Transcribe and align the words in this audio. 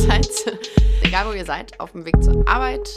allerseits. 0.00 0.44
Egal 1.02 1.26
wo 1.26 1.32
ihr 1.32 1.44
seid, 1.44 1.78
auf 1.78 1.92
dem 1.92 2.04
Weg 2.04 2.22
zur 2.22 2.46
Arbeit 2.46 2.88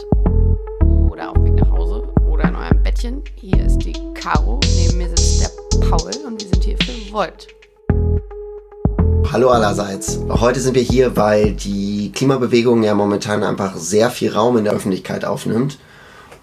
oder 1.10 1.29
auf 1.29 1.36
dem 1.36 1.46
Weg 1.46 1.56
nach 1.56 1.72
Hause 1.72 2.08
oder 2.29 2.46
in 2.46 2.56
eurem 2.56 2.83
Bettchen. 2.83 3.24
Hier 3.36 3.65
ist 3.65 3.79
die 3.79 3.94
Caro, 4.13 4.60
neben 4.76 4.97
mir 4.97 5.10
sitzt 5.10 5.42
der 5.42 5.88
Paul 5.88 6.12
und 6.26 6.42
wir 6.42 6.50
sind 6.50 6.63
hier 6.63 6.78
für 6.78 7.13
Volt. 7.13 7.47
Hallo 9.31 9.49
allerseits. 9.49 10.20
Heute 10.29 10.60
sind 10.60 10.76
wir 10.76 10.84
hier, 10.84 11.16
weil 11.16 11.53
die 11.53 12.12
Klimabewegung 12.13 12.84
ja 12.84 12.94
momentan 12.94 13.44
einfach 13.44 13.76
sehr 13.76 14.10
viel 14.10 14.31
Raum 14.31 14.58
in 14.58 14.65
der 14.65 14.74
Öffentlichkeit 14.74 15.26
aufnimmt. 15.26 15.79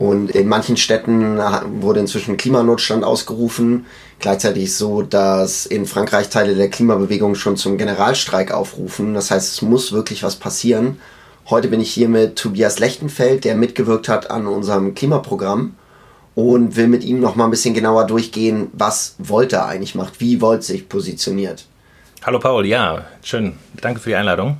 Und 0.00 0.30
in 0.30 0.48
manchen 0.48 0.78
Städten 0.78 1.36
wurde 1.82 2.00
inzwischen 2.00 2.38
Klimanotstand 2.38 3.04
ausgerufen. 3.04 3.84
Gleichzeitig 4.18 4.64
ist 4.64 4.78
so, 4.78 5.02
dass 5.02 5.66
in 5.66 5.84
Frankreich 5.84 6.30
Teile 6.30 6.54
der 6.54 6.70
Klimabewegung 6.70 7.34
schon 7.34 7.58
zum 7.58 7.76
Generalstreik 7.76 8.50
aufrufen. 8.50 9.12
Das 9.12 9.30
heißt, 9.30 9.52
es 9.52 9.60
muss 9.60 9.92
wirklich 9.92 10.22
was 10.22 10.36
passieren. 10.36 10.98
Heute 11.50 11.68
bin 11.68 11.82
ich 11.82 11.92
hier 11.92 12.08
mit 12.08 12.36
Tobias 12.36 12.78
Lechtenfeld, 12.78 13.44
der 13.44 13.54
mitgewirkt 13.56 14.08
hat 14.08 14.30
an 14.30 14.46
unserem 14.46 14.94
Klimaprogramm 14.94 15.74
und 16.34 16.76
will 16.76 16.88
mit 16.88 17.04
ihm 17.04 17.20
noch 17.20 17.36
mal 17.36 17.44
ein 17.44 17.50
bisschen 17.50 17.74
genauer 17.74 18.06
durchgehen, 18.06 18.68
was 18.72 19.16
Volt 19.18 19.52
da 19.52 19.66
eigentlich 19.66 19.94
macht, 19.94 20.18
wie 20.18 20.40
Volt 20.40 20.64
sich 20.64 20.88
positioniert. 20.88 21.66
Hallo 22.22 22.38
Paul, 22.38 22.64
ja, 22.64 23.04
schön. 23.22 23.52
Danke 23.82 24.00
für 24.00 24.08
die 24.08 24.16
Einladung. 24.16 24.56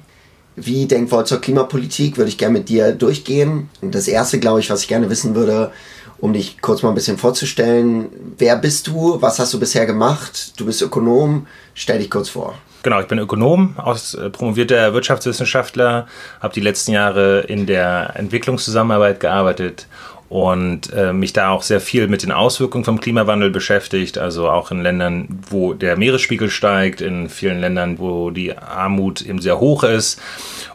Wie 0.63 0.87
denkt 0.87 1.11
Volt 1.11 1.27
zur 1.27 1.41
Klimapolitik? 1.41 2.17
Würde 2.17 2.29
ich 2.29 2.39
gerne 2.39 2.59
mit 2.59 2.69
dir 2.69 2.93
durchgehen. 2.93 3.69
Und 3.81 3.95
das 3.95 4.09
erste, 4.09 4.39
glaube 4.39 4.61
ich, 4.61 4.71
was 4.71 4.83
ich 4.83 4.89
gerne 4.89 5.09
wissen 5.09 5.35
würde, 5.35 5.73
um 6.19 6.33
dich 6.33 6.61
kurz 6.61 6.83
mal 6.83 6.91
ein 6.91 6.95
bisschen 6.95 7.17
vorzustellen. 7.17 8.09
Wer 8.37 8.57
bist 8.57 8.87
du? 8.87 9.21
Was 9.23 9.39
hast 9.39 9.55
du 9.55 9.61
bisher 9.61 9.87
gemacht? 9.87 10.53
Du 10.57 10.67
bist 10.67 10.83
Ökonom. 10.83 11.47
Stell 11.75 11.99
dich 11.99 12.11
kurz 12.11 12.29
vor. 12.29 12.59
Genau, 12.83 13.01
ich 13.01 13.07
bin 13.07 13.19
Ökonom, 13.19 13.75
aus, 13.77 14.15
äh, 14.15 14.31
promovierter 14.31 14.95
Wirtschaftswissenschaftler, 14.95 16.07
habe 16.41 16.55
die 16.55 16.61
letzten 16.61 16.93
Jahre 16.93 17.41
in 17.41 17.67
der 17.67 18.15
Entwicklungszusammenarbeit 18.17 19.21
gearbeitet 19.21 19.87
und 20.31 20.93
äh, 20.93 21.13
mich 21.13 21.33
da 21.33 21.51
auch 21.51 21.63
sehr 21.63 21.81
viel 21.81 22.07
mit 22.07 22.23
den 22.23 22.31
Auswirkungen 22.31 22.85
vom 22.85 23.01
Klimawandel 23.01 23.51
beschäftigt, 23.51 24.17
also 24.17 24.49
auch 24.49 24.71
in 24.71 24.81
Ländern, 24.81 25.27
wo 25.51 25.75
der 25.75 25.97
Meeresspiegel 25.97 26.49
steigt, 26.49 27.01
in 27.01 27.29
vielen 27.29 27.61
Ländern, 27.61 27.99
wo 27.99 28.31
die 28.31 28.57
Armut 28.57 29.21
eben 29.23 29.41
sehr 29.41 29.59
hoch 29.59 29.83
ist 29.83 30.23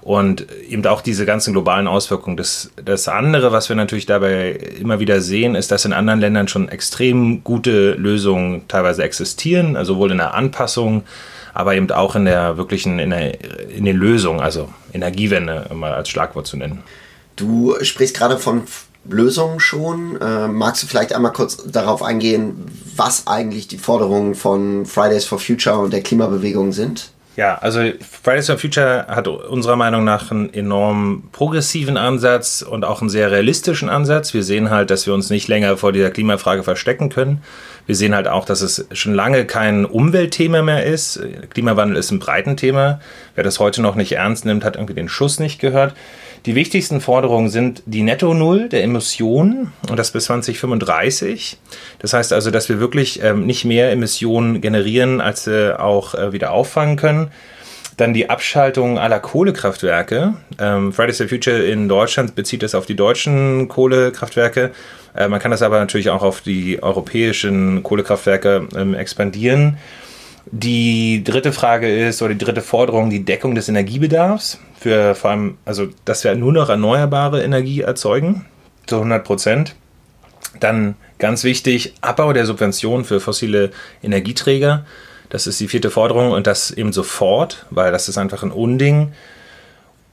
und 0.02 0.46
eben 0.70 0.86
auch 0.86 1.02
diese 1.02 1.26
ganzen 1.26 1.54
globalen 1.54 1.88
Auswirkungen. 1.88 2.36
Das, 2.36 2.70
das 2.84 3.08
andere, 3.08 3.54
was 3.54 3.70
wir 3.70 3.78
natürlich 3.78 4.06
dabei 4.06 4.52
immer 4.80 5.00
wieder 5.00 5.22
sehen, 5.22 5.56
ist, 5.56 5.72
dass 5.72 5.86
in 5.86 5.94
anderen 5.94 6.20
Ländern 6.20 6.50
schon 6.50 6.68
extrem 6.68 7.44
gute 7.44 7.94
Lösungen 7.94 8.68
teilweise 8.68 9.04
existieren, 9.04 9.78
also 9.78 9.94
sowohl 9.94 10.12
in 10.12 10.18
der 10.18 10.34
Anpassung, 10.34 11.04
aber 11.56 11.74
eben 11.74 11.90
auch 11.90 12.16
in 12.16 12.26
der 12.26 12.58
wirklichen, 12.58 13.00
in, 13.00 13.10
der, 13.10 13.70
in 13.72 13.86
den 13.86 13.96
Lösungen, 13.96 14.42
also 14.42 14.70
Energiewende 14.94 15.70
mal 15.74 15.94
als 15.94 16.10
Schlagwort 16.10 16.46
zu 16.46 16.58
nennen. 16.58 16.84
Du 17.38 17.76
sprichst 17.82 18.16
gerade 18.16 18.38
von 18.38 18.64
Lösungen 19.08 19.60
schon. 19.60 20.20
Äh, 20.20 20.50
magst 20.50 20.84
du 20.84 20.88
vielleicht 20.88 21.14
einmal 21.14 21.32
kurz 21.32 21.58
darauf 21.66 22.04
eingehen, 22.04 22.66
was 22.96 23.28
eigentlich 23.28 23.68
die 23.68 23.78
Forderungen 23.78 24.36
von 24.36 24.86
Fridays 24.86 25.26
for 25.26 25.40
Future 25.40 25.78
und 25.78 25.94
der 25.94 26.02
Klimabewegung 26.02 26.74
sind? 26.74 27.12
Ja, 27.38 27.58
also 27.58 27.82
Fridays 28.22 28.48
for 28.48 28.58
Future 28.58 29.08
hat 29.08 29.28
unserer 29.28 29.76
Meinung 29.76 30.04
nach 30.04 30.32
einen 30.32 30.54
enorm 30.54 31.24
progressiven 31.32 31.98
Ansatz 31.98 32.62
und 32.62 32.86
auch 32.86 33.02
einen 33.02 33.10
sehr 33.10 33.30
realistischen 33.30 33.90
Ansatz. 33.90 34.34
Wir 34.34 34.44
sehen 34.44 34.70
halt, 34.70 34.90
dass 34.90 35.06
wir 35.06 35.14
uns 35.14 35.30
nicht 35.30 35.48
länger 35.50 35.76
vor 35.76 35.92
dieser 35.92 36.12
Klimafrage 36.12 36.64
verstecken 36.64 37.10
können. 37.10 37.44
Wir 37.86 37.96
sehen 37.96 38.16
halt 38.16 38.28
auch, 38.28 38.46
dass 38.46 38.62
es 38.62 38.88
schon 38.94 39.14
lange 39.14 39.46
kein 39.46 39.86
Umweltthema 39.86 40.62
mehr 40.62 40.86
ist. 40.86 41.20
Klimawandel 41.52 41.98
ist 41.98 42.12
ein 42.12 42.20
Breitenthema. 42.20 43.00
Wer 43.36 43.44
das 43.44 43.60
heute 43.60 43.82
noch 43.82 43.96
nicht 43.96 44.14
ernst 44.14 44.46
nimmt, 44.46 44.64
hat 44.64 44.76
irgendwie 44.76 44.96
den 44.96 45.10
Schuss 45.10 45.40
nicht 45.40 45.60
gehört. 45.60 45.94
Die 46.46 46.56
wichtigsten 46.56 47.02
Forderungen 47.02 47.50
sind 47.50 47.82
die 47.86 48.04
Netto-Null 48.04 48.70
der 48.70 48.84
Emissionen 48.84 49.74
und 49.90 49.98
das 49.98 50.12
bis 50.12 50.26
2035. 50.26 51.58
Das 52.00 52.14
heißt 52.14 52.34
also, 52.34 52.52
dass 52.52 52.70
wir 52.70 52.80
wirklich 52.80 53.22
ähm, 53.24 53.46
nicht 53.46 53.66
mehr 53.66 53.92
Emissionen 53.92 54.62
generieren, 54.62 55.22
als 55.22 55.46
sie 55.46 55.80
auch 55.80 56.14
äh, 56.14 56.34
wieder 56.34 56.52
auffangen 56.52 56.98
können. 56.98 57.32
Dann 57.98 58.14
die 58.14 58.30
Abschaltung 58.30 59.00
aller 59.00 59.20
Kohlekraftwerke. 59.20 60.34
Ähm, 60.60 60.92
Fridays 60.92 61.18
for 61.18 61.30
Future 61.30 61.64
in 61.64 61.88
Deutschland 61.88 62.36
bezieht 62.36 62.62
das 62.62 62.76
auf 62.76 62.86
die 62.86 62.96
deutschen 62.96 63.70
Kohlekraftwerke. 63.70 64.72
Äh, 65.16 65.30
man 65.30 65.40
kann 65.40 65.52
das 65.52 65.62
aber 65.62 65.80
natürlich 65.80 66.10
auch 66.10 66.22
auf 66.22 66.42
die 66.42 66.84
europäischen 66.84 67.84
Kohlekraftwerke 67.84 68.68
ähm, 68.76 68.94
expandieren. 68.96 69.78
Die 70.52 71.24
dritte 71.24 71.52
Frage 71.54 71.90
ist, 71.90 72.22
oder 72.22 72.34
die 72.34 72.46
dritte 72.46 72.62
Forderung, 72.62 73.10
die 73.10 73.24
Deckung 73.24 73.56
des 73.56 73.70
Energiebedarfs. 73.70 74.60
Für 74.80 75.16
vor 75.16 75.32
allem, 75.32 75.58
also, 75.66 75.88
dass 76.04 76.24
wir 76.24 76.36
nur 76.36 76.54
noch 76.54 76.70
erneuerbare 76.70 77.44
Energie 77.44 77.82
erzeugen, 77.82 78.46
zu 78.86 78.98
100 78.98 79.24
Prozent. 79.24 79.76
Dann 80.60 80.96
ganz 81.18 81.44
wichtig, 81.44 81.96
Abbau 82.02 82.34
der 82.34 82.46
Subventionen 82.46 83.06
für 83.06 83.20
fossile 83.20 83.72
Energieträger. 84.04 84.86
Das 85.30 85.48
ist 85.48 85.60
die 85.60 85.68
vierte 85.68 85.92
Forderung 85.92 86.32
und 86.32 86.48
das 86.48 86.72
eben 86.72 86.94
sofort, 86.94 87.66
weil 87.70 87.92
das 87.92 88.10
ist 88.10 88.18
einfach 88.18 88.44
ein 88.44 88.52
Unding. 88.52 89.14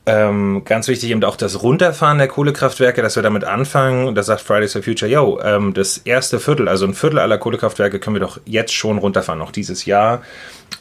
Ähm, 0.04 0.62
ganz 0.64 0.88
wichtig 0.88 1.10
eben 1.10 1.22
auch 1.22 1.36
das 1.36 1.62
Runterfahren 1.62 2.18
der 2.18 2.26
Kohlekraftwerke, 2.26 3.02
dass 3.02 3.14
wir 3.14 3.22
damit 3.22 3.44
anfangen. 3.44 4.16
Da 4.16 4.24
sagt 4.24 4.40
Fridays 4.40 4.72
for 4.72 4.82
Future, 4.82 5.08
yo, 5.08 5.38
ähm, 5.40 5.74
das 5.74 5.98
erste 5.98 6.40
Viertel, 6.40 6.68
also 6.68 6.86
ein 6.86 6.94
Viertel 6.94 7.20
aller 7.20 7.38
Kohlekraftwerke 7.38 8.00
können 8.00 8.16
wir 8.16 8.20
doch 8.20 8.40
jetzt 8.44 8.72
schon 8.72 8.98
runterfahren, 8.98 9.38
noch 9.38 9.52
dieses 9.52 9.84
Jahr. 9.84 10.22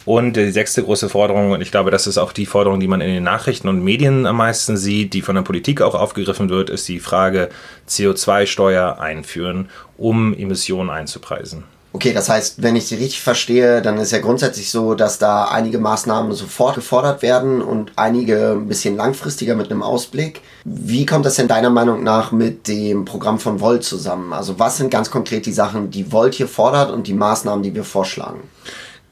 Und 0.06 0.38
die 0.38 0.52
sechste 0.52 0.82
große 0.82 1.08
Forderung, 1.08 1.52
und 1.52 1.62
ich 1.62 1.70
glaube, 1.70 1.92
das 1.92 2.08
ist 2.08 2.18
auch 2.18 2.34
die 2.34 2.48
Forderung, 2.48 2.80
die 2.80 2.88
man 2.88 3.02
in 3.02 3.14
den 3.14 3.24
Nachrichten 3.24 3.68
und 3.68 3.84
Medien 3.84 4.26
am 4.26 4.38
meisten 4.38 4.76
sieht, 4.76 5.14
die 5.14 5.22
von 5.22 5.36
der 5.36 5.44
Politik 5.44 5.82
auch 5.84 5.94
aufgegriffen 5.94 6.50
wird, 6.50 6.72
ist 6.72 6.88
die 6.88 7.00
Frage 7.00 7.50
CO2-Steuer 7.88 9.00
einführen, 9.00 9.70
um 9.98 10.34
Emissionen 10.34 10.90
einzupreisen. 10.90 11.64
Okay, 11.94 12.14
das 12.14 12.30
heißt, 12.30 12.64
wenn 12.64 12.78
ich 12.78 12.88
Sie 12.88 12.96
richtig 12.96 13.22
verstehe, 13.22 13.82
dann 13.82 13.98
ist 13.98 14.12
ja 14.12 14.20
grundsätzlich 14.20 14.72
so, 14.72 14.96
dass 14.96 15.20
da 15.20 15.46
einige 15.46 15.78
Maßnahmen 15.78 16.32
sofort 16.32 16.76
gefordert 16.76 17.22
werden 17.22 17.62
und 17.62 17.92
einige 17.98 18.52
ein 18.52 18.68
bisschen 18.68 18.96
langfristiger 18.96 19.56
mit 19.56 19.70
einem 19.70 19.84
Ausblick. 19.84 20.42
Wie 20.64 21.06
kommt 21.06 21.26
das 21.26 21.36
denn 21.36 21.50
deiner 21.50 21.70
Meinung 21.70 22.02
nach 22.02 22.32
mit 22.32 22.70
dem 22.70 23.04
Programm 23.04 23.40
von 23.40 23.60
Volt 23.60 23.84
zusammen? 23.84 24.32
Also 24.32 24.58
was 24.58 24.78
sind 24.78 24.90
ganz 24.90 25.12
konkret 25.12 25.46
die 25.46 25.52
Sachen, 25.52 25.92
die 25.92 26.14
Volt 26.14 26.34
hier 26.34 26.48
fordert 26.48 26.92
und 26.92 27.08
die 27.08 27.14
Maßnahmen, 27.14 27.62
die 27.62 27.76
wir 27.76 27.84
vorschlagen? 27.84 28.40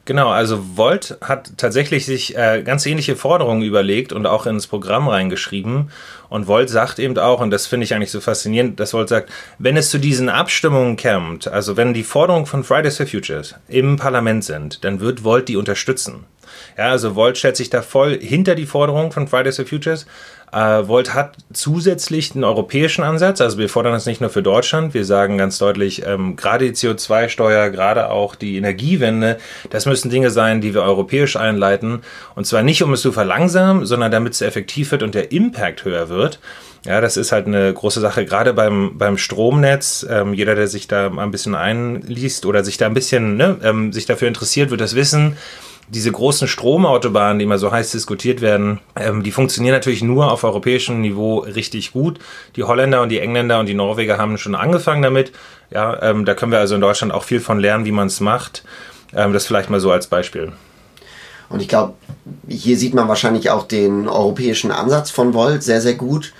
Genau, 0.06 0.30
also 0.30 0.76
Volt 0.76 1.18
hat 1.20 1.52
tatsächlich 1.58 2.06
sich 2.06 2.36
äh, 2.36 2.62
ganz 2.64 2.86
ähnliche 2.86 3.16
Forderungen 3.16 3.62
überlegt 3.62 4.12
und 4.12 4.26
auch 4.26 4.46
ins 4.46 4.66
Programm 4.66 5.08
reingeschrieben. 5.08 5.90
Und 6.28 6.46
Volt 6.46 6.70
sagt 6.70 6.98
eben 6.98 7.16
auch, 7.18 7.40
und 7.40 7.50
das 7.50 7.66
finde 7.66 7.84
ich 7.84 7.94
eigentlich 7.94 8.10
so 8.10 8.20
faszinierend, 8.20 8.80
dass 8.80 8.94
Volt 8.94 9.08
sagt, 9.08 9.30
wenn 9.58 9.76
es 9.76 9.90
zu 9.90 9.98
diesen 9.98 10.28
Abstimmungen 10.28 10.96
kommt, 10.96 11.48
also 11.48 11.76
wenn 11.76 11.92
die 11.92 12.02
Forderungen 12.02 12.46
von 12.46 12.64
Fridays 12.64 12.96
for 12.96 13.06
Futures 13.06 13.54
im 13.68 13.96
Parlament 13.96 14.44
sind, 14.44 14.84
dann 14.84 15.00
wird 15.00 15.22
Volt 15.22 15.48
die 15.48 15.56
unterstützen. 15.56 16.24
Ja, 16.76 16.90
also 16.90 17.14
Volt 17.14 17.38
stellt 17.38 17.56
sich 17.56 17.70
da 17.70 17.82
voll 17.82 18.18
hinter 18.18 18.54
die 18.54 18.66
Forderungen 18.66 19.12
von 19.12 19.28
Fridays 19.28 19.56
for 19.56 19.66
Futures, 19.66 20.06
äh, 20.52 20.88
Volt 20.88 21.14
hat 21.14 21.36
zusätzlich 21.52 22.34
einen 22.34 22.44
europäischen 22.44 23.02
Ansatz. 23.02 23.40
Also 23.40 23.58
wir 23.58 23.68
fordern 23.68 23.92
das 23.92 24.06
nicht 24.06 24.20
nur 24.20 24.30
für 24.30 24.42
Deutschland. 24.42 24.94
Wir 24.94 25.04
sagen 25.04 25.38
ganz 25.38 25.58
deutlich, 25.58 26.04
ähm, 26.06 26.36
gerade 26.36 26.70
die 26.70 26.74
CO2-Steuer, 26.74 27.70
gerade 27.70 28.10
auch 28.10 28.34
die 28.34 28.56
Energiewende, 28.56 29.38
das 29.70 29.86
müssen 29.86 30.10
Dinge 30.10 30.30
sein, 30.30 30.60
die 30.60 30.74
wir 30.74 30.82
europäisch 30.82 31.36
einleiten. 31.36 32.00
Und 32.34 32.46
zwar 32.46 32.62
nicht, 32.62 32.82
um 32.82 32.92
es 32.92 33.02
zu 33.02 33.12
verlangsamen, 33.12 33.86
sondern 33.86 34.10
damit 34.10 34.34
es 34.34 34.40
effektiv 34.40 34.90
wird 34.90 35.02
und 35.02 35.14
der 35.14 35.32
Impact 35.32 35.84
höher 35.84 36.08
wird. 36.08 36.40
Ja, 36.86 37.00
das 37.02 37.18
ist 37.18 37.30
halt 37.30 37.46
eine 37.46 37.72
große 37.72 38.00
Sache, 38.00 38.24
gerade 38.24 38.54
beim, 38.54 38.96
beim 38.96 39.18
Stromnetz. 39.18 40.06
Ähm, 40.08 40.32
jeder, 40.32 40.54
der 40.54 40.66
sich 40.66 40.88
da 40.88 41.10
ein 41.10 41.30
bisschen 41.30 41.54
einliest 41.54 42.46
oder 42.46 42.64
sich 42.64 42.78
da 42.78 42.86
ein 42.86 42.94
bisschen 42.94 43.36
ne, 43.36 43.58
ähm, 43.62 43.92
sich 43.92 44.06
dafür 44.06 44.28
interessiert, 44.28 44.70
wird 44.70 44.80
das 44.80 44.94
wissen 44.94 45.36
diese 45.90 46.12
großen 46.12 46.46
Stromautobahnen, 46.46 47.38
die 47.38 47.44
immer 47.44 47.58
so 47.58 47.72
heiß 47.72 47.90
diskutiert 47.90 48.40
werden, 48.40 48.80
ähm, 48.96 49.22
die 49.22 49.32
funktionieren 49.32 49.74
natürlich 49.74 50.02
nur 50.02 50.30
auf 50.30 50.44
europäischem 50.44 51.00
Niveau 51.00 51.40
richtig 51.40 51.92
gut. 51.92 52.18
Die 52.56 52.62
Holländer 52.62 53.02
und 53.02 53.08
die 53.08 53.18
Engländer 53.18 53.58
und 53.58 53.66
die 53.66 53.74
Norweger 53.74 54.16
haben 54.16 54.38
schon 54.38 54.54
angefangen 54.54 55.02
damit. 55.02 55.32
Ja, 55.70 56.00
ähm, 56.02 56.24
da 56.24 56.34
können 56.34 56.52
wir 56.52 56.58
also 56.60 56.76
in 56.76 56.80
Deutschland 56.80 57.12
auch 57.12 57.24
viel 57.24 57.40
von 57.40 57.58
lernen, 57.58 57.84
wie 57.84 57.92
man 57.92 58.06
es 58.06 58.20
macht. 58.20 58.64
Ähm, 59.14 59.32
das 59.32 59.46
vielleicht 59.46 59.70
mal 59.70 59.80
so 59.80 59.90
als 59.90 60.06
Beispiel. 60.06 60.52
Und 61.48 61.60
ich 61.60 61.68
glaube, 61.68 61.94
hier 62.48 62.78
sieht 62.78 62.94
man 62.94 63.08
wahrscheinlich 63.08 63.50
auch 63.50 63.66
den 63.66 64.08
europäischen 64.08 64.70
Ansatz 64.70 65.10
von 65.10 65.34
Volt 65.34 65.64
sehr, 65.64 65.80
sehr 65.80 65.94
gut. 65.94 66.32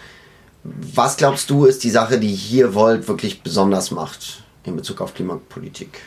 Was 0.62 1.16
glaubst 1.16 1.50
du, 1.50 1.64
ist 1.64 1.82
die 1.82 1.90
Sache, 1.90 2.20
die 2.20 2.28
hier 2.28 2.74
Volt 2.74 3.08
wirklich 3.08 3.42
besonders 3.42 3.90
macht 3.90 4.44
in 4.64 4.76
Bezug 4.76 5.00
auf 5.00 5.14
Klimapolitik? 5.14 6.00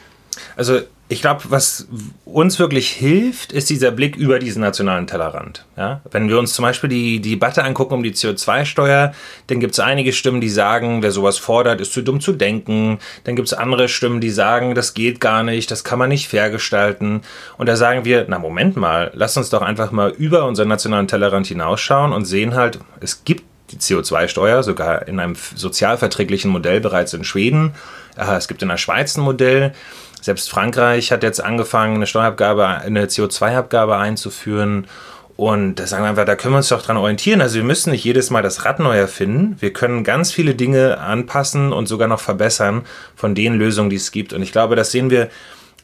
Also 0.56 0.82
ich 1.14 1.22
glaube, 1.22 1.44
was 1.50 1.88
uns 2.26 2.58
wirklich 2.58 2.90
hilft, 2.90 3.54
ist 3.54 3.70
dieser 3.70 3.92
Blick 3.92 4.16
über 4.16 4.40
diesen 4.40 4.62
nationalen 4.62 5.06
Tellerrand. 5.06 5.64
Ja? 5.78 6.02
Wenn 6.10 6.28
wir 6.28 6.40
uns 6.40 6.54
zum 6.54 6.64
Beispiel 6.64 6.90
die, 6.90 7.22
die 7.22 7.32
Debatte 7.32 7.64
angucken 7.64 7.94
um 7.94 8.04
die 8.04 8.14
CO2-Steuer, 8.14 9.14
dann 9.48 9.60
gibt 9.60 9.74
es 9.74 9.80
einige 9.80 10.12
Stimmen, 10.12 10.42
die 10.42 10.50
sagen, 10.50 11.04
wer 11.04 11.12
sowas 11.12 11.38
fordert, 11.38 11.82
ist 11.82 11.94
zu 11.94 12.02
dumm 12.02 12.20
zu 12.20 12.34
denken. 12.34 12.98
Dann 13.26 13.36
gibt 13.36 13.48
es 13.48 13.54
andere 13.54 13.90
Stimmen, 13.90 14.22
die 14.22 14.32
sagen, 14.32 14.74
das 14.74 14.96
geht 14.96 15.22
gar 15.22 15.44
nicht, 15.44 15.70
das 15.70 15.84
kann 15.84 16.00
man 16.00 16.10
nicht 16.10 16.28
fair 16.28 16.50
gestalten. 16.50 17.22
Und 17.58 17.70
da 17.70 17.76
sagen 17.76 18.06
wir, 18.06 18.26
na 18.28 18.40
Moment 18.40 18.76
mal, 18.76 19.12
lass 19.14 19.38
uns 19.38 19.52
doch 19.52 19.62
einfach 19.62 19.92
mal 19.92 20.10
über 20.10 20.46
unseren 20.46 20.68
nationalen 20.68 21.08
Tellerrand 21.08 21.46
hinausschauen 21.46 22.12
und 22.12 22.26
sehen 22.26 22.56
halt, 22.56 22.80
es 23.02 23.24
gibt 23.24 23.44
die 23.72 23.78
CO2-Steuer, 23.78 24.64
sogar 24.64 25.08
in 25.08 25.20
einem 25.20 25.36
sozialverträglichen 25.56 26.50
Modell 26.50 26.80
bereits 26.82 27.14
in 27.14 27.24
Schweden. 27.24 27.74
Es 28.16 28.48
gibt 28.48 28.62
in 28.62 28.70
der 28.70 28.78
Schweiz 28.78 29.18
ein 29.18 29.22
Modell. 29.22 29.74
Selbst 30.22 30.50
Frankreich 30.50 31.12
hat 31.12 31.24
jetzt 31.24 31.44
angefangen, 31.44 31.96
eine 31.96 32.08
Steuerabgabe, 32.08 32.68
eine 32.68 33.06
CO2-Abgabe 33.06 33.98
einzuführen. 33.98 34.88
Und 35.36 35.76
da 35.76 35.88
sagen 35.88 36.04
wir 36.04 36.10
einfach, 36.10 36.26
da 36.26 36.36
können 36.36 36.54
wir 36.54 36.58
uns 36.58 36.70
doch 36.70 36.82
dran 36.82 36.96
orientieren. 36.96 37.42
Also 37.42 37.56
wir 37.56 37.64
müssen 37.64 37.92
nicht 37.92 38.04
jedes 38.04 38.30
Mal 38.30 38.44
das 38.44 38.66
Rad 38.66 38.80
neu 38.80 38.96
erfinden. 38.96 39.58
Wir 39.60 39.74
können 39.74 40.04
ganz 40.04 40.32
viele 40.32 40.54
Dinge 40.54 41.00
anpassen 41.00 41.74
und 41.74 41.88
sogar 41.88 42.08
noch 42.08 42.20
verbessern 42.20 42.84
von 43.16 43.34
den 43.34 43.56
Lösungen, 43.56 43.90
die 43.90 43.96
es 43.96 44.12
gibt. 44.12 44.32
Und 44.32 44.44
ich 44.44 44.52
glaube, 44.52 44.76
das 44.76 44.92
sehen 44.92 45.10
wir 45.10 45.30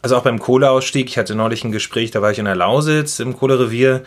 also 0.01 0.15
auch 0.15 0.23
beim 0.23 0.39
Kohleausstieg. 0.39 1.09
Ich 1.09 1.17
hatte 1.17 1.35
neulich 1.35 1.63
ein 1.63 1.71
Gespräch, 1.71 2.11
da 2.11 2.21
war 2.21 2.31
ich 2.31 2.39
in 2.39 2.45
der 2.45 2.55
Lausitz 2.55 3.19
im 3.19 3.35
Kohlerevier. 3.35 4.03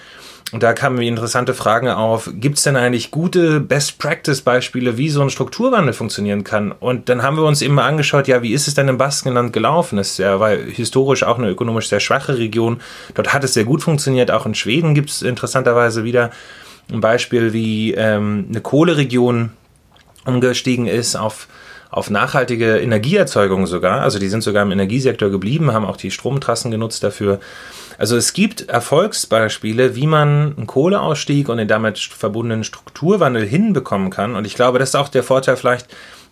Und 0.52 0.62
da 0.62 0.74
kamen 0.74 0.96
mir 0.96 1.08
interessante 1.08 1.54
Fragen 1.54 1.88
auf. 1.88 2.28
Gibt 2.34 2.58
es 2.58 2.64
denn 2.64 2.76
eigentlich 2.76 3.10
gute 3.10 3.58
Best-Practice-Beispiele, 3.58 4.98
wie 4.98 5.08
so 5.08 5.22
ein 5.22 5.30
Strukturwandel 5.30 5.94
funktionieren 5.94 6.44
kann? 6.44 6.72
Und 6.72 7.08
dann 7.08 7.22
haben 7.22 7.36
wir 7.36 7.44
uns 7.44 7.66
mal 7.66 7.88
angeschaut, 7.88 8.28
ja, 8.28 8.42
wie 8.42 8.52
ist 8.52 8.68
es 8.68 8.74
denn 8.74 8.88
im 8.88 8.98
Baskenland 8.98 9.54
gelaufen? 9.54 9.96
Das 9.96 10.18
ja, 10.18 10.40
war 10.40 10.50
historisch 10.50 11.22
auch 11.22 11.38
eine 11.38 11.48
ökonomisch 11.48 11.88
sehr 11.88 12.00
schwache 12.00 12.36
Region. 12.36 12.82
Dort 13.14 13.32
hat 13.32 13.44
es 13.44 13.54
sehr 13.54 13.64
gut 13.64 13.82
funktioniert. 13.82 14.30
Auch 14.30 14.44
in 14.44 14.54
Schweden 14.54 14.94
gibt 14.94 15.08
es 15.08 15.22
interessanterweise 15.22 16.04
wieder 16.04 16.30
ein 16.92 17.00
Beispiel, 17.00 17.54
wie 17.54 17.94
ähm, 17.94 18.46
eine 18.50 18.60
Kohleregion 18.60 19.52
umgestiegen 20.26 20.86
ist 20.86 21.16
auf 21.16 21.48
auf 21.92 22.08
nachhaltige 22.08 22.78
Energieerzeugung 22.78 23.66
sogar. 23.66 24.00
Also 24.00 24.18
die 24.18 24.28
sind 24.28 24.42
sogar 24.42 24.62
im 24.62 24.72
Energiesektor 24.72 25.30
geblieben, 25.30 25.72
haben 25.72 25.84
auch 25.84 25.98
die 25.98 26.10
Stromtrassen 26.10 26.70
genutzt 26.70 27.04
dafür. 27.04 27.38
Also 27.98 28.16
es 28.16 28.32
gibt 28.32 28.68
Erfolgsbeispiele, 28.68 29.94
wie 29.94 30.06
man 30.06 30.56
einen 30.56 30.66
Kohleausstieg 30.66 31.50
und 31.50 31.58
den 31.58 31.68
damit 31.68 31.98
verbundenen 31.98 32.64
Strukturwandel 32.64 33.46
hinbekommen 33.46 34.08
kann. 34.08 34.34
Und 34.34 34.46
ich 34.46 34.54
glaube, 34.54 34.78
das 34.78 34.88
ist 34.88 34.94
auch 34.94 35.10
der 35.10 35.22
Vorteil 35.22 35.56
vielleicht, 35.58 35.88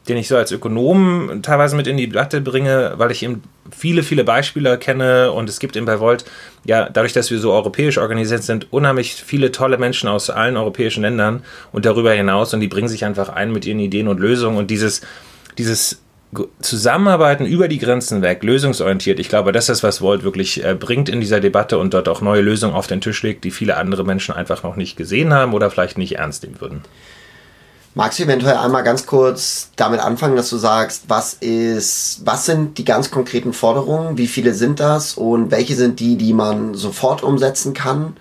den 0.09 0.17
ich 0.17 0.29
so 0.29 0.37
als 0.39 0.51
Ökonom 0.51 1.41
teilweise 1.43 1.77
mit 1.77 1.87
in 1.87 1.99
die 1.99 2.09
Debatte 2.09 2.41
bringe, 2.41 2.95
weil 2.97 3.11
ich 3.11 3.23
eben 3.23 3.43
viele, 3.71 4.03
viele 4.03 4.25
Beispiele 4.25 4.79
kenne 4.79 5.31
und 5.31 5.51
es 5.51 5.61
gibt 5.61 5.77
eben 5.77 5.85
bei 5.85 6.01
Volt, 6.01 6.25
ja, 6.65 6.89
dadurch, 6.89 7.13
dass 7.13 7.31
wir 7.31 7.39
so 7.39 7.53
europäisch 7.53 7.99
organisiert 7.99 8.43
sind, 8.43 8.73
unheimlich 8.73 9.13
viele 9.15 9.53
tolle 9.53 9.77
Menschen 9.77 10.09
aus 10.09 10.31
allen 10.31 10.57
europäischen 10.57 11.03
Ländern 11.03 11.45
und 11.71 11.85
darüber 11.85 12.13
hinaus 12.13 12.55
und 12.55 12.61
die 12.61 12.69
bringen 12.69 12.89
sich 12.89 13.05
einfach 13.05 13.29
ein 13.29 13.53
mit 13.53 13.67
ihren 13.67 13.79
Ideen 13.79 14.09
und 14.09 14.21
Lösungen 14.21 14.57
und 14.57 14.71
dieses, 14.71 15.03
dieses 15.61 15.99
Zusammenarbeiten 16.61 17.45
über 17.45 17.69
die 17.69 17.79
Grenzen 17.79 18.23
weg, 18.23 18.43
lösungsorientiert. 18.43 19.19
Ich 19.19 19.29
glaube, 19.29 19.53
das 19.53 19.69
ist, 19.69 19.83
was 19.83 20.01
Volt 20.01 20.23
wirklich 20.23 20.65
äh, 20.65 20.75
bringt 20.75 21.09
in 21.09 21.21
dieser 21.21 21.41
Debatte 21.41 21.79
und 21.79 21.93
dort 21.93 22.09
auch 22.09 22.21
neue 22.21 22.41
Lösungen 22.41 22.75
auf 22.75 22.87
den 22.87 23.01
Tisch 23.01 23.23
legt, 23.23 23.45
die 23.45 23.51
viele 23.51 23.77
andere 23.77 24.05
Menschen 24.05 24.35
einfach 24.35 24.63
noch 24.63 24.77
nicht 24.77 24.97
gesehen 24.97 25.35
haben 25.35 25.53
oder 25.53 25.71
vielleicht 25.71 25.99
nicht 25.99 26.17
ernst 26.17 26.45
nehmen 26.45 26.61
würden. 26.61 26.83
Magst 27.95 28.21
du 28.21 28.23
eventuell 28.23 28.57
einmal 28.57 28.85
ganz 28.85 29.05
kurz 29.05 29.71
damit 29.75 29.99
anfangen, 30.01 30.37
dass 30.37 30.49
du 30.49 30.57
sagst, 30.57 31.05
was 31.09 31.35
ist, 31.35 32.21
was 32.25 32.47
sind 32.47 32.79
die 32.79 32.85
ganz 32.85 33.11
konkreten 33.11 33.53
Forderungen, 33.53 34.17
wie 34.17 34.29
viele 34.29 34.55
sind 34.55 34.79
das 34.79 35.15
und 35.15 35.51
welche 35.51 35.75
sind 35.75 35.99
die, 35.99 36.17
die 36.17 36.33
man 36.33 36.75
sofort 36.75 37.25
umsetzen 37.25 37.75
kann? 37.75 38.17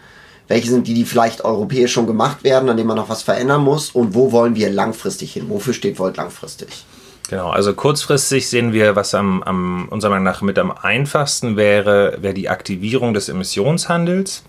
Welche 0.48 0.70
sind 0.70 0.88
die, 0.88 0.96
die 0.96 1.06
vielleicht 1.06 1.46
europäisch 1.46 1.94
schon 1.94 2.08
gemacht 2.08 2.44
werden, 2.44 2.70
an 2.70 2.78
denen 2.78 2.88
man 2.88 2.98
noch 2.98 3.10
was 3.10 3.22
verändern 3.22 3.64
muss? 3.64 3.92
Und 3.92 4.16
wo 4.16 4.32
wollen 4.32 4.56
wir 4.56 4.72
langfristig 4.72 5.34
hin? 5.34 5.46
Wofür 5.48 5.76
steht 5.76 6.00
Volt 6.00 6.18
langfristig? 6.18 6.70
Genau, 7.30 7.52
also 7.52 7.76
kurzfristig 7.76 8.50
sehen 8.50 8.74
wir, 8.74 8.96
was 8.96 9.14
am, 9.14 9.44
am 9.44 9.88
unserer 9.90 10.10
Meinung 10.10 10.24
nach 10.24 10.42
mit 10.42 10.58
am 10.58 10.72
einfachsten 10.72 11.58
wäre, 11.58 12.18
wäre 12.22 12.34
die 12.34 12.50
Aktivierung 12.50 13.14
des 13.14 13.30
Emissionshandels. 13.30 14.44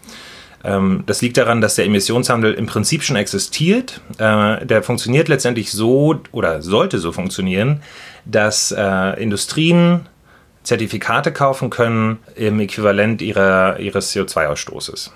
Ähm, 0.64 1.04
das 1.04 1.20
liegt 1.20 1.36
daran, 1.36 1.60
dass 1.60 1.74
der 1.74 1.84
Emissionshandel 1.84 2.54
im 2.54 2.64
Prinzip 2.64 3.02
schon 3.02 3.16
existiert. 3.16 4.00
Äh, 4.16 4.64
der 4.64 4.82
funktioniert 4.82 5.28
letztendlich 5.28 5.72
so 5.72 6.22
oder 6.32 6.62
sollte 6.62 6.98
so 6.98 7.12
funktionieren, 7.12 7.82
dass 8.24 8.72
äh, 8.72 9.22
Industrien 9.22 10.06
Zertifikate 10.62 11.32
kaufen 11.32 11.68
können 11.68 12.20
im 12.34 12.60
Äquivalent 12.60 13.20
ihrer, 13.20 13.78
ihres 13.78 14.14
CO2-Ausstoßes 14.14 15.10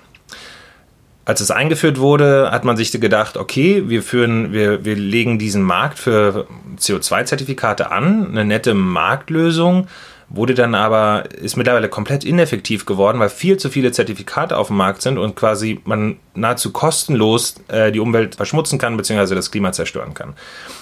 als 1.25 1.41
es 1.41 1.49
eingeführt 1.49 1.99
wurde, 1.99 2.51
hat 2.51 2.65
man 2.65 2.77
sich 2.77 2.91
gedacht, 2.91 3.35
okay, 3.35 3.83
wir 3.87 4.03
führen, 4.03 4.53
wir, 4.53 4.85
wir 4.85 4.95
legen 4.95 5.39
diesen 5.39 5.63
Markt 5.63 5.97
für 5.97 6.45
CO2-Zertifikate 6.77 7.91
an, 7.91 8.27
eine 8.29 8.45
nette 8.45 8.75
Marktlösung, 8.75 9.87
wurde 10.29 10.53
dann 10.53 10.75
aber, 10.75 11.23
ist 11.31 11.55
mittlerweile 11.55 11.89
komplett 11.89 12.23
ineffektiv 12.23 12.85
geworden, 12.85 13.19
weil 13.19 13.29
viel 13.29 13.57
zu 13.57 13.69
viele 13.69 13.91
Zertifikate 13.91 14.55
auf 14.55 14.67
dem 14.67 14.77
Markt 14.77 15.01
sind 15.01 15.17
und 15.17 15.35
quasi 15.35 15.81
man 15.85 16.17
nahezu 16.35 16.71
kostenlos 16.71 17.55
äh, 17.69 17.91
die 17.91 17.99
Umwelt 17.99 18.35
verschmutzen 18.35 18.77
kann, 18.77 18.95
beziehungsweise 18.95 19.35
das 19.35 19.49
Klima 19.49 19.71
zerstören 19.71 20.13
kann. 20.13 20.33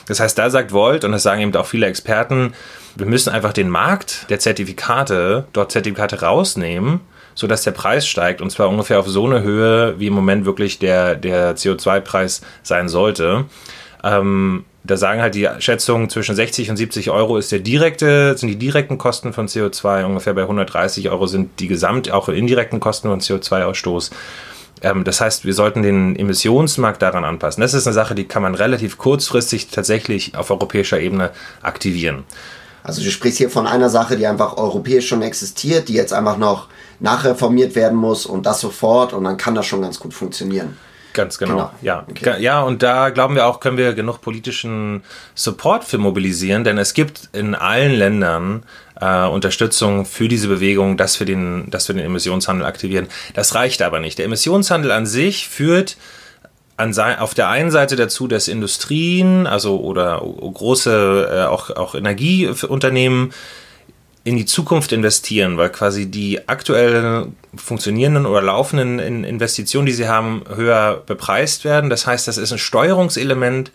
Das 0.08 0.20
heißt, 0.20 0.38
da 0.38 0.50
sagt 0.50 0.74
Volt, 0.74 1.06
und 1.06 1.14
das 1.14 1.24
sagen 1.24 1.42
eben 1.42 1.56
auch 1.56 1.66
viele 1.66 1.88
Experten, 1.88 2.54
wir 2.96 3.06
müssen 3.06 3.30
einfach 3.30 3.54
den 3.54 3.70
Markt 3.70 4.30
der 4.30 4.40
Zertifikate, 4.40 5.46
dort 5.54 5.72
Zertifikate 5.72 6.22
rausnehmen 6.22 7.02
sodass 7.36 7.64
der 7.64 7.72
Preis 7.72 8.08
steigt 8.08 8.42
und 8.42 8.52
zwar 8.52 8.70
ungefähr 8.70 9.00
auf 9.00 9.08
so 9.08 9.26
eine 9.26 9.42
Höhe, 9.42 10.00
wie 10.00 10.08
im 10.08 10.14
Moment 10.14 10.46
wirklich 10.46 10.80
der, 10.80 11.16
der 11.16 11.56
CO2-Preis 11.56 12.42
sein 12.64 12.90
sollte. 12.90 13.46
Ähm, 14.04 14.66
da 14.84 14.98
sagen 14.98 15.22
halt 15.22 15.36
die 15.36 15.48
Schätzungen 15.60 16.10
zwischen 16.10 16.36
60 16.36 16.70
und 16.70 16.78
70 16.78 17.10
Euro 17.10 17.38
ist 17.38 17.52
der 17.52 17.60
direkte, 17.60 18.38
sind 18.38 18.50
die 18.50 18.58
direkten 18.58 18.98
Kosten 18.98 19.32
von 19.32 19.48
CO2, 19.48 20.04
ungefähr 20.04 20.34
bei 20.34 20.42
130 20.42 21.10
Euro 21.10 21.26
sind 21.26 21.60
die 21.60 21.68
gesamt, 21.68 22.12
auch 22.12 22.28
indirekten 22.28 22.82
Kosten 22.82 23.08
von 23.08 23.22
CO2-Ausstoß. 23.22 24.12
Ähm, 24.82 25.06
das 25.06 25.22
heißt, 25.22 25.46
wir 25.46 25.54
sollten 25.54 25.84
den 25.84 26.18
Emissionsmarkt 26.18 27.02
daran 27.02 27.24
anpassen. 27.24 27.62
Das 27.62 27.74
ist 27.74 27.88
eine 27.88 27.94
Sache, 27.94 28.14
die 28.14 28.26
kann 28.26 28.44
man 28.44 28.56
relativ 28.56 28.98
kurzfristig 28.98 29.70
tatsächlich 29.70 30.36
auf 30.36 30.52
europäischer 30.52 31.00
Ebene 31.00 31.32
aktivieren. 31.62 32.24
Also 32.84 33.02
du 33.02 33.10
sprichst 33.10 33.38
hier 33.38 33.50
von 33.50 33.66
einer 33.66 33.90
Sache, 33.90 34.18
die 34.18 34.28
einfach 34.28 34.58
europäisch 34.58 35.08
schon 35.08 35.22
existiert, 35.22 35.88
die 35.88 35.94
jetzt 35.94 36.12
einfach 36.12 36.38
noch 36.38 36.68
nachreformiert 37.04 37.76
werden 37.76 37.98
muss 37.98 38.26
und 38.26 38.46
das 38.46 38.62
sofort 38.62 39.12
und 39.12 39.26
dann 39.26 39.36
kann 39.36 39.54
das 39.56 39.66
schon 39.66 39.82
ganz 39.82 40.00
gut 40.00 40.14
funktionieren. 40.14 40.78
Ganz 41.12 41.38
genau. 41.38 41.54
genau. 41.54 41.72
Ja. 41.82 42.06
Okay. 42.10 42.42
ja, 42.42 42.62
und 42.62 42.82
da 42.82 43.10
glauben 43.10 43.36
wir 43.36 43.46
auch, 43.46 43.60
können 43.60 43.78
wir 43.78 43.94
genug 43.94 44.22
politischen 44.22 45.04
Support 45.36 45.84
für 45.84 46.00
mobilisieren, 46.00 46.64
denn 46.64 46.78
es 46.78 46.94
gibt 46.94 47.30
in 47.34 47.56
allen 47.56 47.92
Ländern 47.92 48.64
äh, 49.00 49.28
Unterstützung 49.28 50.06
für 50.06 50.28
diese 50.30 50.48
Bewegung, 50.48 50.96
dass 50.96 51.20
wir, 51.20 51.28
den, 51.28 51.70
dass 51.70 51.88
wir 51.90 51.96
den 51.96 52.06
Emissionshandel 52.06 52.66
aktivieren. 52.66 53.08
Das 53.34 53.54
reicht 53.54 53.82
aber 53.82 54.00
nicht. 54.00 54.18
Der 54.18 54.26
Emissionshandel 54.26 54.92
an 54.92 55.06
sich 55.06 55.50
führt 55.50 55.98
an, 56.78 56.98
auf 57.20 57.34
der 57.34 57.50
einen 57.50 57.70
Seite 57.70 57.98
dazu, 57.98 58.28
dass 58.28 58.48
Industrien, 58.48 59.46
also 59.46 59.80
oder 59.82 60.20
große 60.20 61.30
äh, 61.32 61.42
auch, 61.44 61.70
auch 61.70 61.96
Energieunternehmen 61.96 63.34
in 64.26 64.38
die 64.38 64.46
Zukunft 64.46 64.92
investieren, 64.94 65.58
weil 65.58 65.70
quasi 65.70 66.10
die 66.10 66.48
aktuell 66.48 67.28
funktionierenden 67.56 68.26
oder 68.26 68.42
laufenden 68.42 69.00
Investitionen, 69.00 69.86
die 69.86 69.92
sie 69.92 70.08
haben, 70.08 70.44
höher 70.56 71.04
bepreist 71.06 71.66
werden. 71.66 71.90
Das 71.90 72.08
heißt, 72.08 72.28
das 72.28 72.38
ist 72.38 72.54
ein 72.54 72.58
Steuerungselement 72.58 73.72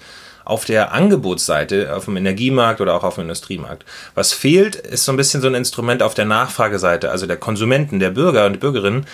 auf 0.47 0.64
der 0.64 0.93
Angebotsseite, 0.93 1.95
auf 1.95 2.07
dem 2.07 2.17
Energiemarkt 2.17 2.81
oder 2.81 2.95
auch 2.95 3.05
auf 3.05 3.17
dem 3.17 3.23
Industriemarkt. 3.23 3.85
Was 4.14 4.33
fehlt, 4.33 4.76
ist 4.76 5.05
so 5.05 5.12
ein 5.12 5.19
bisschen 5.19 5.43
so 5.43 5.49
ein 5.49 5.55
Instrument 5.55 6.02
auf 6.02 6.14
der 6.14 6.25
Nachfrageseite, 6.25 7.11
also 7.11 7.26
der 7.26 7.37
Konsumenten, 7.37 7.99
der 7.99 8.11
Bürger 8.11 8.47
und 8.47 8.59
Bürgerinnen. 8.59 9.05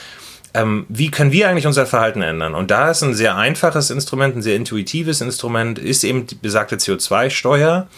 Ähm, 0.56 0.86
wie 0.88 1.10
können 1.10 1.32
wir 1.32 1.48
eigentlich 1.48 1.66
unser 1.66 1.86
Verhalten 1.86 2.22
ändern? 2.22 2.54
Und 2.54 2.70
da 2.70 2.92
ist 2.92 3.02
ein 3.02 3.14
sehr 3.14 3.36
einfaches 3.36 3.90
Instrument, 3.90 4.36
ein 4.36 4.42
sehr 4.42 4.54
intuitives 4.54 5.20
Instrument, 5.20 5.80
ist 5.80 6.04
eben 6.04 6.28
die 6.28 6.36
besagte 6.36 6.76
CO2-Steuer. 6.76 7.88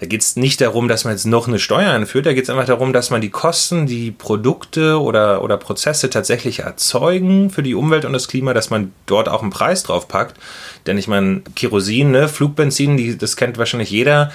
Da 0.00 0.06
geht 0.06 0.22
es 0.22 0.34
nicht 0.36 0.62
darum, 0.62 0.88
dass 0.88 1.04
man 1.04 1.12
jetzt 1.12 1.26
noch 1.26 1.46
eine 1.46 1.58
Steuer 1.58 1.92
einführt, 1.92 2.24
da 2.24 2.32
geht 2.32 2.44
es 2.44 2.50
einfach 2.50 2.64
darum, 2.64 2.94
dass 2.94 3.10
man 3.10 3.20
die 3.20 3.28
Kosten, 3.28 3.86
die 3.86 4.10
Produkte 4.10 4.98
oder, 4.98 5.44
oder 5.44 5.58
Prozesse 5.58 6.08
tatsächlich 6.08 6.60
erzeugen 6.60 7.50
für 7.50 7.62
die 7.62 7.74
Umwelt 7.74 8.06
und 8.06 8.14
das 8.14 8.26
Klima, 8.26 8.54
dass 8.54 8.70
man 8.70 8.92
dort 9.04 9.28
auch 9.28 9.42
einen 9.42 9.50
Preis 9.50 9.82
drauf 9.82 10.08
packt. 10.08 10.40
Denn 10.86 10.96
ich 10.96 11.06
meine, 11.06 11.42
Kerosin, 11.54 12.12
ne, 12.12 12.28
Flugbenzin, 12.28 12.96
die, 12.96 13.18
das 13.18 13.36
kennt 13.36 13.58
wahrscheinlich 13.58 13.90
jeder. 13.90 14.32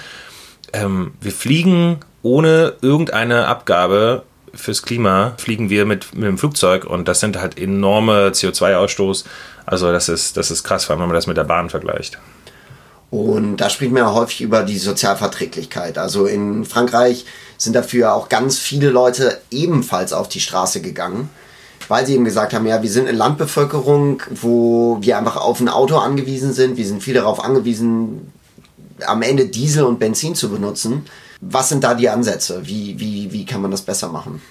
Ähm, 0.72 1.14
wir 1.20 1.32
fliegen 1.32 1.98
ohne 2.22 2.74
irgendeine 2.80 3.48
Abgabe 3.48 4.22
fürs 4.54 4.84
Klima, 4.84 5.34
fliegen 5.36 5.68
wir 5.68 5.84
mit, 5.84 6.14
mit 6.14 6.28
dem 6.28 6.38
Flugzeug 6.38 6.84
und 6.84 7.08
das 7.08 7.18
sind 7.18 7.40
halt 7.40 7.58
enorme 7.58 8.28
CO2-Ausstoß. 8.28 9.24
Also 9.66 9.90
das 9.90 10.08
ist, 10.08 10.36
das 10.36 10.52
ist 10.52 10.62
krass, 10.62 10.88
wenn 10.88 10.98
man 10.98 11.10
das 11.10 11.26
mit 11.26 11.36
der 11.36 11.44
Bahn 11.44 11.70
vergleicht. 11.70 12.18
Und 13.16 13.56
da 13.56 13.70
spricht 13.70 13.92
man 13.92 14.02
ja 14.02 14.12
häufig 14.12 14.42
über 14.42 14.62
die 14.62 14.76
Sozialverträglichkeit. 14.76 15.96
Also 15.96 16.26
in 16.26 16.66
Frankreich 16.66 17.24
sind 17.56 17.74
dafür 17.74 18.14
auch 18.14 18.28
ganz 18.28 18.58
viele 18.58 18.90
Leute 18.90 19.40
ebenfalls 19.50 20.12
auf 20.12 20.28
die 20.28 20.40
Straße 20.40 20.82
gegangen, 20.82 21.30
weil 21.88 22.04
sie 22.04 22.14
eben 22.14 22.26
gesagt 22.26 22.52
haben, 22.52 22.66
ja, 22.66 22.82
wir 22.82 22.90
sind 22.90 23.08
eine 23.08 23.16
Landbevölkerung, 23.16 24.22
wo 24.42 24.98
wir 25.00 25.16
einfach 25.16 25.36
auf 25.36 25.60
ein 25.60 25.70
Auto 25.70 25.96
angewiesen 25.96 26.52
sind. 26.52 26.76
Wir 26.76 26.86
sind 26.86 27.02
viel 27.02 27.14
darauf 27.14 27.42
angewiesen, 27.42 28.32
am 29.06 29.22
Ende 29.22 29.46
Diesel 29.46 29.84
und 29.84 29.98
Benzin 29.98 30.34
zu 30.34 30.50
benutzen. 30.50 31.06
Was 31.40 31.70
sind 31.70 31.84
da 31.84 31.94
die 31.94 32.10
Ansätze? 32.10 32.66
Wie, 32.66 33.00
wie, 33.00 33.32
wie 33.32 33.46
kann 33.46 33.62
man 33.62 33.70
das 33.70 33.80
besser 33.80 34.08
machen? 34.08 34.42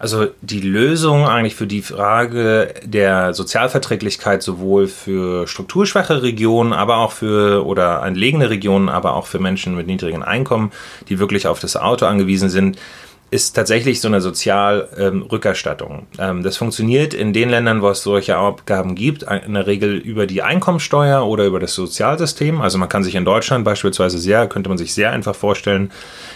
Also 0.00 0.28
die 0.42 0.60
Lösung 0.60 1.26
eigentlich 1.26 1.56
für 1.56 1.66
die 1.66 1.82
Frage 1.82 2.72
der 2.84 3.34
Sozialverträglichkeit 3.34 4.44
sowohl 4.44 4.86
für 4.86 5.48
strukturschwache 5.48 6.22
Regionen, 6.22 6.72
aber 6.72 6.98
auch 6.98 7.10
für 7.10 7.66
oder 7.66 8.02
entlegene 8.04 8.48
Regionen, 8.48 8.88
aber 8.88 9.14
auch 9.14 9.26
für 9.26 9.40
Menschen 9.40 9.74
mit 9.74 9.88
niedrigen 9.88 10.22
Einkommen, 10.22 10.70
die 11.08 11.18
wirklich 11.18 11.48
auf 11.48 11.58
das 11.58 11.76
Auto 11.76 12.06
angewiesen 12.06 12.48
sind, 12.48 12.78
ist 13.30 13.54
tatsächlich 13.54 14.00
so 14.00 14.08
eine 14.08 14.20
Sozialrückerstattung. 14.20 16.06
Ähm, 16.18 16.38
ähm, 16.38 16.42
das 16.42 16.56
funktioniert 16.56 17.12
in 17.14 17.32
den 17.32 17.50
Ländern, 17.50 17.82
wo 17.82 17.90
es 17.90 18.02
solche 18.02 18.36
Abgaben 18.36 18.94
gibt, 18.94 19.22
in 19.22 19.54
der 19.54 19.66
Regel 19.66 19.96
über 19.96 20.26
die 20.26 20.42
Einkommensteuer 20.42 21.26
oder 21.26 21.44
über 21.44 21.60
das 21.60 21.74
Sozialsystem. 21.74 22.60
Also 22.60 22.78
man 22.78 22.88
kann 22.88 23.04
sich 23.04 23.14
in 23.14 23.24
Deutschland 23.24 23.64
beispielsweise 23.64 24.18
sehr, 24.18 24.46
könnte 24.46 24.68
man 24.68 24.78
sich 24.78 24.94
sehr 24.94 25.10
einfach 25.10 25.34
vorstellen, 25.34 25.90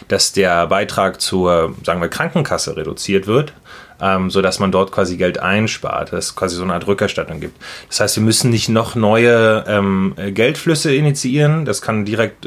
dass 0.08 0.32
der 0.32 0.66
Beitrag 0.66 1.20
zur, 1.20 1.74
sagen 1.84 2.00
wir, 2.00 2.08
Krankenkasse 2.08 2.76
reduziert 2.76 3.26
wird 3.26 3.52
ähm, 4.00 4.30
sodass 4.30 4.58
man 4.58 4.72
dort 4.72 4.90
quasi 4.90 5.16
Geld 5.16 5.38
einspart, 5.38 6.12
dass 6.12 6.26
es 6.26 6.34
quasi 6.34 6.56
so 6.56 6.64
eine 6.64 6.74
Art 6.74 6.88
Rückerstattung 6.88 7.38
gibt. 7.38 7.56
Das 7.88 8.00
heißt, 8.00 8.16
wir 8.16 8.24
müssen 8.24 8.50
nicht 8.50 8.68
noch 8.68 8.96
neue 8.96 10.02
Geldflüsse 10.32 10.92
initiieren, 10.92 11.64
das 11.64 11.82
kann 11.82 12.04
direkt 12.04 12.44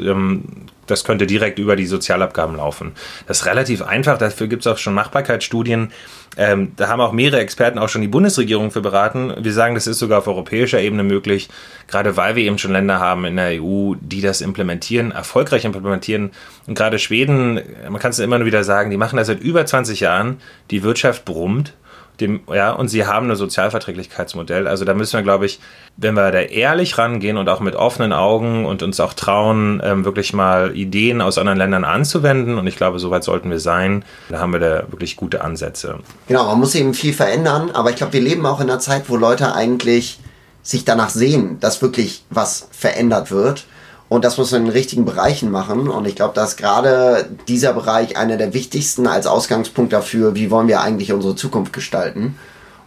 das 0.86 1.04
könnte 1.04 1.26
direkt 1.26 1.58
über 1.58 1.76
die 1.76 1.86
Sozialabgaben 1.86 2.56
laufen. 2.56 2.92
Das 3.26 3.40
ist 3.40 3.46
relativ 3.46 3.82
einfach, 3.82 4.18
dafür 4.18 4.46
gibt 4.46 4.64
es 4.64 4.72
auch 4.72 4.78
schon 4.78 4.94
Machbarkeitsstudien. 4.94 5.92
Ähm, 6.36 6.72
da 6.76 6.88
haben 6.88 7.00
auch 7.00 7.12
mehrere 7.12 7.40
Experten 7.40 7.78
auch 7.78 7.88
schon 7.88 8.02
die 8.02 8.08
Bundesregierung 8.08 8.70
für 8.70 8.82
beraten. 8.82 9.32
Wir 9.38 9.52
sagen, 9.52 9.74
das 9.74 9.86
ist 9.86 9.98
sogar 9.98 10.18
auf 10.18 10.26
europäischer 10.26 10.80
Ebene 10.80 11.02
möglich, 11.02 11.48
gerade 11.88 12.16
weil 12.16 12.36
wir 12.36 12.44
eben 12.44 12.58
schon 12.58 12.72
Länder 12.72 13.00
haben 13.00 13.24
in 13.24 13.36
der 13.36 13.62
EU, 13.62 13.94
die 14.00 14.20
das 14.20 14.42
implementieren, 14.42 15.12
erfolgreich 15.12 15.64
implementieren. 15.64 16.32
Und 16.66 16.76
gerade 16.76 16.98
Schweden, 16.98 17.60
man 17.88 18.00
kann 18.00 18.10
es 18.10 18.18
immer 18.18 18.38
nur 18.38 18.46
wieder 18.46 18.64
sagen, 18.64 18.90
die 18.90 18.96
machen 18.96 19.16
das 19.16 19.28
seit 19.28 19.40
über 19.40 19.64
20 19.64 20.00
Jahren. 20.00 20.38
Die 20.70 20.82
Wirtschaft 20.82 21.24
brummt 21.24 21.72
dem, 22.20 22.40
ja, 22.52 22.72
und 22.72 22.88
sie 22.88 23.06
haben 23.06 23.30
ein 23.30 23.36
Sozialverträglichkeitsmodell. 23.36 24.66
Also 24.66 24.84
da 24.84 24.94
müssen 24.94 25.14
wir, 25.14 25.22
glaube 25.22 25.46
ich, 25.46 25.60
wenn 25.96 26.14
wir 26.14 26.30
da 26.30 26.40
ehrlich 26.40 26.98
rangehen 26.98 27.36
und 27.36 27.48
auch 27.48 27.60
mit 27.60 27.74
offenen 27.74 28.12
Augen 28.12 28.64
und 28.66 28.82
uns 28.82 29.00
auch 29.00 29.14
trauen, 29.14 29.80
ähm, 29.84 30.04
wirklich 30.04 30.32
mal 30.32 30.76
Ideen 30.76 31.20
aus 31.20 31.38
anderen 31.38 31.58
Ländern 31.58 31.84
anzuwenden, 31.84 32.58
und 32.58 32.66
ich 32.66 32.76
glaube, 32.76 32.98
soweit 32.98 33.24
sollten 33.24 33.50
wir 33.50 33.60
sein, 33.60 34.04
da 34.28 34.38
haben 34.38 34.52
wir 34.52 34.60
da 34.60 34.84
wirklich 34.90 35.16
gute 35.16 35.42
Ansätze. 35.42 35.98
Genau, 36.28 36.46
man 36.46 36.58
muss 36.58 36.74
eben 36.74 36.94
viel 36.94 37.12
verändern, 37.12 37.70
aber 37.72 37.90
ich 37.90 37.96
glaube, 37.96 38.14
wir 38.14 38.20
leben 38.20 38.44
auch 38.46 38.60
in 38.60 38.70
einer 38.70 38.80
Zeit, 38.80 39.08
wo 39.08 39.16
Leute 39.16 39.54
eigentlich 39.54 40.18
sich 40.62 40.84
danach 40.84 41.10
sehen, 41.10 41.58
dass 41.60 41.80
wirklich 41.80 42.24
was 42.30 42.68
verändert 42.72 43.30
wird. 43.30 43.66
Und 44.08 44.24
das 44.24 44.38
muss 44.38 44.52
man 44.52 44.62
in 44.62 44.66
den 44.66 44.72
richtigen 44.72 45.04
Bereichen 45.04 45.50
machen. 45.50 45.88
Und 45.88 46.06
ich 46.06 46.14
glaube, 46.14 46.34
dass 46.34 46.56
gerade 46.56 47.28
dieser 47.48 47.72
Bereich 47.72 48.16
einer 48.16 48.36
der 48.36 48.54
wichtigsten 48.54 49.06
als 49.06 49.26
Ausgangspunkt 49.26 49.92
dafür, 49.92 50.34
wie 50.34 50.50
wollen 50.50 50.68
wir 50.68 50.80
eigentlich 50.80 51.12
unsere 51.12 51.34
Zukunft 51.34 51.72
gestalten. 51.72 52.36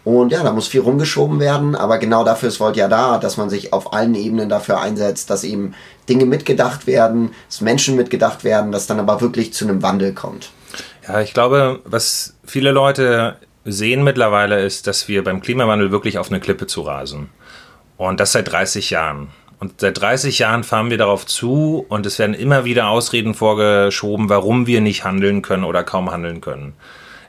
Und 0.05 0.31
ja, 0.31 0.43
da 0.43 0.53
muss 0.53 0.69
viel 0.69 0.81
rumgeschoben 0.81 1.39
werden, 1.39 1.75
aber 1.75 1.97
genau 1.97 2.23
dafür 2.23 2.49
ist 2.49 2.59
Volt 2.59 2.77
ja 2.77 2.87
da, 2.87 3.17
dass 3.17 3.35
man 3.35 3.49
sich 3.49 3.73
auf 3.73 3.93
allen 3.93 4.15
Ebenen 4.15 4.47
dafür 4.47 4.79
einsetzt, 4.79 5.29
dass 5.29 5.43
eben 5.43 5.75
Dinge 6.07 6.25
mitgedacht 6.25 6.87
werden, 6.87 7.31
dass 7.47 7.61
Menschen 7.61 7.97
mitgedacht 7.97 8.43
werden, 8.45 8.71
dass 8.71 8.87
dann 8.87 8.99
aber 8.99 9.19
wirklich 9.19 9.53
zu 9.53 9.65
einem 9.65 9.83
Wandel 9.83 10.13
kommt. 10.13 10.51
Ja, 11.07 11.19
ich 11.19 11.33
glaube, 11.33 11.81
was 11.83 12.35
viele 12.45 12.71
Leute 12.71 13.35
sehen 13.65 14.03
mittlerweile 14.03 14.63
ist, 14.63 14.87
dass 14.87 15.07
wir 15.07 15.23
beim 15.23 15.41
Klimawandel 15.41 15.91
wirklich 15.91 16.17
auf 16.17 16.29
eine 16.29 16.39
Klippe 16.39 16.65
zu 16.65 16.81
rasen. 16.81 17.29
Und 17.97 18.21
das 18.21 18.31
seit 18.31 18.49
30 18.49 18.91
Jahren. 18.91 19.27
Und 19.59 19.81
seit 19.81 19.99
30 19.99 20.39
Jahren 20.39 20.63
fahren 20.63 20.89
wir 20.89 20.97
darauf 20.97 21.25
zu 21.25 21.85
und 21.89 22.05
es 22.05 22.17
werden 22.17 22.33
immer 22.33 22.63
wieder 22.63 22.87
Ausreden 22.87 23.33
vorgeschoben, 23.33 24.29
warum 24.29 24.67
wir 24.67 24.79
nicht 24.79 25.03
handeln 25.03 25.41
können 25.41 25.65
oder 25.65 25.83
kaum 25.83 26.11
handeln 26.11 26.39
können. 26.39 26.73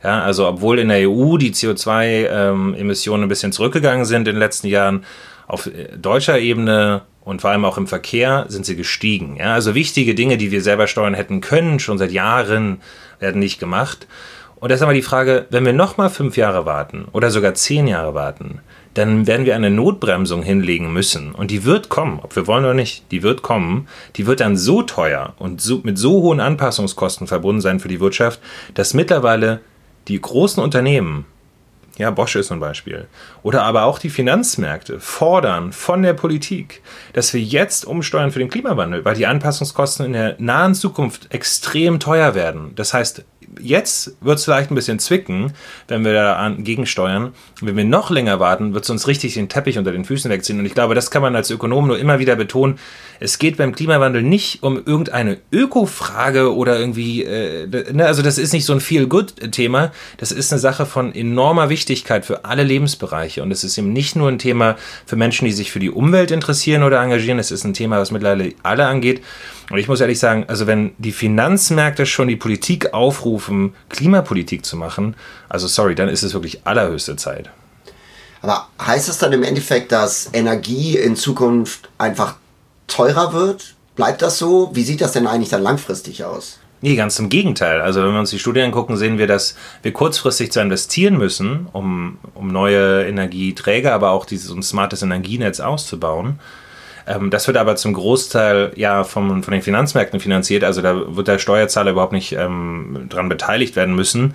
Ja, 0.04 0.22
also 0.22 0.46
obwohl 0.46 0.78
in 0.78 0.88
der 0.88 1.10
EU 1.10 1.36
die 1.36 1.52
CO2-Emissionen 1.52 3.22
ähm, 3.22 3.26
ein 3.26 3.28
bisschen 3.28 3.52
zurückgegangen 3.52 4.04
sind 4.04 4.20
in 4.28 4.34
den 4.34 4.38
letzten 4.38 4.68
Jahren, 4.68 5.04
auf 5.46 5.66
äh, 5.66 5.96
deutscher 5.98 6.38
Ebene 6.38 7.02
und 7.22 7.42
vor 7.42 7.50
allem 7.50 7.64
auch 7.64 7.76
im 7.76 7.86
Verkehr 7.86 8.46
sind 8.48 8.64
sie 8.64 8.76
gestiegen. 8.76 9.36
Ja, 9.36 9.54
also 9.54 9.74
wichtige 9.74 10.14
Dinge, 10.14 10.38
die 10.38 10.52
wir 10.52 10.62
selber 10.62 10.86
steuern 10.86 11.14
hätten 11.14 11.40
können, 11.40 11.80
schon 11.80 11.98
seit 11.98 12.12
Jahren, 12.12 12.80
werden 13.18 13.40
nicht 13.40 13.58
gemacht. 13.58 14.06
Und 14.56 14.70
das 14.70 14.78
ist 14.78 14.82
aber 14.82 14.94
die 14.94 15.02
Frage, 15.02 15.46
wenn 15.50 15.64
wir 15.64 15.72
nochmal 15.72 16.10
fünf 16.10 16.36
Jahre 16.36 16.64
warten 16.64 17.06
oder 17.12 17.30
sogar 17.30 17.54
zehn 17.54 17.86
Jahre 17.86 18.14
warten, 18.14 18.60
dann 19.00 19.26
werden 19.26 19.46
wir 19.46 19.54
eine 19.54 19.70
Notbremsung 19.70 20.42
hinlegen 20.42 20.92
müssen. 20.92 21.32
Und 21.32 21.50
die 21.50 21.64
wird 21.64 21.88
kommen, 21.88 22.20
ob 22.22 22.36
wir 22.36 22.46
wollen 22.46 22.64
oder 22.64 22.74
nicht, 22.74 23.10
die 23.10 23.22
wird 23.22 23.40
kommen. 23.40 23.88
Die 24.16 24.26
wird 24.26 24.40
dann 24.40 24.58
so 24.58 24.82
teuer 24.82 25.32
und 25.38 25.62
so, 25.62 25.80
mit 25.82 25.96
so 25.96 26.22
hohen 26.22 26.38
Anpassungskosten 26.38 27.26
verbunden 27.26 27.62
sein 27.62 27.80
für 27.80 27.88
die 27.88 28.00
Wirtschaft, 28.00 28.40
dass 28.74 28.92
mittlerweile 28.92 29.60
die 30.08 30.20
großen 30.20 30.62
Unternehmen, 30.62 31.24
ja, 31.96 32.10
Bosch 32.10 32.36
ist 32.36 32.52
ein 32.52 32.60
Beispiel, 32.60 33.06
oder 33.42 33.62
aber 33.62 33.84
auch 33.84 33.98
die 33.98 34.10
Finanzmärkte 34.10 35.00
fordern 35.00 35.72
von 35.72 36.02
der 36.02 36.12
Politik, 36.12 36.82
dass 37.14 37.32
wir 37.32 37.40
jetzt 37.40 37.86
umsteuern 37.86 38.32
für 38.32 38.38
den 38.38 38.50
Klimawandel, 38.50 39.04
weil 39.04 39.16
die 39.16 39.26
Anpassungskosten 39.26 40.06
in 40.06 40.12
der 40.12 40.36
nahen 40.38 40.74
Zukunft 40.74 41.32
extrem 41.34 42.00
teuer 42.00 42.34
werden. 42.34 42.72
Das 42.74 42.92
heißt, 42.92 43.24
jetzt 43.58 44.16
wird 44.20 44.38
es 44.38 44.44
vielleicht 44.44 44.70
ein 44.70 44.74
bisschen 44.74 44.98
zwicken, 44.98 45.52
wenn 45.88 46.04
wir 46.04 46.12
da 46.12 46.54
gegensteuern. 46.58 47.32
Wenn 47.60 47.76
wir 47.76 47.84
noch 47.84 48.10
länger 48.10 48.40
warten, 48.40 48.74
wird 48.74 48.84
es 48.84 48.90
uns 48.90 49.06
richtig 49.08 49.34
den 49.34 49.48
Teppich 49.48 49.78
unter 49.78 49.92
den 49.92 50.04
Füßen 50.04 50.30
wegziehen. 50.30 50.58
Und 50.58 50.66
ich 50.66 50.74
glaube, 50.74 50.94
das 50.94 51.10
kann 51.10 51.22
man 51.22 51.34
als 51.34 51.50
Ökonom 51.50 51.86
nur 51.86 51.98
immer 51.98 52.18
wieder 52.18 52.36
betonen. 52.36 52.78
Es 53.18 53.38
geht 53.38 53.56
beim 53.56 53.74
Klimawandel 53.74 54.22
nicht 54.22 54.62
um 54.62 54.76
irgendeine 54.76 55.38
Ökofrage 55.52 56.54
oder 56.54 56.78
irgendwie, 56.78 57.24
äh, 57.24 57.66
ne, 57.92 58.06
also 58.06 58.22
das 58.22 58.38
ist 58.38 58.52
nicht 58.52 58.64
so 58.64 58.72
ein 58.72 58.80
Feel-Good-Thema. 58.80 59.92
Das 60.16 60.32
ist 60.32 60.52
eine 60.52 60.60
Sache 60.60 60.86
von 60.86 61.14
enormer 61.14 61.68
Wichtigkeit 61.68 62.24
für 62.24 62.44
alle 62.44 62.62
Lebensbereiche. 62.62 63.42
Und 63.42 63.50
es 63.50 63.64
ist 63.64 63.76
eben 63.78 63.92
nicht 63.92 64.16
nur 64.16 64.28
ein 64.28 64.38
Thema 64.38 64.76
für 65.06 65.16
Menschen, 65.16 65.44
die 65.44 65.52
sich 65.52 65.70
für 65.70 65.80
die 65.80 65.90
Umwelt 65.90 66.30
interessieren 66.30 66.82
oder 66.82 67.02
engagieren. 67.02 67.38
Es 67.38 67.50
ist 67.50 67.64
ein 67.64 67.74
Thema, 67.74 67.98
was 67.98 68.10
mittlerweile 68.10 68.54
alle 68.62 68.86
angeht. 68.86 69.22
Und 69.70 69.78
ich 69.78 69.86
muss 69.86 70.00
ehrlich 70.00 70.18
sagen, 70.18 70.44
also 70.48 70.66
wenn 70.66 70.92
die 70.98 71.12
Finanzmärkte 71.12 72.04
schon 72.04 72.26
die 72.28 72.36
Politik 72.36 72.92
aufrufen, 72.92 73.74
Klimapolitik 73.88 74.64
zu 74.64 74.76
machen, 74.76 75.14
also 75.48 75.68
sorry, 75.68 75.94
dann 75.94 76.08
ist 76.08 76.24
es 76.24 76.34
wirklich 76.34 76.66
allerhöchste 76.66 77.16
Zeit. 77.16 77.50
Aber 78.42 78.68
heißt 78.84 79.08
das 79.08 79.18
dann 79.18 79.32
im 79.32 79.44
Endeffekt, 79.44 79.92
dass 79.92 80.28
Energie 80.32 80.96
in 80.96 81.14
Zukunft 81.14 81.88
einfach 81.98 82.34
teurer 82.88 83.32
wird? 83.32 83.74
Bleibt 83.94 84.22
das 84.22 84.38
so? 84.38 84.70
Wie 84.72 84.82
sieht 84.82 85.00
das 85.00 85.12
denn 85.12 85.26
eigentlich 85.26 85.50
dann 85.50 85.62
langfristig 85.62 86.24
aus? 86.24 86.58
Nee, 86.82 86.96
ganz 86.96 87.18
im 87.18 87.28
Gegenteil. 87.28 87.82
Also 87.82 88.02
wenn 88.02 88.12
wir 88.12 88.20
uns 88.20 88.30
die 88.30 88.38
Studien 88.38 88.66
angucken, 88.66 88.96
sehen 88.96 89.18
wir, 89.18 89.26
dass 89.26 89.54
wir 89.82 89.92
kurzfristig 89.92 90.50
zu 90.50 90.60
investieren 90.60 91.18
müssen, 91.18 91.68
um, 91.72 92.18
um 92.34 92.48
neue 92.48 93.06
Energieträger, 93.06 93.92
aber 93.92 94.10
auch 94.10 94.24
dieses 94.24 94.50
um 94.50 94.62
smartes 94.62 95.02
Energienetz 95.02 95.60
auszubauen. 95.60 96.40
Ähm, 97.10 97.30
das 97.30 97.46
wird 97.46 97.56
aber 97.56 97.76
zum 97.76 97.92
Großteil 97.92 98.72
ja 98.76 99.04
vom, 99.04 99.42
von 99.42 99.52
den 99.52 99.62
Finanzmärkten 99.62 100.20
finanziert. 100.20 100.64
Also 100.64 100.80
da 100.80 101.16
wird 101.16 101.28
der 101.28 101.38
Steuerzahler 101.38 101.90
überhaupt 101.90 102.12
nicht 102.12 102.32
ähm, 102.32 103.06
dran 103.08 103.28
beteiligt 103.28 103.76
werden 103.76 103.94
müssen. 103.94 104.34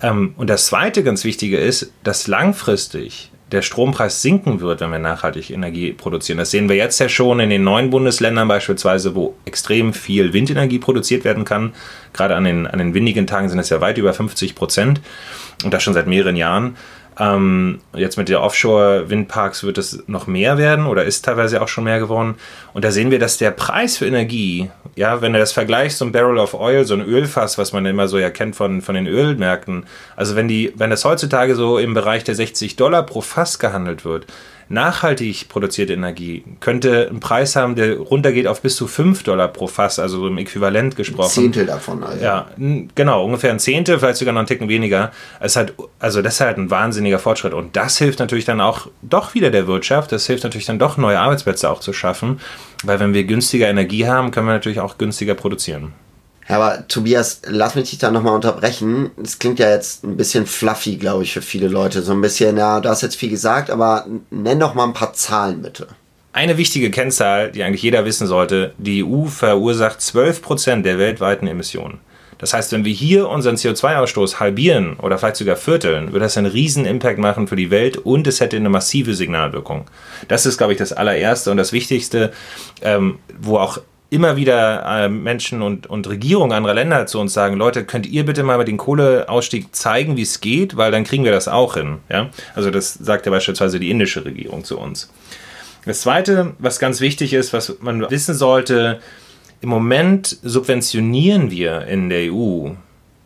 Ähm, 0.00 0.34
und 0.36 0.48
das 0.48 0.66
Zweite 0.66 1.02
ganz 1.02 1.24
Wichtige 1.24 1.58
ist, 1.58 1.92
dass 2.04 2.28
langfristig 2.28 3.30
der 3.50 3.60
Strompreis 3.60 4.22
sinken 4.22 4.60
wird, 4.60 4.80
wenn 4.80 4.90
wir 4.90 4.98
nachhaltig 4.98 5.50
Energie 5.50 5.92
produzieren. 5.92 6.38
Das 6.38 6.50
sehen 6.50 6.70
wir 6.70 6.76
jetzt 6.76 6.98
ja 7.00 7.08
schon 7.10 7.38
in 7.38 7.50
den 7.50 7.64
neuen 7.64 7.90
Bundesländern 7.90 8.48
beispielsweise, 8.48 9.14
wo 9.14 9.34
extrem 9.44 9.92
viel 9.92 10.32
Windenergie 10.32 10.78
produziert 10.78 11.24
werden 11.24 11.44
kann. 11.44 11.74
Gerade 12.14 12.34
an 12.34 12.44
den, 12.44 12.66
an 12.66 12.78
den 12.78 12.94
windigen 12.94 13.26
Tagen 13.26 13.50
sind 13.50 13.58
es 13.58 13.68
ja 13.68 13.82
weit 13.82 13.98
über 13.98 14.14
50 14.14 14.54
Prozent 14.54 15.02
und 15.64 15.74
das 15.74 15.82
schon 15.82 15.92
seit 15.92 16.06
mehreren 16.06 16.36
Jahren. 16.36 16.76
Ähm, 17.18 17.80
jetzt 17.94 18.16
mit 18.16 18.28
der 18.28 18.40
Offshore-Windparks 18.40 19.64
wird 19.64 19.76
es 19.76 20.02
noch 20.06 20.26
mehr 20.26 20.56
werden 20.56 20.86
oder 20.86 21.04
ist 21.04 21.24
teilweise 21.24 21.60
auch 21.60 21.68
schon 21.68 21.84
mehr 21.84 21.98
geworden. 21.98 22.36
Und 22.72 22.84
da 22.84 22.90
sehen 22.90 23.10
wir, 23.10 23.18
dass 23.18 23.36
der 23.36 23.50
Preis 23.50 23.98
für 23.98 24.06
Energie, 24.06 24.70
ja, 24.96 25.20
wenn 25.20 25.34
du 25.34 25.38
das 25.38 25.52
vergleichst, 25.52 25.98
so 25.98 26.06
ein 26.06 26.12
Barrel 26.12 26.38
of 26.38 26.54
Oil, 26.54 26.84
so 26.84 26.94
ein 26.94 27.02
Ölfass, 27.02 27.58
was 27.58 27.72
man 27.72 27.84
immer 27.84 28.08
so 28.08 28.18
ja 28.18 28.30
kennt 28.30 28.56
von, 28.56 28.80
von 28.80 28.94
den 28.94 29.06
Ölmärkten, 29.06 29.84
also 30.16 30.36
wenn 30.36 30.48
die, 30.48 30.72
wenn 30.76 30.90
das 30.90 31.04
heutzutage 31.04 31.54
so 31.54 31.78
im 31.78 31.92
Bereich 31.92 32.24
der 32.24 32.34
60 32.34 32.76
Dollar 32.76 33.04
pro 33.04 33.20
Fass 33.20 33.58
gehandelt 33.58 34.04
wird, 34.04 34.26
nachhaltig 34.72 35.48
produzierte 35.48 35.92
Energie 35.92 36.44
könnte 36.60 37.08
einen 37.08 37.20
Preis 37.20 37.54
haben, 37.54 37.76
der 37.76 37.98
runtergeht 37.98 38.46
auf 38.46 38.62
bis 38.62 38.74
zu 38.76 38.86
5 38.86 39.22
Dollar 39.22 39.48
pro 39.48 39.66
Fass, 39.66 39.98
also 39.98 40.20
so 40.20 40.26
im 40.26 40.38
Äquivalent 40.38 40.96
gesprochen. 40.96 41.28
Ein 41.28 41.30
Zehntel 41.30 41.66
davon, 41.66 42.02
also. 42.02 42.24
Ja, 42.24 42.48
genau, 42.94 43.24
ungefähr 43.24 43.50
ein 43.50 43.60
Zehntel, 43.60 43.98
vielleicht 43.98 44.18
sogar 44.18 44.32
noch 44.32 44.40
einen 44.40 44.48
Ticken 44.48 44.68
weniger. 44.68 45.12
Es 45.40 45.56
halt, 45.56 45.74
also 45.98 46.22
das 46.22 46.34
ist 46.34 46.40
halt 46.40 46.56
ein 46.56 46.70
wahnsinniger 46.70 47.18
Fortschritt. 47.18 47.52
Und 47.52 47.76
das 47.76 47.98
hilft 47.98 48.18
natürlich 48.18 48.46
dann 48.46 48.60
auch 48.60 48.88
doch 49.02 49.34
wieder 49.34 49.50
der 49.50 49.66
Wirtschaft. 49.66 50.10
Das 50.10 50.26
hilft 50.26 50.44
natürlich 50.44 50.66
dann 50.66 50.78
doch, 50.78 50.96
neue 50.96 51.20
Arbeitsplätze 51.20 51.70
auch 51.70 51.80
zu 51.80 51.92
schaffen. 51.92 52.40
Weil 52.82 52.98
wenn 52.98 53.14
wir 53.14 53.24
günstiger 53.24 53.68
Energie 53.68 54.06
haben, 54.06 54.30
können 54.30 54.46
wir 54.46 54.54
natürlich 54.54 54.80
auch 54.80 54.98
günstiger 54.98 55.34
produzieren. 55.34 55.92
Aber 56.52 56.86
Tobias, 56.86 57.40
lass 57.46 57.74
mich 57.74 57.90
dich 57.90 57.98
da 57.98 58.10
nochmal 58.10 58.34
unterbrechen. 58.34 59.10
Es 59.22 59.38
klingt 59.38 59.58
ja 59.58 59.70
jetzt 59.70 60.04
ein 60.04 60.16
bisschen 60.16 60.46
fluffy, 60.46 60.96
glaube 60.96 61.22
ich, 61.22 61.32
für 61.32 61.40
viele 61.40 61.68
Leute. 61.68 62.02
So 62.02 62.12
ein 62.12 62.20
bisschen, 62.20 62.58
ja, 62.58 62.80
du 62.80 62.88
hast 62.90 63.00
jetzt 63.00 63.16
viel 63.16 63.30
gesagt, 63.30 63.70
aber 63.70 64.06
nenn 64.30 64.60
doch 64.60 64.74
mal 64.74 64.84
ein 64.84 64.92
paar 64.92 65.14
Zahlen 65.14 65.62
bitte. 65.62 65.88
Eine 66.34 66.58
wichtige 66.58 66.90
Kennzahl, 66.90 67.52
die 67.52 67.62
eigentlich 67.62 67.82
jeder 67.82 68.04
wissen 68.04 68.26
sollte, 68.26 68.74
die 68.78 69.04
EU 69.04 69.26
verursacht 69.26 70.00
12% 70.00 70.82
der 70.82 70.98
weltweiten 70.98 71.46
Emissionen. 71.46 72.00
Das 72.36 72.52
heißt, 72.52 72.72
wenn 72.72 72.84
wir 72.84 72.92
hier 72.92 73.28
unseren 73.28 73.54
CO2-Ausstoß 73.54 74.40
halbieren 74.40 74.96
oder 74.96 75.16
vielleicht 75.16 75.36
sogar 75.36 75.56
vierteln, 75.56 76.08
würde 76.08 76.24
das 76.24 76.36
einen 76.36 76.50
riesen 76.50 76.86
Impact 76.86 77.18
machen 77.18 77.46
für 77.46 77.54
die 77.54 77.70
Welt 77.70 77.98
und 77.98 78.26
es 78.26 78.40
hätte 78.40 78.56
eine 78.56 78.68
massive 78.68 79.14
Signalwirkung. 79.14 79.84
Das 80.26 80.44
ist, 80.44 80.58
glaube 80.58 80.72
ich, 80.72 80.78
das 80.78 80.92
allererste 80.92 81.50
und 81.50 81.56
das 81.56 81.72
Wichtigste, 81.72 82.32
ähm, 82.82 83.20
wo 83.40 83.58
auch 83.58 83.78
immer 84.12 84.36
wieder 84.36 84.84
äh, 84.84 85.08
Menschen 85.08 85.62
und, 85.62 85.86
und 85.86 86.06
Regierungen 86.06 86.52
anderer 86.52 86.74
Länder 86.74 87.06
zu 87.06 87.18
uns 87.18 87.32
sagen, 87.32 87.56
Leute, 87.56 87.84
könnt 87.84 88.06
ihr 88.06 88.26
bitte 88.26 88.42
mal 88.42 88.62
dem 88.62 88.76
Kohleausstieg 88.76 89.74
zeigen, 89.74 90.18
wie 90.18 90.22
es 90.22 90.42
geht, 90.42 90.76
weil 90.76 90.92
dann 90.92 91.04
kriegen 91.04 91.24
wir 91.24 91.32
das 91.32 91.48
auch 91.48 91.74
hin. 91.74 91.98
Ja? 92.10 92.28
Also 92.54 92.70
das 92.70 92.92
sagt 92.92 93.24
ja 93.24 93.32
beispielsweise 93.32 93.80
die 93.80 93.90
indische 93.90 94.24
Regierung 94.24 94.64
zu 94.64 94.78
uns. 94.78 95.10
Das 95.86 96.02
Zweite, 96.02 96.52
was 96.58 96.78
ganz 96.78 97.00
wichtig 97.00 97.32
ist, 97.32 97.54
was 97.54 97.78
man 97.80 98.08
wissen 98.10 98.34
sollte, 98.34 99.00
im 99.62 99.70
Moment 99.70 100.36
subventionieren 100.42 101.50
wir 101.50 101.86
in 101.86 102.10
der 102.10 102.32
EU 102.32 102.70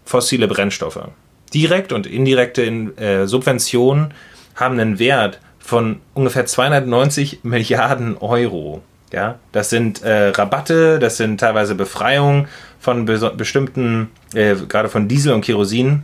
fossile 0.04 0.46
Brennstoffe. 0.46 1.08
Direkt 1.52 1.92
und 1.92 2.06
indirekte 2.06 2.62
äh, 2.62 3.26
Subventionen 3.26 4.14
haben 4.54 4.78
einen 4.78 5.00
Wert 5.00 5.40
von 5.58 6.00
ungefähr 6.14 6.46
290 6.46 7.40
Milliarden 7.42 8.16
Euro. 8.18 8.82
Ja, 9.12 9.38
das 9.52 9.70
sind 9.70 10.02
äh, 10.02 10.28
Rabatte, 10.28 10.98
das 10.98 11.16
sind 11.16 11.38
teilweise 11.38 11.74
Befreiungen 11.74 12.48
von 12.80 13.04
be 13.04 13.32
bestimmten, 13.36 14.10
äh, 14.34 14.56
gerade 14.68 14.88
von 14.88 15.08
Diesel 15.08 15.32
und 15.32 15.42
Kerosin. 15.42 16.02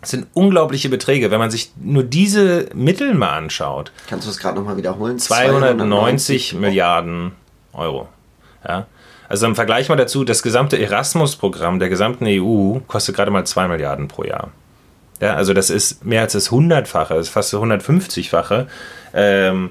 Das 0.00 0.10
sind 0.10 0.26
unglaubliche 0.34 0.88
Beträge, 0.88 1.30
wenn 1.30 1.38
man 1.38 1.50
sich 1.50 1.72
nur 1.80 2.04
diese 2.04 2.68
Mittel 2.74 3.14
mal 3.14 3.36
anschaut. 3.36 3.90
Kannst 4.08 4.26
du 4.26 4.30
es 4.30 4.38
gerade 4.38 4.56
nochmal 4.56 4.76
wiederholen? 4.76 5.18
290 5.18 6.54
Milliarden 6.54 7.32
Euro. 7.72 8.08
Ja. 8.66 8.86
Also 9.28 9.46
im 9.46 9.56
Vergleich 9.56 9.88
mal 9.88 9.96
dazu, 9.96 10.24
das 10.24 10.42
gesamte 10.42 10.78
Erasmus-Programm 10.78 11.78
der 11.78 11.88
gesamten 11.88 12.26
EU 12.28 12.78
kostet 12.86 13.16
gerade 13.16 13.30
mal 13.30 13.44
2 13.44 13.68
Milliarden 13.68 14.08
pro 14.08 14.24
Jahr. 14.24 14.50
Ja, 15.20 15.34
also 15.34 15.54
das 15.54 15.70
ist 15.70 16.04
mehr 16.04 16.20
als 16.20 16.34
das 16.34 16.50
Hundertfache, 16.50 17.14
das 17.14 17.28
ist 17.28 17.32
fast 17.32 17.52
das 17.52 17.60
150-fache. 17.60 18.66
Ähm, 19.14 19.70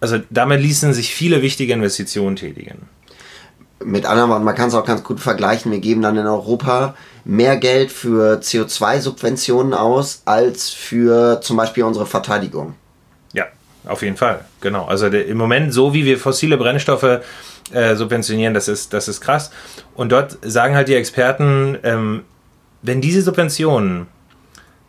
also 0.00 0.18
damit 0.30 0.60
ließen 0.60 0.92
sich 0.92 1.14
viele 1.14 1.42
wichtige 1.42 1.72
Investitionen 1.72 2.36
tätigen. 2.36 2.88
Mit 3.84 4.06
anderen 4.06 4.30
Worten, 4.30 4.44
man 4.44 4.54
kann 4.54 4.68
es 4.68 4.74
auch 4.74 4.84
ganz 4.84 5.04
gut 5.04 5.20
vergleichen. 5.20 5.70
Wir 5.70 5.78
geben 5.78 6.02
dann 6.02 6.16
in 6.16 6.26
Europa 6.26 6.96
mehr 7.24 7.56
Geld 7.56 7.92
für 7.92 8.40
CO2-Subventionen 8.40 9.72
aus 9.72 10.22
als 10.24 10.70
für 10.70 11.40
zum 11.40 11.56
Beispiel 11.56 11.84
unsere 11.84 12.06
Verteidigung. 12.06 12.74
Ja, 13.32 13.46
auf 13.86 14.02
jeden 14.02 14.16
Fall. 14.16 14.44
Genau. 14.60 14.86
Also 14.86 15.08
der, 15.08 15.26
im 15.26 15.36
Moment, 15.36 15.72
so 15.72 15.94
wie 15.94 16.04
wir 16.04 16.18
fossile 16.18 16.56
Brennstoffe 16.56 17.20
äh, 17.72 17.94
subventionieren, 17.94 18.54
das 18.54 18.66
ist, 18.66 18.92
das 18.92 19.06
ist 19.06 19.20
krass. 19.20 19.50
Und 19.94 20.10
dort 20.10 20.38
sagen 20.42 20.74
halt 20.74 20.88
die 20.88 20.94
Experten, 20.94 21.78
ähm, 21.84 22.22
wenn 22.82 23.00
diese 23.00 23.22
Subventionen 23.22 24.06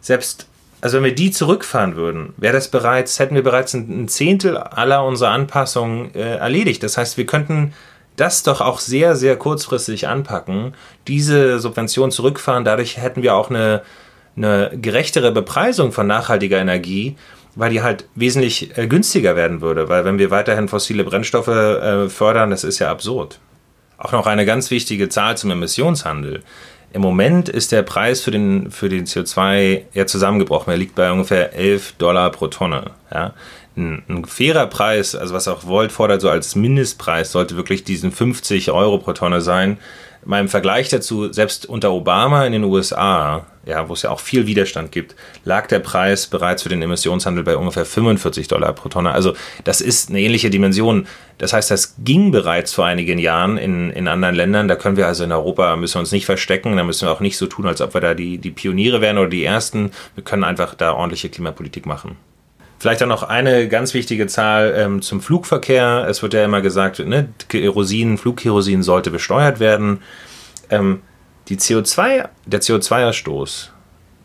selbst 0.01 0.49
also 0.81 0.98
wenn 0.98 1.03
wir 1.03 1.15
die 1.15 1.31
zurückfahren 1.31 1.95
würden, 1.95 2.33
wäre 2.38 2.53
das 2.53 2.69
bereits, 2.69 3.19
hätten 3.19 3.36
wir 3.36 3.43
bereits 3.43 3.74
ein, 3.74 4.07
Zehntel 4.07 4.57
aller 4.57 5.03
unserer 5.03 5.31
Anpassungen 5.31 6.13
äh, 6.15 6.38
erledigt. 6.38 6.83
Das 6.83 6.98
heißt, 6.98 7.17
wir 7.17 7.25
könnten 7.25 7.74
das 8.15 8.43
doch 8.43 8.62
auch 8.62 8.79
sehr, 8.79 9.15
sehr 9.15 9.36
kurzfristig 9.38 10.07
anpacken, 10.07 10.74
diese 11.07 11.59
Subvention 11.59 12.12
zurückfahren. 12.12 12.65
Dadurch 12.65 12.98
hätten 12.98 13.24
wir 13.24 13.33
auch 13.36 13.50
eine, 13.50 13.81
eine 14.36 14.71
gerechtere 14.74 15.31
Bepreisung 15.31 15.91
von 15.91 16.07
nachhaltiger 16.07 16.59
Energie, 16.59 17.15
weil 17.55 17.71
die 17.71 17.81
halt 17.81 18.05
wesentlich 18.15 18.77
äh, 18.77 18.88
günstiger 18.88 19.36
werden 19.36 19.62
würde. 19.62 19.89
Weil 19.89 20.05
wenn 20.05 20.17
wir 20.17 20.31
weiterhin 20.31 20.67
fossile 20.69 21.03
Brennstoffe 21.03 21.48
äh, 21.48 22.09
fördern, 22.09 22.51
das 22.51 22.63
ist 22.63 22.79
ja 22.79 22.89
absurd. 22.89 23.39
Auch 23.98 24.13
noch 24.13 24.27
eine 24.27 24.45
ganz 24.45 24.71
wichtige 24.71 25.09
Zahl 25.09 25.36
zum 25.36 25.51
Emissionshandel. 25.51 26.43
Im 26.91 27.01
Moment 27.01 27.50
ist 27.50 27.72
der 27.72 27.84
Preis 27.84 28.22
für 28.22 28.31
den, 28.31 28.72
für 28.72 28.89
den 28.89 29.05
CO2 29.05 29.84
ja 29.93 30.05
zusammengebrochen. 30.08 30.72
Er 30.72 30.77
liegt 30.77 30.96
bei 30.96 31.12
ungefähr 31.12 31.53
11 31.53 31.93
Dollar 31.93 32.31
pro 32.31 32.48
Tonne. 32.48 32.91
Ja? 33.13 33.34
Ein, 33.77 34.03
ein, 34.10 34.25
fairer 34.25 34.65
Preis, 34.65 35.15
also 35.15 35.34
was 35.34 35.48
auch 35.48 35.65
Volt 35.65 35.91
fordert, 35.91 36.22
so 36.22 36.29
als 36.29 36.55
Mindestpreis, 36.55 37.31
sollte 37.31 37.56
wirklich 37.56 37.84
diesen 37.84 38.12
50 38.12 38.71
Euro 38.71 38.97
pro 38.97 39.13
Tonne 39.13 39.41
sein 39.41 39.78
im 40.25 40.49
Vergleich 40.49 40.89
dazu, 40.89 41.32
selbst 41.32 41.65
unter 41.65 41.91
Obama 41.91 42.45
in 42.45 42.51
den 42.51 42.63
USA, 42.63 43.45
ja, 43.65 43.88
wo 43.88 43.93
es 43.93 44.01
ja 44.01 44.10
auch 44.10 44.19
viel 44.19 44.47
Widerstand 44.47 44.91
gibt, 44.91 45.15
lag 45.45 45.67
der 45.67 45.79
Preis 45.79 46.27
bereits 46.27 46.63
für 46.63 46.69
den 46.69 46.82
Emissionshandel 46.82 47.43
bei 47.43 47.55
ungefähr 47.55 47.86
45 47.86 48.47
Dollar 48.47 48.73
pro 48.73 48.89
Tonne. 48.89 49.12
Also 49.12 49.34
das 49.63 49.82
ist 49.82 50.10
eine 50.10 50.19
ähnliche 50.19 50.49
Dimension. 50.49 51.08
Das 51.38 51.53
heißt, 51.53 51.71
das 51.71 51.95
ging 51.99 52.32
bereits 52.32 52.73
vor 52.73 52.86
einigen 52.86 53.17
Jahren 53.17 53.58
in, 53.58 53.91
in 53.91 54.08
anderen 54.08 54.36
Ländern. 54.36 54.67
Da 54.67 54.75
können 54.75 54.97
wir 54.97 55.08
also 55.08 55.23
in 55.23 55.32
Europa, 55.32 55.75
müssen 55.75 55.95
wir 55.95 56.01
uns 56.01 56.12
nicht 56.12 56.25
verstecken, 56.25 56.75
da 56.75 56.84
müssen 56.84 57.08
wir 57.08 57.12
auch 57.12 57.21
nicht 57.21 57.38
so 57.38 57.47
tun, 57.47 57.67
als 57.67 57.79
ob 57.82 57.93
wir 57.93 58.01
da 58.01 58.13
die, 58.13 58.38
die 58.38 58.51
Pioniere 58.51 59.01
wären 59.01 59.17
oder 59.17 59.29
die 59.29 59.45
Ersten. 59.45 59.91
Wir 60.15 60.23
können 60.23 60.43
einfach 60.43 60.75
da 60.75 60.93
ordentliche 60.93 61.29
Klimapolitik 61.29 61.86
machen. 61.86 62.17
Vielleicht 62.80 63.02
dann 63.02 63.10
noch 63.10 63.24
eine 63.24 63.68
ganz 63.68 63.94
wichtige 63.94 64.28
Zahl 64.28 64.74
ähm, 64.78 65.02
zum 65.02 65.22
Flugverkehr. 65.22 66.06
Es 66.10 66.24
wird 66.24 66.34
ja 66.34 66.46
immer 66.46 66.62
gesagt, 66.62 67.00
ne, 67.00 67.28
Kerosin, 67.50 68.18
Flugkerosin 68.18 68.84
sollte 68.84 69.12
besteuert 69.12 69.60
werden. 69.60 70.02
Ähm, 70.70 71.02
die 71.50 71.58
CO2, 71.58 72.30
der 72.46 72.62
CO2-Ausstoß 72.62 73.70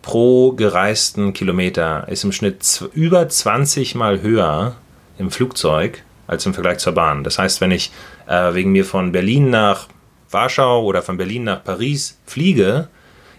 pro 0.03 0.53
gereisten 0.53 1.33
Kilometer 1.33 2.07
ist 2.09 2.25
im 2.25 2.33
Schnitt 2.33 2.85
über 2.93 3.29
20 3.29 3.95
Mal 3.95 4.21
höher 4.21 4.77
im 5.19 5.31
Flugzeug 5.31 6.03
als 6.27 6.47
im 6.47 6.55
Vergleich 6.55 6.79
zur 6.79 6.93
Bahn. 6.93 7.25
Das 7.25 7.39
heißt, 7.39 7.61
wenn 7.61 7.71
ich 7.71 7.91
äh, 8.29 8.55
wegen 8.55 8.71
mir 8.71 8.85
von 8.85 9.13
Berlin 9.13 9.51
nach 9.51 9.89
Warschau 10.31 10.85
oder 10.85 11.03
von 11.03 11.17
Berlin 11.17 11.45
nach 11.45 11.65
Paris 11.65 12.19
fliege, 12.27 12.89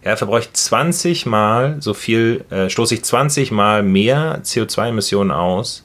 ja, 0.05 0.15
verbrauche 0.15 0.41
ich 0.41 0.53
20 0.53 1.25
Mal 1.25 1.77
so 1.79 1.95
viel, 1.95 2.45
äh, 2.51 2.69
stoße 2.69 2.93
ich 2.93 3.03
20 3.03 3.51
Mal 3.51 3.81
mehr 3.81 4.39
CO2-Emissionen 4.43 5.31
aus, 5.31 5.83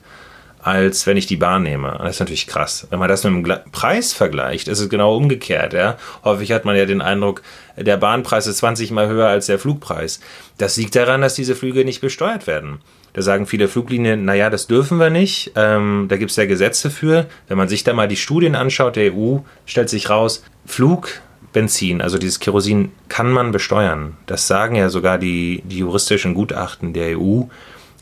als 0.62 1.06
wenn 1.06 1.16
ich 1.16 1.24
die 1.24 1.38
Bahn 1.38 1.62
nehme. 1.62 1.96
Das 1.98 2.16
ist 2.16 2.20
natürlich 2.20 2.46
krass. 2.46 2.86
Wenn 2.90 2.98
man 2.98 3.08
das 3.08 3.24
mit 3.24 3.32
dem 3.32 3.72
Preis 3.72 4.12
vergleicht, 4.12 4.68
ist 4.68 4.78
es 4.78 4.90
genau 4.90 5.16
umgekehrt. 5.16 5.72
Ja? 5.72 5.96
Häufig 6.22 6.52
hat 6.52 6.66
man 6.66 6.76
ja 6.76 6.84
den 6.84 7.00
Eindruck, 7.00 7.40
der 7.78 7.96
Bahnpreis 7.96 8.46
ist 8.46 8.58
20 8.58 8.90
Mal 8.90 9.08
höher 9.08 9.26
als 9.26 9.46
der 9.46 9.58
Flugpreis. 9.58 10.20
Das 10.58 10.76
liegt 10.76 10.94
daran, 10.94 11.22
dass 11.22 11.34
diese 11.34 11.56
Flüge 11.56 11.86
nicht 11.86 12.02
besteuert 12.02 12.46
werden. 12.46 12.80
Da 13.14 13.22
sagen 13.22 13.46
viele 13.46 13.68
Fluglinien, 13.68 14.26
naja, 14.26 14.50
das 14.50 14.66
dürfen 14.66 14.98
wir 14.98 15.08
nicht. 15.08 15.52
Ähm, 15.56 16.06
da 16.10 16.18
gibt 16.18 16.30
es 16.30 16.36
ja 16.36 16.44
Gesetze 16.44 16.90
für. 16.90 17.26
Wenn 17.48 17.56
man 17.56 17.68
sich 17.68 17.84
da 17.84 17.94
mal 17.94 18.06
die 18.06 18.16
Studien 18.16 18.54
anschaut 18.54 18.96
der 18.96 19.14
EU, 19.14 19.38
stellt 19.64 19.88
sich 19.88 20.10
raus, 20.10 20.44
Flug 20.66 21.22
Benzin, 21.52 22.00
also 22.00 22.18
dieses 22.18 22.40
Kerosin, 22.40 22.92
kann 23.08 23.30
man 23.30 23.52
besteuern. 23.52 24.16
Das 24.26 24.46
sagen 24.46 24.76
ja 24.76 24.88
sogar 24.88 25.18
die, 25.18 25.62
die 25.64 25.78
juristischen 25.78 26.34
Gutachten 26.34 26.92
der 26.92 27.18
EU. 27.18 27.42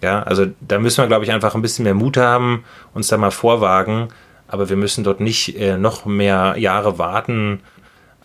Ja, 0.02 0.22
also 0.22 0.46
da 0.60 0.78
müssen 0.78 1.02
wir, 1.02 1.08
glaube 1.08 1.24
ich, 1.24 1.32
einfach 1.32 1.54
ein 1.54 1.62
bisschen 1.62 1.84
mehr 1.84 1.94
Mut 1.94 2.16
haben, 2.16 2.64
uns 2.94 3.08
da 3.08 3.16
mal 3.16 3.30
vorwagen. 3.30 4.08
Aber 4.46 4.68
wir 4.68 4.76
müssen 4.76 5.04
dort 5.04 5.20
nicht 5.20 5.56
äh, 5.58 5.76
noch 5.76 6.06
mehr 6.06 6.54
Jahre 6.56 6.98
warten. 6.98 7.60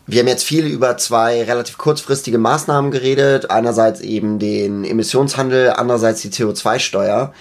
Wir 0.05 0.19
haben 0.19 0.27
jetzt 0.27 0.43
viel 0.43 0.65
über 0.65 0.97
zwei 0.97 1.43
relativ 1.43 1.77
kurzfristige 1.77 2.37
Maßnahmen 2.37 2.91
geredet. 2.91 3.49
Einerseits 3.49 4.01
eben 4.01 4.39
den 4.39 4.83
Emissionshandel, 4.83 5.71
andererseits 5.71 6.21
die 6.21 6.29
CO2-Steuer. 6.29 7.33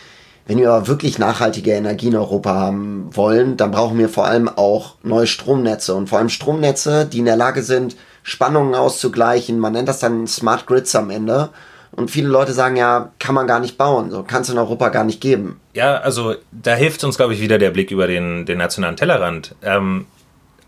Wenn 0.46 0.58
wir 0.58 0.72
aber 0.72 0.88
wirklich 0.88 1.18
nachhaltige 1.18 1.72
Energie 1.72 2.08
in 2.08 2.16
Europa 2.16 2.52
haben 2.52 3.08
wollen, 3.12 3.56
dann 3.56 3.70
brauchen 3.70 3.98
wir 3.98 4.08
vor 4.08 4.26
allem 4.26 4.48
auch 4.48 4.96
neue 5.02 5.26
Stromnetze 5.26 5.94
und 5.94 6.08
vor 6.08 6.18
allem 6.18 6.28
Stromnetze, 6.28 7.06
die 7.06 7.18
in 7.18 7.26
der 7.26 7.36
Lage 7.36 7.62
sind, 7.62 7.96
Spannungen 8.22 8.74
auszugleichen. 8.74 9.58
Man 9.58 9.72
nennt 9.72 9.88
das 9.88 10.00
dann 10.00 10.26
Smart 10.26 10.66
Grids 10.66 10.94
am 10.94 11.10
Ende. 11.10 11.50
Und 11.94 12.10
viele 12.10 12.28
Leute 12.28 12.52
sagen 12.52 12.76
ja, 12.76 13.12
kann 13.18 13.34
man 13.34 13.46
gar 13.46 13.60
nicht 13.60 13.76
bauen, 13.76 14.10
so 14.10 14.22
kann 14.22 14.42
es 14.42 14.48
in 14.48 14.56
Europa 14.56 14.88
gar 14.88 15.04
nicht 15.04 15.20
geben. 15.20 15.60
Ja, 15.74 15.98
also 15.98 16.34
da 16.50 16.74
hilft 16.74 17.04
uns, 17.04 17.18
glaube 17.18 17.34
ich, 17.34 17.40
wieder 17.40 17.58
der 17.58 17.70
Blick 17.70 17.90
über 17.90 18.06
den, 18.06 18.46
den 18.46 18.58
nationalen 18.58 18.96
Tellerrand. 18.96 19.54
Ähm, 19.62 20.06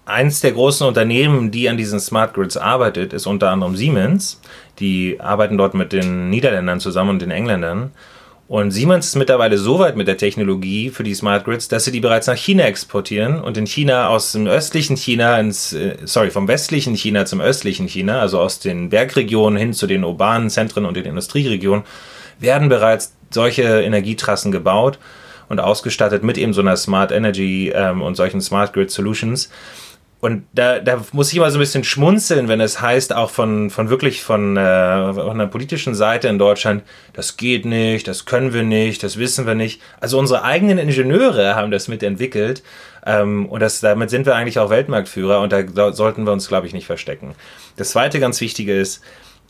eins 0.05 0.41
der 0.41 0.53
großen 0.53 0.87
Unternehmen, 0.87 1.51
die 1.51 1.69
an 1.71 1.79
diesen 1.79 1.99
Smart 1.99 2.35
Grids 2.35 2.59
arbeitet, 2.59 3.15
ist 3.15 3.27
unter 3.27 3.51
anderem 3.51 3.75
Siemens. 3.75 4.41
Die 4.79 5.19
arbeiten 5.19 5.57
dort 5.57 5.73
mit 5.73 5.95
den 5.95 6.29
Niederländern 6.29 6.81
zusammen 6.81 7.11
und 7.11 7.23
den 7.23 7.31
Engländern. 7.31 7.93
Und 8.47 8.73
Siemens 8.73 9.07
ist 9.07 9.17
mittlerweile 9.17 9.57
so 9.57 9.79
weit 9.79 9.97
mit 9.97 10.07
der 10.07 10.19
Technologie 10.19 10.91
für 10.91 11.03
die 11.03 11.15
Smart 11.15 11.47
Grids, 11.47 11.69
dass 11.69 11.87
sie 11.87 11.93
die 11.93 12.01
bereits 12.01 12.27
nach 12.27 12.37
China 12.37 12.65
exportieren 12.65 13.41
und 13.41 13.57
in 13.57 13.67
China 13.67 14.09
aus 14.09 14.33
dem 14.33 14.47
östlichen 14.47 14.97
China 14.97 15.39
ins, 15.41 15.73
äh, 15.73 15.97
sorry, 16.05 16.31
vom 16.31 16.47
westlichen 16.47 16.95
China 16.95 17.25
zum 17.25 17.41
östlichen 17.41 17.89
China, 17.89 18.21
also 18.21 18.39
aus 18.39 18.61
den 18.61 18.91
Bergregionen 18.91 19.59
hin 19.59 19.73
zu 19.73 19.87
den 19.87 20.05
urbanen 20.05 20.51
Zentren 20.51 20.85
und 20.85 20.95
den 20.95 21.07
Industrieregionen, 21.07 21.85
werden 22.39 22.69
bereits 22.69 23.15
solche 23.31 23.63
Energietrassen 23.63 24.53
gebaut 24.53 24.99
und 25.49 25.59
ausgestattet 25.59 26.23
mit 26.23 26.37
eben 26.37 26.53
so 26.53 26.61
einer 26.61 26.77
Smart 26.77 27.13
Energy 27.13 27.73
ähm, 27.75 28.03
und 28.03 28.15
solchen 28.15 28.43
Smart 28.43 28.75
Grid 28.75 28.91
Solutions. 28.91 29.49
Und 30.25 30.47
da, 30.55 30.79
da 30.79 31.05
muss 31.13 31.31
ich 31.31 31.37
immer 31.37 31.51
so 31.51 31.59
ein 31.59 31.61
bisschen 31.61 31.85
schmunzeln, 31.85 32.49
wenn 32.49 32.59
es 32.59 32.81
heißt, 32.81 33.15
auch 33.15 33.29
von, 33.29 33.69
von 33.69 33.91
wirklich 33.91 34.23
von, 34.23 34.57
äh, 34.57 35.13
von 35.13 35.37
der 35.37 35.49
politischen 35.49 35.95
Seite 35.95 36.29
in 36.29 36.39
Deutschland, 36.39 36.83
das 37.13 37.37
geht 37.37 37.67
nicht, 37.67 38.09
das 38.09 38.25
können 38.25 38.55
wir 38.55 38.63
nicht, 38.63 39.03
das 39.03 39.19
wissen 39.19 39.47
wir 39.47 39.55
nicht. 39.55 39.83
Also 40.01 40.19
unsere 40.19 40.43
eigenen 40.43 40.79
Ingenieure 40.79 41.57
haben 41.57 41.71
das 41.71 41.89
mitentwickelt 41.89 42.63
ähm, 43.05 43.45
und 43.51 43.61
das, 43.61 43.81
damit 43.81 44.09
sind 44.09 44.25
wir 44.25 44.35
eigentlich 44.35 44.59
auch 44.59 44.71
Weltmarktführer 44.71 45.43
und 45.43 45.53
da, 45.53 45.63
da 45.63 45.93
sollten 45.93 46.25
wir 46.25 46.33
uns, 46.33 46.49
glaube 46.49 46.67
ich, 46.67 46.73
nicht 46.73 46.87
verstecken. 46.87 47.35
Das 47.77 47.91
zweite 47.91 48.19
ganz 48.19 48.41
Wichtige 48.41 48.75
ist, 48.75 49.03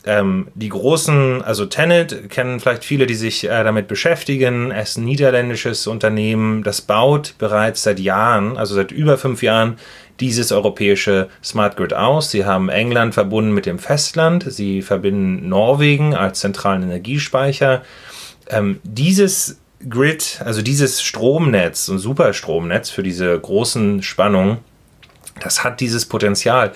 ähm, 0.05 0.47
die 0.53 0.69
großen, 0.69 1.41
also 1.41 1.65
Tenet 1.65 2.29
kennen 2.29 2.59
vielleicht 2.59 2.85
viele, 2.85 3.07
die 3.07 3.15
sich 3.15 3.43
äh, 3.45 3.63
damit 3.63 3.87
beschäftigen. 3.87 4.71
Es 4.71 4.91
ist 4.91 4.97
ein 4.97 5.05
niederländisches 5.05 5.87
Unternehmen, 5.87 6.63
das 6.63 6.81
baut 6.81 7.33
bereits 7.39 7.83
seit 7.83 7.99
Jahren, 7.99 8.57
also 8.57 8.75
seit 8.75 8.91
über 8.91 9.17
fünf 9.17 9.41
Jahren, 9.41 9.77
dieses 10.19 10.51
europäische 10.51 11.27
Smart 11.43 11.75
Grid 11.75 11.93
aus. 11.93 12.31
Sie 12.31 12.45
haben 12.45 12.69
England 12.69 13.13
verbunden 13.13 13.51
mit 13.51 13.65
dem 13.65 13.79
Festland, 13.79 14.45
sie 14.47 14.81
verbinden 14.81 15.49
Norwegen 15.49 16.15
als 16.15 16.39
zentralen 16.39 16.83
Energiespeicher. 16.83 17.81
Ähm, 18.47 18.79
dieses 18.83 19.59
Grid, 19.89 20.41
also 20.45 20.61
dieses 20.61 21.01
Stromnetz, 21.01 21.87
ein 21.87 21.99
Superstromnetz 21.99 22.89
für 22.89 23.03
diese 23.03 23.37
großen 23.37 24.03
Spannungen, 24.03 24.59
das 25.41 25.63
hat 25.63 25.79
dieses 25.79 26.05
Potenzial. 26.05 26.71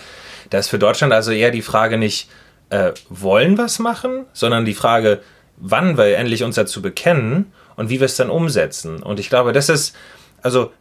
Da 0.49 0.57
ist 0.57 0.69
für 0.69 0.79
Deutschland 0.79 1.13
also 1.13 1.31
eher 1.31 1.51
die 1.51 1.61
Frage 1.61 1.97
nicht, 1.97 2.27
äh, 2.69 2.91
wollen 3.09 3.57
was 3.57 3.79
machen, 3.79 4.25
sondern 4.33 4.65
die 4.65 4.73
Frage, 4.73 5.19
wann 5.57 5.97
wir 5.97 6.17
endlich 6.17 6.43
uns 6.43 6.55
dazu 6.55 6.81
bekennen 6.81 7.51
und 7.75 7.89
wie 7.89 7.99
wir 7.99 8.05
es 8.05 8.15
dann 8.15 8.29
umsetzen. 8.29 9.01
Und 9.03 9.19
ich 9.19 9.29
glaube, 9.29 9.53
das 9.53 9.69
ist, 9.69 9.95
also 10.41 10.71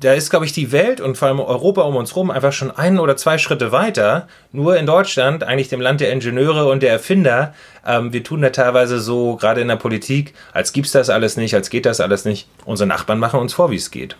da 0.00 0.12
ist, 0.14 0.30
glaube 0.30 0.44
ich, 0.44 0.52
die 0.52 0.72
Welt 0.72 1.00
und 1.00 1.16
vor 1.16 1.28
allem 1.28 1.40
Europa 1.40 1.82
um 1.82 1.96
uns 1.96 2.10
herum 2.10 2.30
einfach 2.30 2.52
schon 2.52 2.70
ein 2.70 2.98
oder 2.98 3.16
zwei 3.16 3.38
Schritte 3.38 3.72
weiter. 3.72 4.28
Nur 4.52 4.76
in 4.76 4.86
Deutschland, 4.86 5.44
eigentlich 5.44 5.68
dem 5.68 5.80
Land 5.80 6.00
der 6.00 6.12
Ingenieure 6.12 6.66
und 6.68 6.82
der 6.82 6.90
Erfinder, 6.90 7.54
ähm, 7.86 8.12
wir 8.12 8.24
tun 8.24 8.42
da 8.42 8.50
teilweise 8.50 9.00
so, 9.00 9.36
gerade 9.36 9.60
in 9.60 9.68
der 9.68 9.76
Politik, 9.76 10.34
als 10.52 10.72
gibt's 10.72 10.92
das 10.92 11.08
alles 11.08 11.36
nicht, 11.36 11.54
als 11.54 11.70
geht 11.70 11.86
das 11.86 12.00
alles 12.00 12.24
nicht. 12.24 12.48
Unsere 12.64 12.88
Nachbarn 12.88 13.18
machen 13.18 13.40
uns 13.40 13.54
vor, 13.54 13.70
wie 13.70 13.76
es 13.76 13.90
geht. 13.90 14.16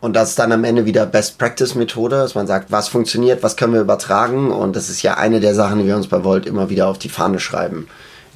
Und 0.00 0.14
das 0.14 0.30
ist 0.30 0.38
dann 0.38 0.52
am 0.52 0.64
Ende 0.64 0.86
wieder 0.86 1.04
Best 1.04 1.38
Practice 1.38 1.74
Methode, 1.74 2.16
dass 2.16 2.34
man 2.34 2.46
sagt, 2.46 2.72
was 2.72 2.88
funktioniert, 2.88 3.42
was 3.42 3.56
können 3.56 3.74
wir 3.74 3.82
übertragen. 3.82 4.50
Und 4.50 4.74
das 4.74 4.88
ist 4.88 5.02
ja 5.02 5.14
eine 5.14 5.40
der 5.40 5.54
Sachen, 5.54 5.78
die 5.78 5.86
wir 5.86 5.96
uns 5.96 6.08
bei 6.08 6.24
Volt 6.24 6.46
immer 6.46 6.70
wieder 6.70 6.88
auf 6.88 6.98
die 6.98 7.10
Fahne 7.10 7.38
schreiben. 7.38 7.86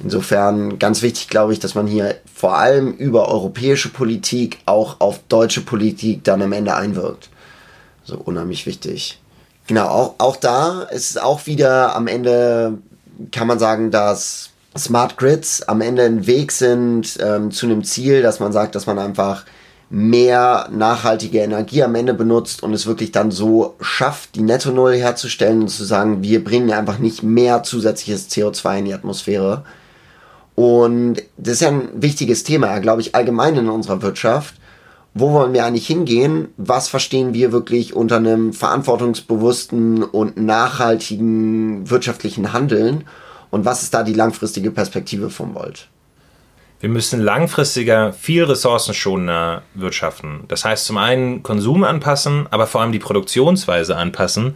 Insofern 0.03 0.77
ganz 0.77 1.01
wichtig, 1.01 1.29
glaube 1.29 1.53
ich, 1.53 1.59
dass 1.59 1.73
man 1.73 1.87
hier 1.87 2.15
vor 2.33 2.57
allem 2.57 2.91
über 2.93 3.29
europäische 3.29 3.89
Politik 3.89 4.59
auch 4.65 4.99
auf 4.99 5.21
deutsche 5.27 5.61
Politik 5.61 6.23
dann 6.23 6.41
am 6.41 6.51
Ende 6.51 6.75
einwirkt. 6.75 7.29
So 8.03 8.17
unheimlich 8.17 8.65
wichtig. 8.65 9.19
Genau, 9.67 9.87
auch, 9.87 10.15
auch 10.19 10.35
da 10.35 10.83
ist 10.83 11.11
es 11.11 11.17
auch 11.17 11.47
wieder 11.47 11.95
am 11.95 12.07
Ende, 12.07 12.77
kann 13.31 13.47
man 13.47 13.57
sagen, 13.57 13.89
dass 13.89 14.51
Smart 14.77 15.17
Grids 15.17 15.63
am 15.63 15.81
Ende 15.81 16.03
ein 16.03 16.27
Weg 16.27 16.51
sind 16.51 17.17
ähm, 17.19 17.49
zu 17.49 17.65
einem 17.65 17.83
Ziel, 17.83 18.21
dass 18.21 18.39
man 18.39 18.51
sagt, 18.51 18.75
dass 18.75 18.85
man 18.85 18.99
einfach 18.99 19.45
mehr 19.89 20.69
nachhaltige 20.71 21.39
Energie 21.39 21.83
am 21.83 21.95
Ende 21.95 22.13
benutzt 22.13 22.63
und 22.63 22.73
es 22.73 22.87
wirklich 22.87 23.11
dann 23.11 23.31
so 23.31 23.75
schafft, 23.79 24.35
die 24.35 24.41
Netto 24.41 24.71
Null 24.71 24.95
herzustellen 24.95 25.61
und 25.61 25.69
zu 25.69 25.83
sagen, 25.85 26.23
wir 26.23 26.43
bringen 26.43 26.71
einfach 26.71 26.99
nicht 26.99 27.23
mehr 27.23 27.63
zusätzliches 27.63 28.29
CO2 28.29 28.79
in 28.79 28.85
die 28.85 28.93
Atmosphäre, 28.93 29.63
und 30.55 31.17
das 31.37 31.55
ist 31.55 31.61
ja 31.61 31.67
ein 31.69 31.89
wichtiges 32.01 32.43
Thema, 32.43 32.79
glaube 32.79 33.01
ich, 33.01 33.13
allgemein 33.13 33.57
in 33.57 33.69
unserer 33.69 34.01
Wirtschaft. 34.01 34.55
Wo 35.13 35.31
wollen 35.31 35.53
wir 35.53 35.65
eigentlich 35.65 35.87
hingehen? 35.87 36.49
Was 36.57 36.87
verstehen 36.87 37.33
wir 37.33 37.51
wirklich 37.51 37.93
unter 37.93 38.17
einem 38.17 38.53
verantwortungsbewussten 38.53 40.03
und 40.03 40.37
nachhaltigen 40.37 41.89
wirtschaftlichen 41.89 42.53
Handeln? 42.53 43.03
Und 43.51 43.65
was 43.65 43.83
ist 43.83 43.93
da 43.93 44.03
die 44.03 44.13
langfristige 44.13 44.71
Perspektive 44.71 45.29
vom 45.29 45.55
Volt? 45.55 45.89
Wir 46.79 46.89
müssen 46.89 47.21
langfristiger 47.21 48.13
viel 48.13 48.43
ressourcenschonender 48.43 49.63
wirtschaften. 49.73 50.43
Das 50.47 50.65
heißt 50.65 50.85
zum 50.85 50.97
einen 50.97 51.41
Konsum 51.41 51.83
anpassen, 51.83 52.47
aber 52.51 52.67
vor 52.67 52.81
allem 52.81 52.91
die 52.91 52.99
Produktionsweise 52.99 53.95
anpassen, 53.95 54.55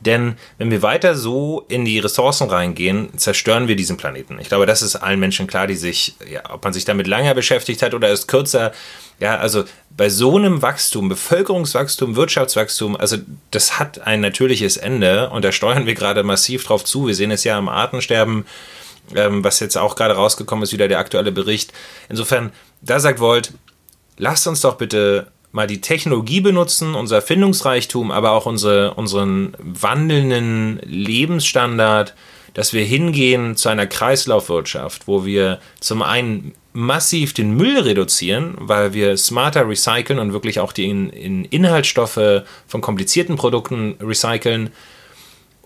denn 0.00 0.36
wenn 0.58 0.70
wir 0.70 0.82
weiter 0.82 1.16
so 1.16 1.64
in 1.68 1.84
die 1.84 1.98
Ressourcen 1.98 2.48
reingehen, 2.48 3.08
zerstören 3.16 3.66
wir 3.66 3.74
diesen 3.74 3.96
Planeten. 3.96 4.38
Ich 4.40 4.48
glaube, 4.48 4.64
das 4.64 4.80
ist 4.80 4.94
allen 4.94 5.18
Menschen 5.18 5.48
klar, 5.48 5.66
die 5.66 5.74
sich, 5.74 6.14
ja, 6.30 6.42
ob 6.50 6.62
man 6.62 6.72
sich 6.72 6.84
damit 6.84 7.08
länger 7.08 7.34
beschäftigt 7.34 7.82
hat 7.82 7.94
oder 7.94 8.08
erst 8.08 8.28
kürzer, 8.28 8.72
ja, 9.18 9.36
also 9.38 9.64
bei 9.90 10.08
so 10.08 10.36
einem 10.36 10.62
Wachstum, 10.62 11.08
Bevölkerungswachstum, 11.08 12.14
Wirtschaftswachstum, 12.14 12.96
also 12.96 13.16
das 13.50 13.80
hat 13.80 14.06
ein 14.06 14.20
natürliches 14.20 14.76
Ende 14.76 15.30
und 15.30 15.44
da 15.44 15.50
steuern 15.50 15.86
wir 15.86 15.94
gerade 15.94 16.22
massiv 16.22 16.64
drauf 16.64 16.84
zu. 16.84 17.08
Wir 17.08 17.16
sehen 17.16 17.32
es 17.32 17.42
ja 17.42 17.58
am 17.58 17.68
Artensterben, 17.68 18.46
ähm, 19.14 19.44
was 19.44 19.60
jetzt 19.60 19.76
auch 19.76 19.96
gerade 19.96 20.14
rausgekommen 20.14 20.62
ist, 20.62 20.72
wieder 20.72 20.88
der 20.88 20.98
aktuelle 20.98 21.32
Bericht. 21.32 21.72
Insofern, 22.08 22.52
da 22.80 23.00
sagt 23.00 23.20
Volt, 23.20 23.52
lasst 24.16 24.46
uns 24.46 24.60
doch 24.60 24.76
bitte 24.76 25.28
mal 25.52 25.66
die 25.66 25.80
Technologie 25.80 26.40
benutzen, 26.40 26.94
unser 26.94 27.16
Erfindungsreichtum, 27.16 28.10
aber 28.10 28.32
auch 28.32 28.46
unsere, 28.46 28.94
unseren 28.94 29.54
wandelnden 29.58 30.80
Lebensstandard, 30.84 32.14
dass 32.54 32.72
wir 32.72 32.84
hingehen 32.84 33.56
zu 33.56 33.68
einer 33.68 33.86
Kreislaufwirtschaft, 33.86 35.06
wo 35.06 35.24
wir 35.24 35.58
zum 35.80 36.02
einen 36.02 36.54
massiv 36.72 37.32
den 37.32 37.56
Müll 37.56 37.78
reduzieren, 37.78 38.54
weil 38.58 38.92
wir 38.92 39.16
smarter 39.16 39.68
recyceln 39.68 40.18
und 40.18 40.32
wirklich 40.32 40.60
auch 40.60 40.72
die 40.72 40.88
in, 40.88 41.10
in 41.10 41.44
Inhaltsstoffe 41.44 42.42
von 42.66 42.80
komplizierten 42.80 43.36
Produkten 43.36 43.96
recyceln, 44.00 44.70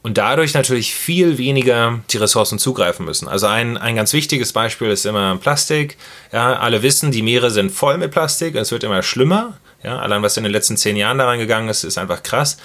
und 0.03 0.19
dadurch 0.19 0.55
natürlich 0.55 0.95
viel 0.95 1.39
weniger 1.39 2.01
die 2.11 2.17
Ressourcen 2.17 2.59
zugreifen 2.59 3.07
müssen. 3.07 3.29
Also 3.29 3.47
ein, 3.47 3.77
ein 3.77 3.95
ganz 3.97 4.13
wichtiges 4.13 4.53
Beispiel 4.53 4.91
ist 4.91 5.07
immer 5.07 5.37
Plastik. 5.37 5.97
Ja, 6.33 6.55
alle 6.59 6.83
wissen, 6.83 7.13
die 7.13 7.23
Meere 7.23 7.51
sind 7.51 7.71
voll 7.71 7.99
mit 7.99 8.11
Plastik, 8.11 8.57
es 8.57 8.73
wird 8.73 8.85
immer 8.85 9.03
schlimmer. 9.03 9.59
Ja, 9.85 9.99
allein 9.99 10.23
was 10.23 10.37
in 10.37 10.43
den 10.43 10.53
letzten 10.53 10.77
zehn 10.77 10.97
Jahren 10.97 11.19
da 11.19 11.27
reingegangen 11.27 11.69
ist, 11.69 11.85
ist 11.85 11.99
einfach 11.99 12.23
krass. 12.23 12.57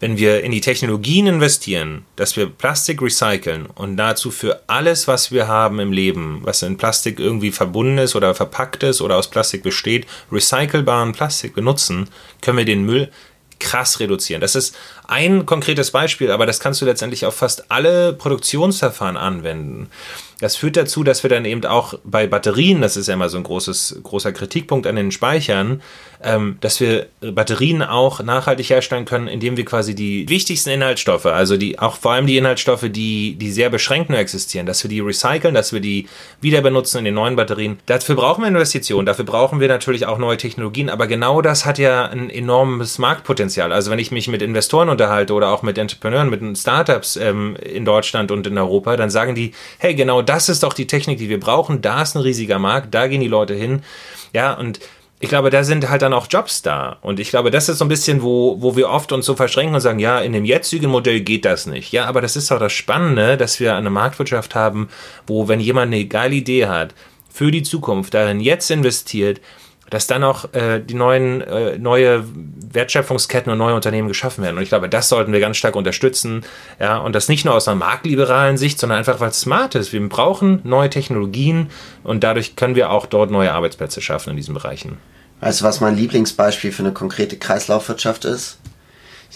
Wenn 0.00 0.16
wir 0.16 0.44
in 0.44 0.52
die 0.52 0.60
Technologien 0.60 1.26
investieren, 1.26 2.04
dass 2.14 2.36
wir 2.36 2.46
Plastik 2.46 3.02
recyceln 3.02 3.66
und 3.66 3.96
dazu 3.96 4.30
für 4.30 4.62
alles, 4.68 5.08
was 5.08 5.32
wir 5.32 5.48
haben 5.48 5.80
im 5.80 5.92
Leben, 5.92 6.40
was 6.44 6.62
in 6.62 6.76
Plastik 6.76 7.18
irgendwie 7.18 7.50
verbunden 7.50 7.98
ist 7.98 8.14
oder 8.14 8.34
verpackt 8.34 8.84
ist 8.84 9.00
oder 9.00 9.16
aus 9.16 9.28
Plastik 9.28 9.64
besteht, 9.64 10.06
recycelbaren 10.30 11.12
Plastik 11.12 11.54
benutzen, 11.54 12.08
können 12.40 12.58
wir 12.58 12.64
den 12.64 12.84
Müll 12.84 13.10
krass 13.58 14.00
reduzieren. 14.00 14.40
Das 14.40 14.54
ist 14.54 14.76
ein 15.08 15.46
konkretes 15.46 15.90
Beispiel, 15.90 16.30
aber 16.30 16.46
das 16.46 16.60
kannst 16.60 16.80
du 16.80 16.84
letztendlich 16.84 17.26
auf 17.26 17.34
fast 17.34 17.70
alle 17.70 18.12
Produktionsverfahren 18.12 19.16
anwenden. 19.16 19.88
Das 20.40 20.54
führt 20.54 20.76
dazu, 20.76 21.02
dass 21.02 21.24
wir 21.24 21.30
dann 21.30 21.44
eben 21.44 21.64
auch 21.64 21.94
bei 22.04 22.28
Batterien, 22.28 22.80
das 22.80 22.96
ist 22.96 23.08
ja 23.08 23.14
immer 23.14 23.28
so 23.28 23.38
ein 23.38 23.42
großes, 23.42 24.00
großer 24.04 24.32
Kritikpunkt 24.32 24.86
an 24.86 24.94
den 24.94 25.10
Speichern, 25.10 25.82
ähm, 26.22 26.58
dass 26.60 26.78
wir 26.80 27.06
Batterien 27.20 27.82
auch 27.82 28.22
nachhaltig 28.22 28.70
herstellen 28.70 29.04
können, 29.04 29.26
indem 29.26 29.56
wir 29.56 29.64
quasi 29.64 29.96
die 29.96 30.28
wichtigsten 30.28 30.70
Inhaltsstoffe, 30.70 31.26
also 31.26 31.56
die, 31.56 31.78
auch 31.78 31.96
vor 31.96 32.12
allem 32.12 32.26
die 32.26 32.36
Inhaltsstoffe, 32.36 32.86
die, 32.88 33.34
die 33.34 33.50
sehr 33.50 33.68
beschränkt 33.70 34.10
nur 34.10 34.18
existieren, 34.18 34.66
dass 34.66 34.82
wir 34.84 34.88
die 34.88 35.00
recyceln, 35.00 35.54
dass 35.54 35.72
wir 35.72 35.80
die 35.80 36.06
wieder 36.40 36.60
benutzen 36.60 36.98
in 36.98 37.04
den 37.04 37.14
neuen 37.14 37.34
Batterien. 37.34 37.78
Dafür 37.86 38.14
brauchen 38.14 38.42
wir 38.42 38.48
Investitionen, 38.48 39.06
dafür 39.06 39.24
brauchen 39.24 39.58
wir 39.58 39.68
natürlich 39.68 40.06
auch 40.06 40.18
neue 40.18 40.36
Technologien, 40.36 40.88
aber 40.88 41.08
genau 41.08 41.40
das 41.42 41.66
hat 41.66 41.78
ja 41.78 42.04
ein 42.06 42.30
enormes 42.30 42.98
Marktpotenzial. 42.98 43.72
Also 43.72 43.90
wenn 43.90 43.98
ich 43.98 44.12
mich 44.12 44.28
mit 44.28 44.42
Investoren 44.42 44.88
unterhalte 44.98 45.32
oder 45.32 45.48
auch 45.50 45.62
mit 45.62 45.78
Entrepreneuren, 45.78 46.30
mit 46.30 46.58
Startups 46.58 47.16
ähm, 47.16 47.56
in 47.56 47.84
Deutschland 47.84 48.30
und 48.30 48.46
in 48.46 48.58
Europa, 48.58 48.96
dann 48.96 49.10
sagen 49.10 49.34
die, 49.34 49.52
hey, 49.78 49.94
genau 49.94 50.22
das 50.22 50.48
ist 50.48 50.62
doch 50.62 50.72
die 50.72 50.86
Technik, 50.86 51.18
die 51.18 51.28
wir 51.28 51.40
brauchen. 51.40 51.80
Da 51.80 52.02
ist 52.02 52.16
ein 52.16 52.22
riesiger 52.22 52.58
Markt, 52.58 52.94
da 52.94 53.06
gehen 53.06 53.20
die 53.20 53.28
Leute 53.28 53.54
hin. 53.54 53.82
Ja, 54.32 54.54
und 54.54 54.80
ich 55.20 55.28
glaube, 55.28 55.50
da 55.50 55.64
sind 55.64 55.88
halt 55.88 56.02
dann 56.02 56.12
auch 56.12 56.26
Jobs 56.28 56.62
da. 56.62 56.98
Und 57.00 57.18
ich 57.18 57.30
glaube, 57.30 57.50
das 57.50 57.68
ist 57.68 57.78
so 57.78 57.84
ein 57.84 57.88
bisschen, 57.88 58.22
wo, 58.22 58.56
wo 58.60 58.76
wir 58.76 58.88
oft 58.88 59.10
uns 59.12 59.26
so 59.26 59.34
verschränken 59.34 59.74
und 59.74 59.80
sagen, 59.80 59.98
ja, 59.98 60.20
in 60.20 60.32
dem 60.32 60.44
jetzigen 60.44 60.90
Modell 60.90 61.20
geht 61.20 61.44
das 61.44 61.66
nicht. 61.66 61.92
Ja, 61.92 62.06
aber 62.06 62.20
das 62.20 62.36
ist 62.36 62.50
doch 62.50 62.60
das 62.60 62.72
Spannende, 62.72 63.36
dass 63.36 63.58
wir 63.58 63.74
eine 63.74 63.90
Marktwirtschaft 63.90 64.54
haben, 64.54 64.88
wo, 65.26 65.48
wenn 65.48 65.60
jemand 65.60 65.92
eine 65.92 66.04
geile 66.04 66.36
Idee 66.36 66.66
hat 66.66 66.94
für 67.30 67.50
die 67.50 67.62
Zukunft, 67.62 68.14
darin 68.14 68.40
jetzt 68.40 68.70
investiert, 68.70 69.40
dass 69.90 70.06
dann 70.06 70.24
auch 70.24 70.52
äh, 70.52 70.80
die 70.80 70.94
neuen, 70.94 71.40
äh, 71.40 71.78
neue 71.78 72.24
Wertschöpfungsketten 72.72 73.50
und 73.50 73.58
neue 73.58 73.74
Unternehmen 73.74 74.08
geschaffen 74.08 74.44
werden. 74.44 74.56
Und 74.56 74.62
ich 74.62 74.68
glaube, 74.68 74.88
das 74.88 75.08
sollten 75.08 75.32
wir 75.32 75.40
ganz 75.40 75.56
stark 75.56 75.76
unterstützen. 75.76 76.44
Ja, 76.78 76.98
und 76.98 77.14
das 77.14 77.28
nicht 77.28 77.44
nur 77.44 77.54
aus 77.54 77.68
einer 77.68 77.76
marktliberalen 77.76 78.58
Sicht, 78.58 78.78
sondern 78.78 78.98
einfach, 78.98 79.20
weil 79.20 79.30
es 79.30 79.40
smart 79.40 79.74
ist. 79.74 79.92
Wir 79.92 80.06
brauchen 80.08 80.60
neue 80.64 80.90
Technologien 80.90 81.68
und 82.04 82.24
dadurch 82.24 82.56
können 82.56 82.74
wir 82.74 82.90
auch 82.90 83.06
dort 83.06 83.30
neue 83.30 83.52
Arbeitsplätze 83.52 84.00
schaffen 84.00 84.30
in 84.30 84.36
diesen 84.36 84.54
Bereichen. 84.54 84.98
Weißt 85.40 85.60
du, 85.60 85.64
was 85.64 85.80
mein 85.80 85.96
Lieblingsbeispiel 85.96 86.72
für 86.72 86.82
eine 86.82 86.92
konkrete 86.92 87.36
Kreislaufwirtschaft 87.36 88.24
ist? 88.24 88.58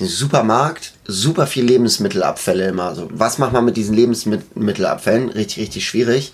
Den 0.00 0.06
Supermarkt, 0.06 0.94
super 1.04 1.46
viel 1.46 1.64
Lebensmittelabfälle 1.64 2.68
immer. 2.68 2.84
Also, 2.84 3.08
was 3.12 3.38
macht 3.38 3.52
man 3.52 3.64
mit 3.64 3.76
diesen 3.76 3.94
Lebensmittelabfällen? 3.94 5.28
Richtig, 5.28 5.58
richtig 5.64 5.86
schwierig. 5.86 6.32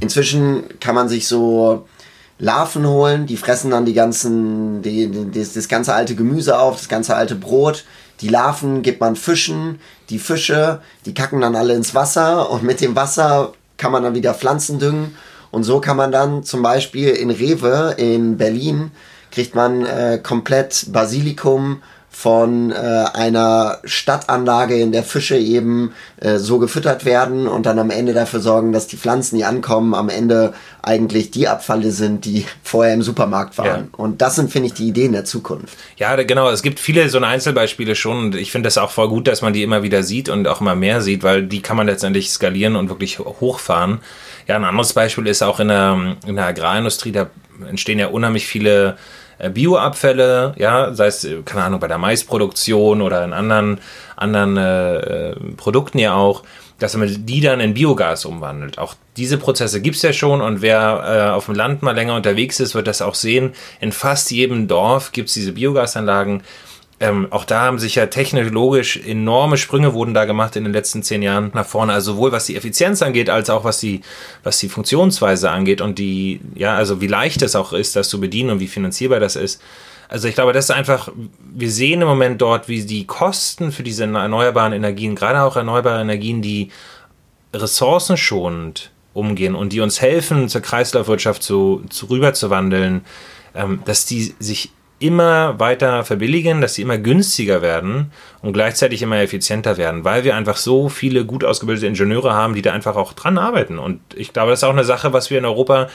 Inzwischen 0.00 0.78
kann 0.78 0.94
man 0.94 1.08
sich 1.08 1.26
so 1.26 1.88
Larven 2.38 2.86
holen, 2.86 3.26
die 3.26 3.36
fressen 3.36 3.70
dann 3.70 3.84
die 3.84 3.94
ganzen, 3.94 4.82
die, 4.82 5.08
die, 5.08 5.46
das, 5.54 5.68
ganze 5.68 5.94
alte 5.94 6.14
Gemüse 6.14 6.58
auf, 6.58 6.76
das 6.76 6.88
ganze 6.88 7.14
alte 7.14 7.34
Brot. 7.34 7.84
Die 8.20 8.28
Larven 8.28 8.82
gibt 8.82 9.00
man 9.00 9.16
Fischen, 9.16 9.78
die 10.10 10.18
Fische, 10.18 10.80
die 11.06 11.14
kacken 11.14 11.40
dann 11.40 11.56
alle 11.56 11.74
ins 11.74 11.94
Wasser 11.94 12.50
und 12.50 12.62
mit 12.62 12.80
dem 12.80 12.96
Wasser 12.96 13.52
kann 13.76 13.92
man 13.92 14.02
dann 14.02 14.14
wieder 14.14 14.34
Pflanzen 14.34 14.78
düngen. 14.78 15.16
Und 15.50 15.64
so 15.64 15.80
kann 15.80 15.96
man 15.96 16.12
dann 16.12 16.44
zum 16.44 16.62
Beispiel 16.62 17.10
in 17.10 17.30
Rewe 17.30 17.94
in 17.98 18.38
Berlin 18.38 18.90
kriegt 19.32 19.54
man 19.56 19.84
äh, 19.84 20.20
komplett 20.22 20.92
Basilikum, 20.92 21.82
von 22.22 22.70
äh, 22.70 22.74
einer 23.14 23.78
Stadtanlage, 23.82 24.78
in 24.78 24.92
der 24.92 25.02
Fische 25.02 25.36
eben 25.36 25.92
äh, 26.20 26.36
so 26.38 26.60
gefüttert 26.60 27.04
werden 27.04 27.48
und 27.48 27.66
dann 27.66 27.80
am 27.80 27.90
Ende 27.90 28.12
dafür 28.12 28.38
sorgen, 28.38 28.70
dass 28.72 28.86
die 28.86 28.96
Pflanzen, 28.96 29.38
die 29.38 29.44
ankommen, 29.44 29.92
am 29.92 30.08
Ende 30.08 30.54
eigentlich 30.82 31.32
die 31.32 31.48
Abfalle 31.48 31.90
sind, 31.90 32.24
die 32.24 32.46
vorher 32.62 32.94
im 32.94 33.02
Supermarkt 33.02 33.58
waren. 33.58 33.88
Ja. 33.90 33.98
Und 33.98 34.22
das 34.22 34.36
sind, 34.36 34.52
finde 34.52 34.68
ich, 34.68 34.74
die 34.74 34.86
Ideen 34.86 35.10
der 35.10 35.24
Zukunft. 35.24 35.76
Ja, 35.96 36.14
genau. 36.14 36.48
Es 36.48 36.62
gibt 36.62 36.78
viele 36.78 37.08
so 37.08 37.18
Einzelbeispiele 37.18 37.96
schon 37.96 38.26
und 38.26 38.34
ich 38.36 38.52
finde 38.52 38.68
das 38.68 38.78
auch 38.78 38.92
voll 38.92 39.08
gut, 39.08 39.26
dass 39.26 39.42
man 39.42 39.52
die 39.52 39.64
immer 39.64 39.82
wieder 39.82 40.04
sieht 40.04 40.28
und 40.28 40.46
auch 40.46 40.60
immer 40.60 40.76
mehr 40.76 41.00
sieht, 41.00 41.24
weil 41.24 41.42
die 41.42 41.60
kann 41.60 41.76
man 41.76 41.88
letztendlich 41.88 42.30
skalieren 42.30 42.76
und 42.76 42.88
wirklich 42.88 43.18
hochfahren. 43.18 43.98
Ja, 44.46 44.54
ein 44.54 44.64
anderes 44.64 44.92
Beispiel 44.92 45.26
ist 45.26 45.42
auch 45.42 45.58
in 45.58 45.68
der, 45.68 46.16
in 46.24 46.36
der 46.36 46.46
Agrarindustrie, 46.46 47.10
da 47.10 47.26
entstehen 47.68 47.98
ja 47.98 48.06
unheimlich 48.06 48.46
viele 48.46 48.96
Bioabfälle, 49.50 50.54
ja, 50.56 50.94
sei 50.94 51.06
es, 51.06 51.24
äh, 51.24 51.42
keine 51.44 51.64
Ahnung, 51.64 51.80
bei 51.80 51.88
der 51.88 51.98
Maisproduktion 51.98 53.02
oder 53.02 53.24
in 53.24 53.32
anderen, 53.32 53.80
anderen 54.16 54.56
äh, 54.56 55.30
äh, 55.30 55.36
Produkten 55.56 55.98
ja 55.98 56.14
auch, 56.14 56.42
dass 56.78 56.96
man 56.96 57.26
die 57.26 57.40
dann 57.40 57.60
in 57.60 57.74
Biogas 57.74 58.24
umwandelt. 58.24 58.78
Auch 58.78 58.94
diese 59.16 59.38
Prozesse 59.38 59.80
gibt 59.80 59.96
es 59.96 60.02
ja 60.02 60.12
schon 60.12 60.40
und 60.40 60.62
wer 60.62 61.04
äh, 61.04 61.30
auf 61.30 61.46
dem 61.46 61.54
Land 61.54 61.82
mal 61.82 61.94
länger 61.94 62.16
unterwegs 62.16 62.58
ist, 62.60 62.74
wird 62.74 62.86
das 62.86 63.02
auch 63.02 63.14
sehen. 63.14 63.52
In 63.80 63.92
fast 63.92 64.30
jedem 64.30 64.68
Dorf 64.68 65.12
gibt 65.12 65.28
es 65.28 65.34
diese 65.34 65.52
Biogasanlagen 65.52 66.42
ähm, 67.02 67.26
auch 67.30 67.44
da 67.44 67.62
haben 67.62 67.80
sich 67.80 67.96
ja 67.96 68.06
technologisch 68.06 68.96
enorme 68.96 69.56
Sprünge 69.56 69.92
wurden 69.92 70.14
da 70.14 70.24
gemacht 70.24 70.54
in 70.54 70.62
den 70.62 70.72
letzten 70.72 71.02
zehn 71.02 71.20
Jahren 71.20 71.50
nach 71.52 71.66
vorne. 71.66 71.92
Also 71.92 72.12
sowohl 72.12 72.30
was 72.30 72.46
die 72.46 72.54
Effizienz 72.54 73.02
angeht, 73.02 73.28
als 73.28 73.50
auch 73.50 73.64
was 73.64 73.80
die, 73.80 74.02
was 74.44 74.60
die 74.60 74.68
Funktionsweise 74.68 75.50
angeht 75.50 75.80
und 75.80 75.98
die, 75.98 76.40
ja, 76.54 76.76
also 76.76 77.00
wie 77.00 77.08
leicht 77.08 77.42
es 77.42 77.56
auch 77.56 77.72
ist, 77.72 77.96
das 77.96 78.08
zu 78.08 78.20
bedienen 78.20 78.50
und 78.50 78.60
wie 78.60 78.68
finanzierbar 78.68 79.18
das 79.18 79.34
ist. 79.34 79.60
Also 80.08 80.28
ich 80.28 80.36
glaube, 80.36 80.52
das 80.52 80.66
ist 80.66 80.70
einfach, 80.70 81.08
wir 81.52 81.72
sehen 81.72 82.02
im 82.02 82.06
Moment 82.06 82.40
dort, 82.40 82.68
wie 82.68 82.84
die 82.84 83.04
Kosten 83.04 83.72
für 83.72 83.82
diese 83.82 84.04
erneuerbaren 84.04 84.72
Energien, 84.72 85.16
gerade 85.16 85.42
auch 85.42 85.56
erneuerbare 85.56 86.02
Energien, 86.02 86.40
die 86.40 86.70
ressourcenschonend 87.52 88.92
umgehen 89.12 89.56
und 89.56 89.72
die 89.72 89.80
uns 89.80 90.00
helfen, 90.00 90.48
zur 90.48 90.60
Kreislaufwirtschaft 90.60 91.42
zu, 91.42 91.82
zu 91.90 92.06
rüberzuwandeln, 92.06 93.04
ähm, 93.56 93.80
dass 93.86 94.06
die 94.06 94.36
sich 94.38 94.70
immer 95.02 95.58
weiter 95.58 96.04
verbilligen, 96.04 96.60
dass 96.60 96.74
sie 96.74 96.82
immer 96.82 96.98
günstiger 96.98 97.62
werden 97.62 98.12
und 98.40 98.52
gleichzeitig 98.52 99.02
immer 99.02 99.20
effizienter 99.20 99.76
werden, 99.76 100.04
weil 100.04 100.24
wir 100.24 100.36
einfach 100.36 100.56
so 100.56 100.88
viele 100.88 101.24
gut 101.24 101.44
ausgebildete 101.44 101.86
Ingenieure 101.86 102.32
haben, 102.34 102.54
die 102.54 102.62
da 102.62 102.72
einfach 102.72 102.96
auch 102.96 103.12
dran 103.12 103.38
arbeiten. 103.38 103.78
Und 103.78 104.00
ich 104.14 104.32
glaube, 104.32 104.50
das 104.50 104.60
ist 104.60 104.64
auch 104.64 104.70
eine 104.70 104.84
Sache, 104.84 105.12
was 105.12 105.30
wir 105.30 105.38
in 105.38 105.44
Europa 105.44 105.88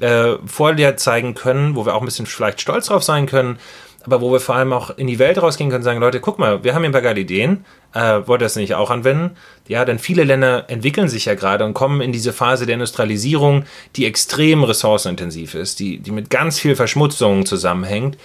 äh, 0.00 0.34
vorher 0.46 0.96
zeigen 0.96 1.34
können, 1.34 1.76
wo 1.76 1.86
wir 1.86 1.94
auch 1.94 2.00
ein 2.00 2.06
bisschen 2.06 2.26
vielleicht 2.26 2.60
stolz 2.60 2.86
drauf 2.86 3.02
sein 3.02 3.26
können, 3.26 3.58
aber 4.04 4.20
wo 4.20 4.32
wir 4.32 4.40
vor 4.40 4.54
allem 4.54 4.72
auch 4.72 4.96
in 4.96 5.06
die 5.06 5.18
Welt 5.18 5.40
rausgehen 5.40 5.70
können 5.70 5.80
und 5.80 5.84
sagen, 5.84 6.00
Leute, 6.00 6.20
guck 6.20 6.38
mal, 6.38 6.64
wir 6.64 6.74
haben 6.74 6.82
hier 6.82 6.88
ein 6.88 6.92
paar 6.92 7.02
geile 7.02 7.20
Ideen, 7.20 7.64
äh, 7.92 8.20
wollt 8.26 8.40
ihr 8.40 8.46
das 8.46 8.56
nicht 8.56 8.74
auch 8.74 8.90
anwenden? 8.90 9.36
Ja, 9.66 9.84
denn 9.84 9.98
viele 9.98 10.24
Länder 10.24 10.64
entwickeln 10.68 11.08
sich 11.08 11.26
ja 11.26 11.34
gerade 11.34 11.64
und 11.64 11.74
kommen 11.74 12.00
in 12.00 12.12
diese 12.12 12.32
Phase 12.32 12.64
der 12.64 12.74
Industrialisierung, 12.74 13.64
die 13.96 14.06
extrem 14.06 14.64
ressourcenintensiv 14.64 15.54
ist, 15.54 15.80
die, 15.80 15.98
die 15.98 16.10
mit 16.10 16.30
ganz 16.30 16.58
viel 16.58 16.74
Verschmutzung 16.76 17.44
zusammenhängt. 17.44 18.16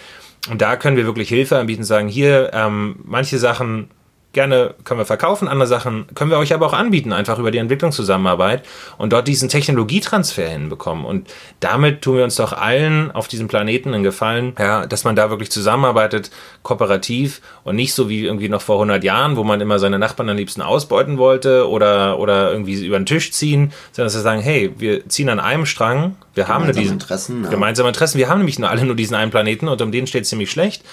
Und 0.50 0.62
da 0.62 0.76
können 0.76 0.98
wir 0.98 1.06
wirklich 1.06 1.30
Hilfe 1.30 1.58
anbieten, 1.58 1.84
sagen, 1.84 2.08
hier, 2.08 2.52
ähm, 2.54 2.98
manche 3.04 3.38
Sachen 3.38 3.90
gerne 4.34 4.74
können 4.84 5.00
wir 5.00 5.06
verkaufen, 5.06 5.48
andere 5.48 5.68
Sachen 5.68 6.08
können 6.16 6.32
wir 6.32 6.38
euch 6.38 6.54
aber 6.54 6.66
auch 6.66 6.74
anbieten, 6.74 7.14
einfach 7.14 7.38
über 7.38 7.52
die 7.52 7.60
Entwicklungszusammenarbeit 7.60 8.64
und 8.98 9.14
dort 9.14 9.28
diesen 9.28 9.48
Technologietransfer 9.48 10.50
hinbekommen. 10.50 11.06
Und 11.06 11.30
damit 11.60 12.02
tun 12.02 12.18
wir 12.18 12.24
uns 12.24 12.36
doch 12.36 12.52
allen 12.52 13.12
auf 13.12 13.28
diesem 13.28 13.48
Planeten 13.48 13.94
einen 13.94 14.04
Gefallen, 14.04 14.54
ja, 14.58 14.88
dass 14.88 15.04
man 15.04 15.16
da 15.16 15.30
wirklich 15.30 15.52
zusammenarbeitet, 15.52 16.32
kooperativ 16.64 17.42
und 17.64 17.76
nicht 17.76 17.94
so 17.94 18.10
wie 18.10 18.26
irgendwie 18.26 18.50
noch 18.50 18.62
vor 18.62 18.76
100 18.76 19.04
Jahren, 19.04 19.38
wo 19.38 19.44
man 19.44 19.62
immer 19.62 19.78
seine 19.78 20.00
Nachbarn 20.00 20.30
am 20.30 20.38
liebsten 20.38 20.62
ausbeuten 20.62 21.18
wollte 21.20 21.70
oder, 21.70 22.18
oder 22.18 22.52
irgendwie 22.52 22.86
über 22.86 23.00
den 23.00 23.06
Tisch 23.06 23.32
ziehen, 23.32 23.72
sondern 23.92 24.08
dass 24.08 24.16
wir 24.16 24.22
sagen, 24.22 24.42
hey, 24.42 24.74
wir 24.78 25.08
ziehen 25.08 25.30
an 25.30 25.40
einem 25.40 25.68
Strang, 25.68 26.16
wir 26.34 26.48
haben 26.48 26.66
nur 26.66 26.74
diesen 26.74 26.94
Interessen, 26.94 27.44
ja. 27.44 27.50
gemeinsame 27.52 27.90
Interessen, 27.90 28.18
wir 28.18 28.30
haben 28.30 28.40
nämlich 28.40 28.58
nur 28.58 28.70
alle 28.70 28.84
nur 28.84 28.96
diesen 28.96 29.16
einen 29.16 29.30
Planeten 29.30 29.68
und 29.68 29.80
um 29.82 29.92
den 29.92 30.08
steht 30.08 30.24
es 30.24 30.30
ziemlich 30.30 30.50
schlecht. 30.50 30.84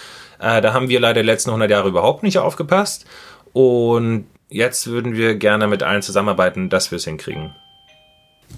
Äh, 0.40 0.60
da 0.62 0.72
haben 0.72 0.88
wir 0.88 1.00
leider 1.00 1.22
die 1.22 1.26
letzten 1.26 1.50
100 1.50 1.70
Jahre 1.70 1.88
überhaupt 1.88 2.22
nicht 2.22 2.38
aufgepasst. 2.38 3.04
Und 3.52 4.26
jetzt 4.48 4.86
würden 4.86 5.14
wir 5.14 5.34
gerne 5.36 5.66
mit 5.66 5.82
allen 5.82 6.02
zusammenarbeiten, 6.02 6.68
dass 6.68 6.90
wir 6.90 6.96
es 6.96 7.04
hinkriegen. 7.04 7.54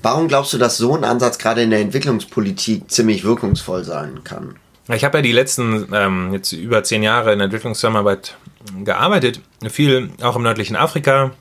Warum 0.03 0.29
glaubst 0.29 0.53
du, 0.53 0.59
dass 0.59 0.79
so 0.79 0.97
ein 0.97 1.05
Ansatz 1.05 1.39
gerade 1.39 1.63
in 1.63 1.71
der 1.71 1.81
Entwicklungspolitik 1.81 2.91
ziemlich 2.91 3.25
wirkungsvoll 3.25 3.85
sein 3.85 4.25
kann? 4.25 4.57
Ich 4.89 5.05
habe 5.05 5.19
ja 5.19 5.23
die 5.23 5.33
letzten 5.33 5.89
ähm, 5.93 6.33
jetzt 6.33 6.53
über 6.53 6.83
zehn 6.83 7.03
Jahre 7.03 7.33
in 7.33 7.41
Entwicklungszusammenarbeit 7.41 8.37
gearbeitet, 8.85 9.41
viel 9.69 10.11
auch 10.23 10.37
im 10.37 10.43
nördlichen 10.43 10.77
Afrika, 10.77 11.33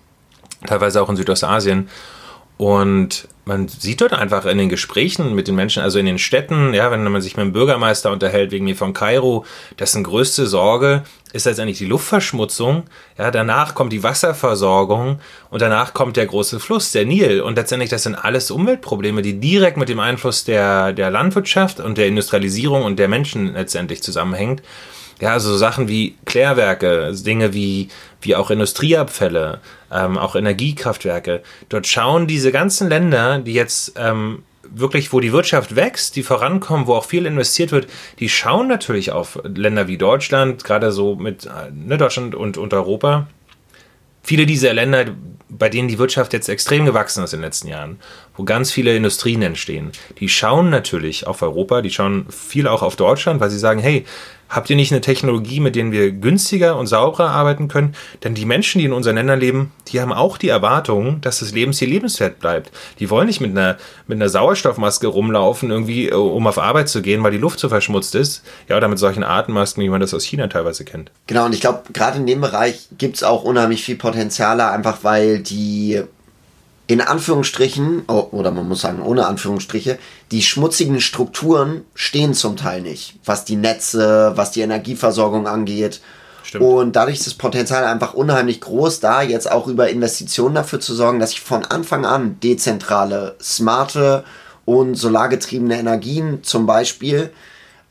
teilweise 0.66 1.02
auch 1.02 1.10
in 1.10 1.16
Südostasien. 1.16 1.90
Und 2.62 3.28
man 3.44 3.68
sieht 3.68 4.02
dort 4.02 4.14
einfach 4.14 4.46
in 4.46 4.60
den 4.60 4.70
Gesprächen 4.70 5.34
mit 5.34 5.48
den 5.48 5.56
Menschen, 5.56 5.82
also 5.82 5.98
in 5.98 6.06
den 6.06 6.20
Städten, 6.20 6.76
ja, 6.76 6.92
wenn 6.92 7.04
man 7.04 7.20
sich 7.20 7.36
mit 7.36 7.44
dem 7.44 7.54
Bürgermeister 7.54 8.12
unterhält, 8.12 8.52
wegen 8.52 8.66
mir 8.66 8.76
von 8.76 8.94
Kairo, 8.94 9.46
dessen 9.80 10.04
größte 10.04 10.46
Sorge 10.46 11.02
ist 11.34 11.48
letztendlich 11.48 11.80
die 11.80 11.88
Luftverschmutzung. 11.88 12.84
Ja, 13.18 13.32
danach 13.32 13.74
kommt 13.74 13.92
die 13.92 14.04
Wasserversorgung 14.04 15.20
und 15.50 15.60
danach 15.60 15.96
kommt 15.96 16.18
der 16.18 16.28
große 16.28 16.60
Fluss, 16.60 16.92
der 16.92 17.08
Nil. 17.08 17.42
Und 17.42 17.56
letztendlich, 17.56 17.90
das 17.90 18.04
sind 18.04 18.14
alles 18.14 18.52
Umweltprobleme, 18.52 19.24
die 19.24 19.40
direkt 19.40 19.78
mit 19.78 19.90
dem 19.90 20.00
Einfluss 20.00 20.44
der, 20.44 20.94
der 20.94 21.10
Landwirtschaft 21.10 21.80
und 21.80 21.98
der 21.98 22.06
Industrialisierung 22.06 22.84
und 22.84 23.00
der 23.00 23.08
Menschen 23.08 23.56
letztendlich 23.56 24.04
zusammenhängt. 24.04 24.62
Ja, 25.22 25.34
also 25.34 25.56
Sachen 25.56 25.88
wie 25.88 26.16
Klärwerke, 26.26 27.14
Dinge 27.14 27.54
wie, 27.54 27.90
wie 28.22 28.36
auch 28.36 28.50
Industrieabfälle, 28.50 29.60
ähm, 29.92 30.18
auch 30.18 30.36
Energiekraftwerke. 30.36 31.44
Dort 31.70 31.86
schauen 31.86 32.26
diese 32.26 32.52
ganzen 32.52 32.90
Länder, 32.90 33.38
die 33.38 33.54
jetzt 33.54 33.94
ähm, 33.98 34.42
wirklich, 34.64 35.14
wo 35.14 35.20
die 35.20 35.32
Wirtschaft 35.32 35.76
wächst, 35.76 36.16
die 36.16 36.24
vorankommen, 36.24 36.88
wo 36.88 36.96
auch 36.96 37.06
viel 37.06 37.28
investiert 37.28 37.72
wird, 37.72 37.88
die 38.20 38.30
schauen 38.30 38.68
natürlich 38.68 39.12
auf 39.12 39.40
Länder 39.44 39.88
wie 39.88 39.98
Deutschland, 39.98 40.64
gerade 40.64 40.92
so 40.92 41.16
mit 41.16 41.48
ne, 41.72 41.98
Deutschland 42.00 42.34
und, 42.34 42.58
und 42.58 42.74
Europa. 42.74 43.28
Viele 44.24 44.46
dieser 44.46 44.74
Länder, 44.74 45.06
bei 45.50 45.70
denen 45.70 45.88
die 45.88 46.00
Wirtschaft 46.00 46.34
jetzt 46.34 46.48
extrem 46.48 46.86
gewachsen 46.86 47.24
ist 47.24 47.34
in 47.34 47.40
den 47.40 47.46
letzten 47.46 47.68
Jahren, 47.68 48.00
wo 48.38 48.44
ganz 48.44 48.72
viele 48.72 48.96
Industrien 48.96 49.42
entstehen, 49.42 49.92
die 50.20 50.30
schauen 50.30 50.70
natürlich 50.70 51.28
auf 51.28 51.42
Europa, 51.42 51.82
die 51.82 51.90
schauen 51.90 52.28
viel 52.30 52.68
auch 52.68 52.82
auf 52.82 52.96
Deutschland, 52.96 53.40
weil 53.40 53.50
sie 53.50 53.60
sagen, 53.60 53.80
hey, 53.80 54.06
Habt 54.52 54.70
ihr 54.70 54.76
nicht 54.76 54.92
eine 54.92 55.00
Technologie, 55.00 55.62
mit 55.62 55.78
der 55.78 55.92
wir 55.94 56.12
günstiger 56.12 56.78
und 56.78 56.86
sauberer 56.86 57.30
arbeiten 57.30 57.70
können? 57.70 57.96
Denn 58.22 58.36
die 58.36 58.46
Menschen, 58.46 58.80
die 58.80 58.86
in 58.86 58.92
unseren 58.92 59.16
Ländern 59.16 59.40
leben, 59.40 59.72
die 59.88 60.02
haben 60.02 60.12
auch 60.12 60.38
die 60.38 60.50
Erwartung, 60.50 61.22
dass 61.22 61.40
das 61.40 61.54
Lebensziel 61.54 61.88
lebenswert 61.88 62.40
bleibt. 62.40 62.70
Die 63.00 63.10
wollen 63.10 63.28
nicht 63.28 63.40
mit 63.40 63.52
einer, 63.52 63.78
mit 64.08 64.18
einer 64.18 64.28
Sauerstoffmaske 64.28 65.08
rumlaufen, 65.08 65.72
irgendwie, 65.72 66.10
äh, 66.10 66.16
um 66.16 66.46
auf 66.48 66.60
Arbeit 66.60 66.90
zu 66.90 67.02
gehen, 67.02 67.24
weil 67.24 67.32
die 67.32 67.38
Luft 67.38 67.60
so 67.60 67.70
verschmutzt 67.70 68.14
ist. 68.14 68.44
Ja, 68.68 68.76
oder 68.76 68.90
mit 68.90 69.00
solchen 69.00 69.24
Atemmasken, 69.24 69.82
wie 69.82 69.90
man 69.90 70.02
das 70.02 70.14
aus 70.14 70.26
China 70.26 70.48
teilweise 70.48 70.84
kennt. 70.84 71.12
Genau, 71.28 71.46
und 71.46 71.54
ich 71.54 71.62
glaube, 71.62 71.84
gerade 71.94 72.18
in 72.18 72.28
dem 72.28 72.42
Bereich 72.42 72.90
gibt 72.98 73.16
es 73.16 73.24
auch 73.24 73.46
unheimlich 73.46 73.84
viel 73.86 73.96
Potenziale, 73.96 74.70
einfach 74.70 75.06
weil 75.06 75.40
die 75.40 76.02
in 76.92 77.00
Anführungsstrichen, 77.00 78.04
oh, 78.10 78.28
oder 78.32 78.52
man 78.52 78.68
muss 78.68 78.82
sagen 78.82 79.02
ohne 79.02 79.26
Anführungsstriche, 79.26 79.98
die 80.32 80.42
schmutzigen 80.42 81.00
Strukturen 81.00 81.86
stehen 81.96 82.34
zum 82.34 82.58
Teil 82.58 82.82
nicht, 82.82 83.18
was 83.24 83.46
die 83.46 83.56
Netze, 83.56 84.34
was 84.36 84.52
die 84.52 84.60
Energieversorgung 84.60 85.48
angeht. 85.48 86.02
Stimmt. 86.44 86.66
Und 86.66 86.98
dadurch 86.98 87.16
ist 87.16 87.28
das 87.28 87.36
Potenzial 87.36 87.86
einfach 87.86 88.14
unheimlich 88.14 88.60
groß, 88.60 89.00
da 89.00 89.22
jetzt 89.22 89.50
auch 89.50 89.68
über 89.68 89.88
Investitionen 89.88 90.54
dafür 90.54 90.82
zu 90.82 90.94
sorgen, 90.94 91.22
dass 91.22 91.32
ich 91.32 91.40
von 91.40 91.64
Anfang 91.64 92.06
an 92.06 92.42
dezentrale, 92.44 93.38
smarte 93.42 94.26
und 94.66 94.96
solargetriebene 94.96 95.80
Energien 95.80 96.44
zum 96.44 96.66
Beispiel 96.66 97.32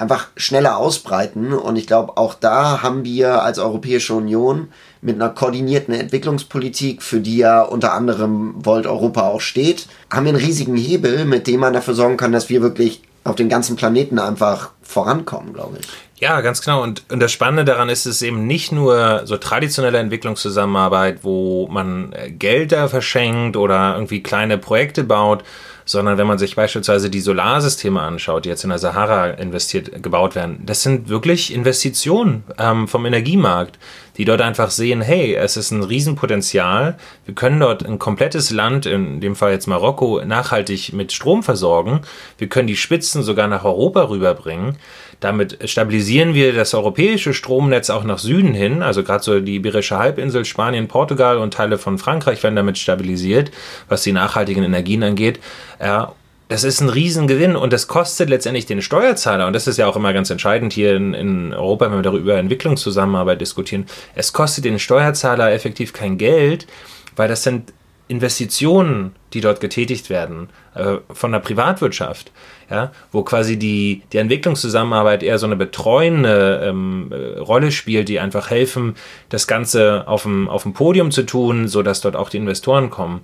einfach 0.00 0.28
schneller 0.36 0.78
ausbreiten. 0.78 1.52
Und 1.52 1.76
ich 1.76 1.86
glaube, 1.86 2.16
auch 2.16 2.34
da 2.34 2.82
haben 2.82 3.04
wir 3.04 3.42
als 3.42 3.58
Europäische 3.58 4.14
Union 4.14 4.68
mit 5.02 5.16
einer 5.16 5.28
koordinierten 5.28 5.94
Entwicklungspolitik, 5.94 7.02
für 7.02 7.20
die 7.20 7.36
ja 7.36 7.62
unter 7.62 7.92
anderem 7.92 8.54
Volt 8.56 8.86
Europa 8.86 9.28
auch 9.28 9.40
steht, 9.40 9.86
haben 10.10 10.24
wir 10.24 10.34
einen 10.34 10.42
riesigen 10.42 10.76
Hebel, 10.76 11.26
mit 11.26 11.46
dem 11.46 11.60
man 11.60 11.74
dafür 11.74 11.94
sorgen 11.94 12.16
kann, 12.16 12.32
dass 12.32 12.48
wir 12.48 12.62
wirklich 12.62 13.02
auf 13.24 13.36
dem 13.36 13.50
ganzen 13.50 13.76
Planeten 13.76 14.18
einfach 14.18 14.70
vorankommen, 14.82 15.52
glaube 15.52 15.76
ich. 15.80 15.86
Ja, 16.20 16.40
ganz 16.42 16.60
genau. 16.60 16.82
Und, 16.82 17.02
und 17.10 17.20
das 17.20 17.32
Spannende 17.32 17.64
daran 17.64 17.88
ist 17.88 18.06
es 18.06 18.20
eben 18.20 18.46
nicht 18.46 18.72
nur 18.72 19.22
so 19.24 19.36
traditionelle 19.38 19.98
Entwicklungszusammenarbeit, 19.98 21.24
wo 21.24 21.66
man 21.70 22.12
äh, 22.12 22.30
Gelder 22.30 22.88
verschenkt 22.88 23.56
oder 23.56 23.94
irgendwie 23.94 24.22
kleine 24.22 24.58
Projekte 24.58 25.02
baut, 25.04 25.44
sondern 25.90 26.18
wenn 26.18 26.26
man 26.28 26.38
sich 26.38 26.54
beispielsweise 26.54 27.10
die 27.10 27.20
Solarsysteme 27.20 28.00
anschaut, 28.00 28.44
die 28.44 28.48
jetzt 28.48 28.62
in 28.62 28.70
der 28.70 28.78
Sahara 28.78 29.30
investiert, 29.30 30.00
gebaut 30.04 30.36
werden, 30.36 30.62
das 30.64 30.84
sind 30.84 31.08
wirklich 31.08 31.52
Investitionen 31.52 32.44
ähm, 32.58 32.86
vom 32.86 33.06
Energiemarkt, 33.06 33.76
die 34.16 34.24
dort 34.24 34.40
einfach 34.40 34.70
sehen, 34.70 35.00
hey, 35.00 35.34
es 35.34 35.56
ist 35.56 35.72
ein 35.72 35.82
Riesenpotenzial, 35.82 36.96
wir 37.24 37.34
können 37.34 37.58
dort 37.58 37.84
ein 37.84 37.98
komplettes 37.98 38.52
Land, 38.52 38.86
in 38.86 39.20
dem 39.20 39.34
Fall 39.34 39.50
jetzt 39.50 39.66
Marokko, 39.66 40.22
nachhaltig 40.24 40.92
mit 40.92 41.10
Strom 41.10 41.42
versorgen, 41.42 42.02
wir 42.38 42.48
können 42.48 42.68
die 42.68 42.76
Spitzen 42.76 43.24
sogar 43.24 43.48
nach 43.48 43.64
Europa 43.64 44.08
rüberbringen. 44.08 44.76
Damit 45.20 45.58
stabilisieren 45.68 46.32
wir 46.34 46.54
das 46.54 46.72
europäische 46.72 47.34
Stromnetz 47.34 47.90
auch 47.90 48.04
nach 48.04 48.18
Süden 48.18 48.54
hin. 48.54 48.82
Also 48.82 49.02
gerade 49.04 49.22
so 49.22 49.38
die 49.40 49.56
Iberische 49.56 49.98
Halbinsel, 49.98 50.46
Spanien, 50.46 50.88
Portugal 50.88 51.36
und 51.36 51.52
Teile 51.52 51.76
von 51.76 51.98
Frankreich 51.98 52.42
werden 52.42 52.56
damit 52.56 52.78
stabilisiert, 52.78 53.50
was 53.88 54.02
die 54.02 54.12
nachhaltigen 54.12 54.64
Energien 54.64 55.02
angeht. 55.02 55.38
Ja, 55.78 56.12
das 56.48 56.64
ist 56.64 56.80
ein 56.80 56.88
Riesengewinn 56.88 57.54
und 57.54 57.72
das 57.72 57.86
kostet 57.86 58.28
letztendlich 58.28 58.66
den 58.66 58.82
Steuerzahler. 58.82 59.46
Und 59.46 59.52
das 59.52 59.68
ist 59.68 59.76
ja 59.76 59.86
auch 59.86 59.94
immer 59.94 60.12
ganz 60.12 60.30
entscheidend 60.30 60.72
hier 60.72 60.96
in, 60.96 61.14
in 61.14 61.52
Europa, 61.52 61.86
wenn 61.86 61.98
wir 61.98 62.02
darüber 62.02 62.38
Entwicklungszusammenarbeit 62.38 63.40
diskutieren. 63.40 63.86
Es 64.16 64.32
kostet 64.32 64.64
den 64.64 64.80
Steuerzahler 64.80 65.52
effektiv 65.52 65.92
kein 65.92 66.18
Geld, 66.18 66.66
weil 67.14 67.28
das 67.28 67.44
sind 67.44 67.72
Investitionen, 68.10 69.12
die 69.32 69.40
dort 69.40 69.60
getätigt 69.60 70.10
werden 70.10 70.48
äh, 70.74 70.96
von 71.12 71.30
der 71.30 71.38
Privatwirtschaft, 71.38 72.32
ja, 72.68 72.90
wo 73.12 73.22
quasi 73.22 73.56
die, 73.56 74.02
die 74.12 74.18
Entwicklungszusammenarbeit 74.18 75.22
eher 75.22 75.38
so 75.38 75.46
eine 75.46 75.54
betreuende 75.54 76.60
ähm, 76.64 77.12
äh, 77.12 77.38
Rolle 77.38 77.70
spielt, 77.70 78.08
die 78.08 78.18
einfach 78.18 78.50
helfen, 78.50 78.96
das 79.28 79.46
Ganze 79.46 80.08
auf 80.08 80.24
dem, 80.24 80.48
auf 80.48 80.64
dem 80.64 80.72
Podium 80.72 81.12
zu 81.12 81.22
tun, 81.22 81.68
sodass 81.68 82.00
dort 82.00 82.16
auch 82.16 82.30
die 82.30 82.38
Investoren 82.38 82.90
kommen. 82.90 83.20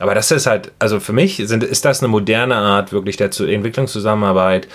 Aber 0.00 0.14
das 0.14 0.30
ist 0.30 0.46
halt, 0.46 0.70
also 0.78 1.00
für 1.00 1.14
mich 1.14 1.40
sind, 1.46 1.64
ist 1.64 1.86
das 1.86 2.00
eine 2.00 2.08
moderne 2.08 2.56
Art 2.56 2.92
wirklich 2.92 3.16
der 3.16 3.30
Entwicklungszusammenarbeit, 3.40 4.68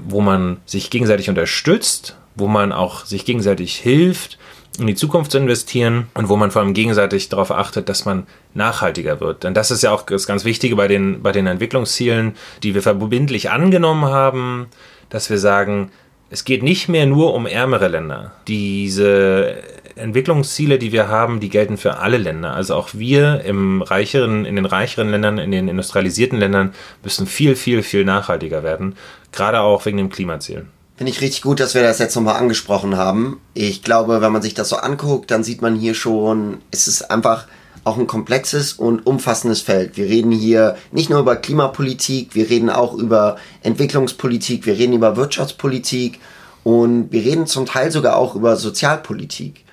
wo 0.00 0.20
man 0.20 0.56
sich 0.66 0.90
gegenseitig 0.90 1.28
unterstützt, 1.28 2.16
wo 2.34 2.48
man 2.48 2.72
auch 2.72 3.04
sich 3.04 3.24
gegenseitig 3.24 3.76
hilft 3.76 4.36
in 4.78 4.86
die 4.86 4.94
Zukunft 4.94 5.30
zu 5.30 5.38
investieren 5.38 6.08
und 6.14 6.28
wo 6.28 6.36
man 6.36 6.50
vor 6.50 6.62
allem 6.62 6.74
gegenseitig 6.74 7.28
darauf 7.28 7.50
achtet, 7.50 7.88
dass 7.88 8.04
man 8.04 8.26
nachhaltiger 8.54 9.20
wird. 9.20 9.44
Denn 9.44 9.54
das 9.54 9.70
ist 9.70 9.82
ja 9.82 9.90
auch 9.90 10.02
das 10.02 10.26
ganz 10.26 10.44
Wichtige 10.44 10.76
bei 10.76 10.88
den, 10.88 11.22
bei 11.22 11.32
den 11.32 11.46
Entwicklungszielen, 11.46 12.34
die 12.62 12.74
wir 12.74 12.82
verbindlich 12.82 13.50
angenommen 13.50 14.06
haben, 14.06 14.66
dass 15.08 15.30
wir 15.30 15.38
sagen, 15.38 15.90
es 16.30 16.44
geht 16.44 16.62
nicht 16.62 16.88
mehr 16.88 17.06
nur 17.06 17.34
um 17.34 17.46
ärmere 17.46 17.88
Länder. 17.88 18.32
Diese 18.48 19.56
Entwicklungsziele, 19.94 20.78
die 20.78 20.92
wir 20.92 21.08
haben, 21.08 21.40
die 21.40 21.48
gelten 21.48 21.76
für 21.76 21.98
alle 21.98 22.18
Länder. 22.18 22.54
Also 22.54 22.74
auch 22.74 22.90
wir 22.92 23.42
im 23.42 23.82
reicheren, 23.82 24.44
in 24.44 24.56
den 24.56 24.66
reicheren 24.66 25.10
Ländern, 25.10 25.38
in 25.38 25.50
den 25.50 25.68
industrialisierten 25.68 26.38
Ländern 26.38 26.74
müssen 27.02 27.26
viel, 27.26 27.56
viel, 27.56 27.82
viel 27.82 28.04
nachhaltiger 28.04 28.62
werden. 28.62 28.96
Gerade 29.32 29.60
auch 29.60 29.86
wegen 29.86 29.96
dem 29.96 30.10
Klimaziel. 30.10 30.66
Finde 30.96 31.12
ich 31.12 31.20
richtig 31.20 31.42
gut, 31.42 31.60
dass 31.60 31.74
wir 31.74 31.82
das 31.82 31.98
jetzt 31.98 32.16
nochmal 32.16 32.36
angesprochen 32.36 32.96
haben. 32.96 33.38
Ich 33.52 33.82
glaube, 33.82 34.22
wenn 34.22 34.32
man 34.32 34.40
sich 34.40 34.54
das 34.54 34.70
so 34.70 34.76
anguckt, 34.76 35.30
dann 35.30 35.44
sieht 35.44 35.60
man 35.60 35.76
hier 35.76 35.94
schon, 35.94 36.62
es 36.70 36.88
ist 36.88 37.10
einfach 37.10 37.46
auch 37.84 37.98
ein 37.98 38.06
komplexes 38.06 38.72
und 38.72 39.06
umfassendes 39.06 39.60
Feld. 39.60 39.98
Wir 39.98 40.06
reden 40.06 40.32
hier 40.32 40.76
nicht 40.92 41.10
nur 41.10 41.20
über 41.20 41.36
Klimapolitik, 41.36 42.34
wir 42.34 42.48
reden 42.48 42.70
auch 42.70 42.94
über 42.94 43.36
Entwicklungspolitik, 43.62 44.64
wir 44.64 44.78
reden 44.78 44.94
über 44.94 45.16
Wirtschaftspolitik 45.16 46.18
und 46.64 47.12
wir 47.12 47.22
reden 47.22 47.46
zum 47.46 47.66
Teil 47.66 47.92
sogar 47.92 48.16
auch 48.16 48.34
über 48.34 48.56
Sozialpolitik. 48.56 49.66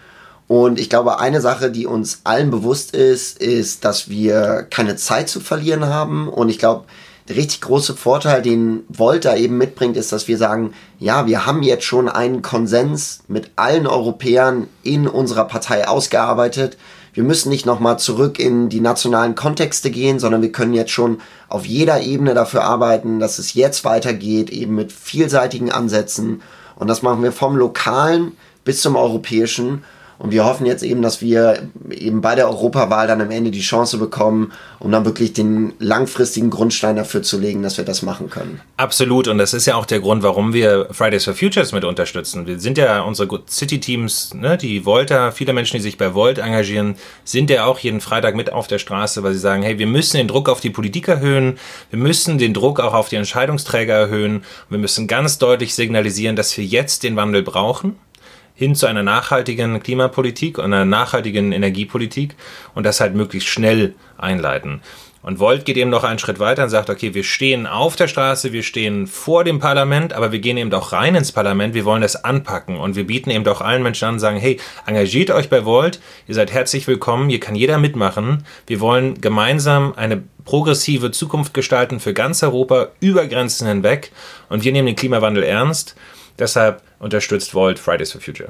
Und 0.48 0.78
ich 0.78 0.90
glaube, 0.90 1.20
eine 1.20 1.40
Sache, 1.40 1.72
die 1.72 1.88
uns 1.88 2.20
allen 2.26 2.52
bewusst 2.52 2.94
ist, 2.94 3.42
ist, 3.42 3.86
dass 3.86 4.10
wir 4.10 4.68
keine 4.70 4.98
Zeit 4.98 5.30
zu 5.30 5.40
verlieren 5.40 5.86
haben. 5.86 6.28
Und 6.28 6.50
ich 6.50 6.60
glaube, 6.60 6.84
der 7.28 7.38
richtig 7.38 7.62
große 7.62 7.96
Vorteil, 7.96 8.42
den 8.42 8.84
Volta 8.90 9.36
eben 9.36 9.58
mitbringt, 9.58 9.96
ist, 9.96 10.12
dass 10.12 10.28
wir 10.28 10.38
sagen, 10.38 10.74
ja, 11.00 11.26
wir 11.26 11.46
haben 11.46 11.64
jetzt 11.64 11.86
schon 11.86 12.10
einen 12.10 12.42
Konsens 12.42 13.24
mit 13.28 13.52
allen 13.56 13.88
Europäern 13.88 14.68
in 14.84 15.08
unserer 15.08 15.46
Partei 15.46 15.88
ausgearbeitet. 15.88 16.78
Wir 17.14 17.24
müssen 17.24 17.50
nicht 17.50 17.66
nochmal 17.66 18.00
zurück 18.00 18.40
in 18.40 18.70
die 18.70 18.82
nationalen 18.82 19.36
Kontexte 19.36 19.92
gehen, 19.92 20.20
sondern 20.20 20.42
wir 20.42 20.52
können 20.52 20.74
jetzt 20.74 20.92
schon 20.92 21.22
auf 21.48 21.66
jeder 21.66 22.02
Ebene 22.02 22.34
dafür 22.34 22.64
arbeiten, 22.64 23.20
dass 23.20 23.40
es 23.40 23.54
jetzt 23.54 23.86
weitergeht, 23.86 24.50
eben 24.50 24.76
mit 24.76 24.92
vielseitigen 24.92 25.72
Ansätzen. 25.72 26.42
Und 26.76 26.88
das 26.88 27.04
machen 27.04 27.24
wir 27.24 27.32
vom 27.32 27.56
lokalen 27.56 28.34
bis 28.66 28.82
zum 28.82 28.96
europäischen. 28.96 29.84
Und 30.24 30.32
wir 30.32 30.46
hoffen 30.46 30.66
jetzt 30.66 30.84
eben, 30.84 31.02
dass 31.02 31.22
wir 31.22 31.68
eben 31.90 32.22
bei 32.22 32.34
der 32.34 32.48
Europawahl 32.48 33.08
dann 33.08 33.20
am 33.20 33.30
Ende 33.30 33.52
die 33.52 33.60
Chance 33.60 33.98
bekommen, 33.98 34.54
um 34.80 34.90
dann 34.90 35.04
wirklich 35.04 35.34
den 35.34 35.74
langfristigen 35.80 36.50
Grundstein 36.50 36.96
dafür 36.96 37.24
zu 37.24 37.38
legen, 37.38 37.62
dass 37.62 37.78
wir 37.78 37.84
das 37.84 38.04
machen 38.04 38.30
können. 38.30 38.62
Absolut. 38.78 39.28
Und 39.28 39.38
das 39.38 39.54
ist 39.54 39.66
ja 39.66 39.76
auch 39.76 39.86
der 39.86 40.00
Grund, 40.00 40.24
warum 40.24 40.54
wir 40.54 40.88
Fridays 40.92 41.26
for 41.26 41.34
Futures 41.34 41.74
mit 41.74 41.84
unterstützen. 41.84 42.48
Wir 42.48 42.58
sind 42.58 42.78
ja 42.78 43.02
unsere 43.02 43.42
City-Teams, 43.50 44.34
ne, 44.34 44.58
die 44.58 44.86
Volta, 44.86 45.32
viele 45.32 45.52
Menschen, 45.52 45.76
die 45.76 45.84
sich 45.84 45.98
bei 45.98 46.14
Volt 46.14 46.38
engagieren, 46.38 46.96
sind 47.26 47.50
ja 47.50 47.66
auch 47.66 47.80
jeden 47.80 48.00
Freitag 48.00 48.34
mit 48.34 48.50
auf 48.50 48.68
der 48.68 48.80
Straße, 48.80 49.24
weil 49.24 49.34
sie 49.34 49.40
sagen, 49.40 49.62
hey, 49.62 49.78
wir 49.78 49.88
müssen 49.88 50.16
den 50.16 50.30
Druck 50.30 50.48
auf 50.48 50.62
die 50.62 50.70
Politik 50.70 51.10
erhöhen, 51.10 51.58
wir 51.90 52.00
müssen 52.00 52.38
den 52.38 52.54
Druck 52.54 52.80
auch 52.80 52.94
auf 52.94 53.10
die 53.10 53.18
Entscheidungsträger 53.18 53.94
erhöhen, 53.94 54.46
wir 54.70 54.78
müssen 54.78 55.08
ganz 55.08 55.38
deutlich 55.38 55.76
signalisieren, 55.76 56.38
dass 56.38 56.58
wir 56.58 56.64
jetzt 56.64 57.04
den 57.04 57.18
Wandel 57.18 57.44
brauchen 57.44 57.98
hin 58.64 58.76
zu 58.76 58.86
einer 58.86 59.04
nachhaltigen 59.04 59.84
Klimapolitik 59.84 60.58
und 60.58 60.66
einer 60.66 60.86
nachhaltigen 60.86 61.52
Energiepolitik 61.52 62.36
und 62.74 62.86
das 62.86 63.02
halt 63.02 63.14
möglichst 63.14 63.50
schnell 63.50 63.94
einleiten. 64.18 64.82
Und 65.22 65.40
Volt 65.40 65.64
geht 65.64 65.78
eben 65.78 65.90
noch 65.90 66.04
einen 66.04 66.20
Schritt 66.20 66.40
weiter 66.40 66.64
und 66.64 66.70
sagt, 66.70 66.90
okay, 66.90 67.14
wir 67.14 67.24
stehen 67.24 67.66
auf 67.66 67.96
der 67.96 68.10
Straße, 68.10 68.52
wir 68.52 68.64
stehen 68.64 69.08
vor 69.08 69.46
dem 69.46 69.60
Parlament, 69.60 70.12
aber 70.12 70.34
wir 70.34 70.40
gehen 70.40 70.58
eben 70.58 70.74
auch 70.74 70.92
rein 70.92 71.16
ins 71.16 71.32
Parlament, 71.32 71.74
wir 71.74 71.86
wollen 71.86 72.02
das 72.02 72.26
anpacken 72.26 72.78
und 72.78 72.98
wir 72.98 73.08
bieten 73.08 73.30
eben 73.30 73.48
auch 73.48 73.62
allen 73.62 73.84
Menschen 73.84 74.10
an, 74.10 74.20
sagen, 74.20 74.38
hey, 74.38 74.60
engagiert 74.86 75.32
euch 75.32 75.50
bei 75.50 75.64
Volt, 75.64 76.02
ihr 76.28 76.36
seid 76.36 76.52
herzlich 76.52 76.88
willkommen, 76.88 77.30
hier 77.30 77.40
kann 77.40 77.56
jeder 77.56 77.78
mitmachen. 77.78 78.46
Wir 78.68 78.82
wollen 78.82 79.22
gemeinsam 79.22 79.94
eine 79.96 80.24
progressive 80.44 81.12
Zukunft 81.12 81.54
gestalten 81.54 82.02
für 82.02 82.14
ganz 82.14 82.44
Europa, 82.44 82.90
über 83.00 83.26
Grenzen 83.26 83.68
hinweg 83.68 84.12
und 84.50 84.66
wir 84.66 84.74
nehmen 84.74 84.88
den 84.88 84.98
Klimawandel 84.98 85.44
ernst. 85.44 85.96
Deshalb 86.38 86.82
unterstützt 87.04 87.54
Volt 87.54 87.78
Fridays 87.78 88.12
for 88.12 88.22
Future. 88.22 88.50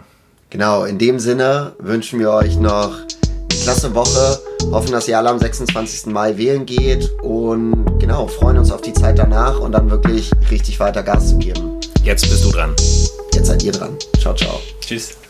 Genau, 0.50 0.86
in 0.86 1.00
dem 1.00 1.20
Sinne 1.20 1.74
wünschen 1.80 2.20
wir 2.20 2.32
euch 2.32 2.58
noch 2.58 2.94
eine 2.94 3.62
klasse 3.64 3.94
Woche, 3.96 4.40
hoffen, 4.72 4.92
dass 4.92 5.08
ihr 5.08 5.18
alle 5.18 5.30
am 5.30 5.40
26. 5.40 6.08
Mai 6.08 6.38
wählen 6.38 6.66
geht 6.66 7.10
und 7.22 8.00
genau, 8.00 8.28
freuen 8.28 8.60
uns 8.60 8.72
auf 8.72 8.82
die 8.82 8.94
Zeit 8.94 9.18
danach 9.18 9.60
und 9.60 9.72
dann 9.72 9.90
wirklich 9.90 10.32
richtig 10.52 10.80
weiter 10.80 11.02
Gas 11.02 11.30
zu 11.30 11.38
geben. 11.38 11.80
Jetzt 12.04 12.30
bist 12.30 12.46
du 12.46 12.52
dran. 12.52 12.76
Jetzt 13.34 13.48
seid 13.48 13.64
ihr 13.64 13.72
dran. 13.72 13.98
Ciao, 14.20 14.36
ciao. 14.36 14.60
Tschüss. 14.80 15.23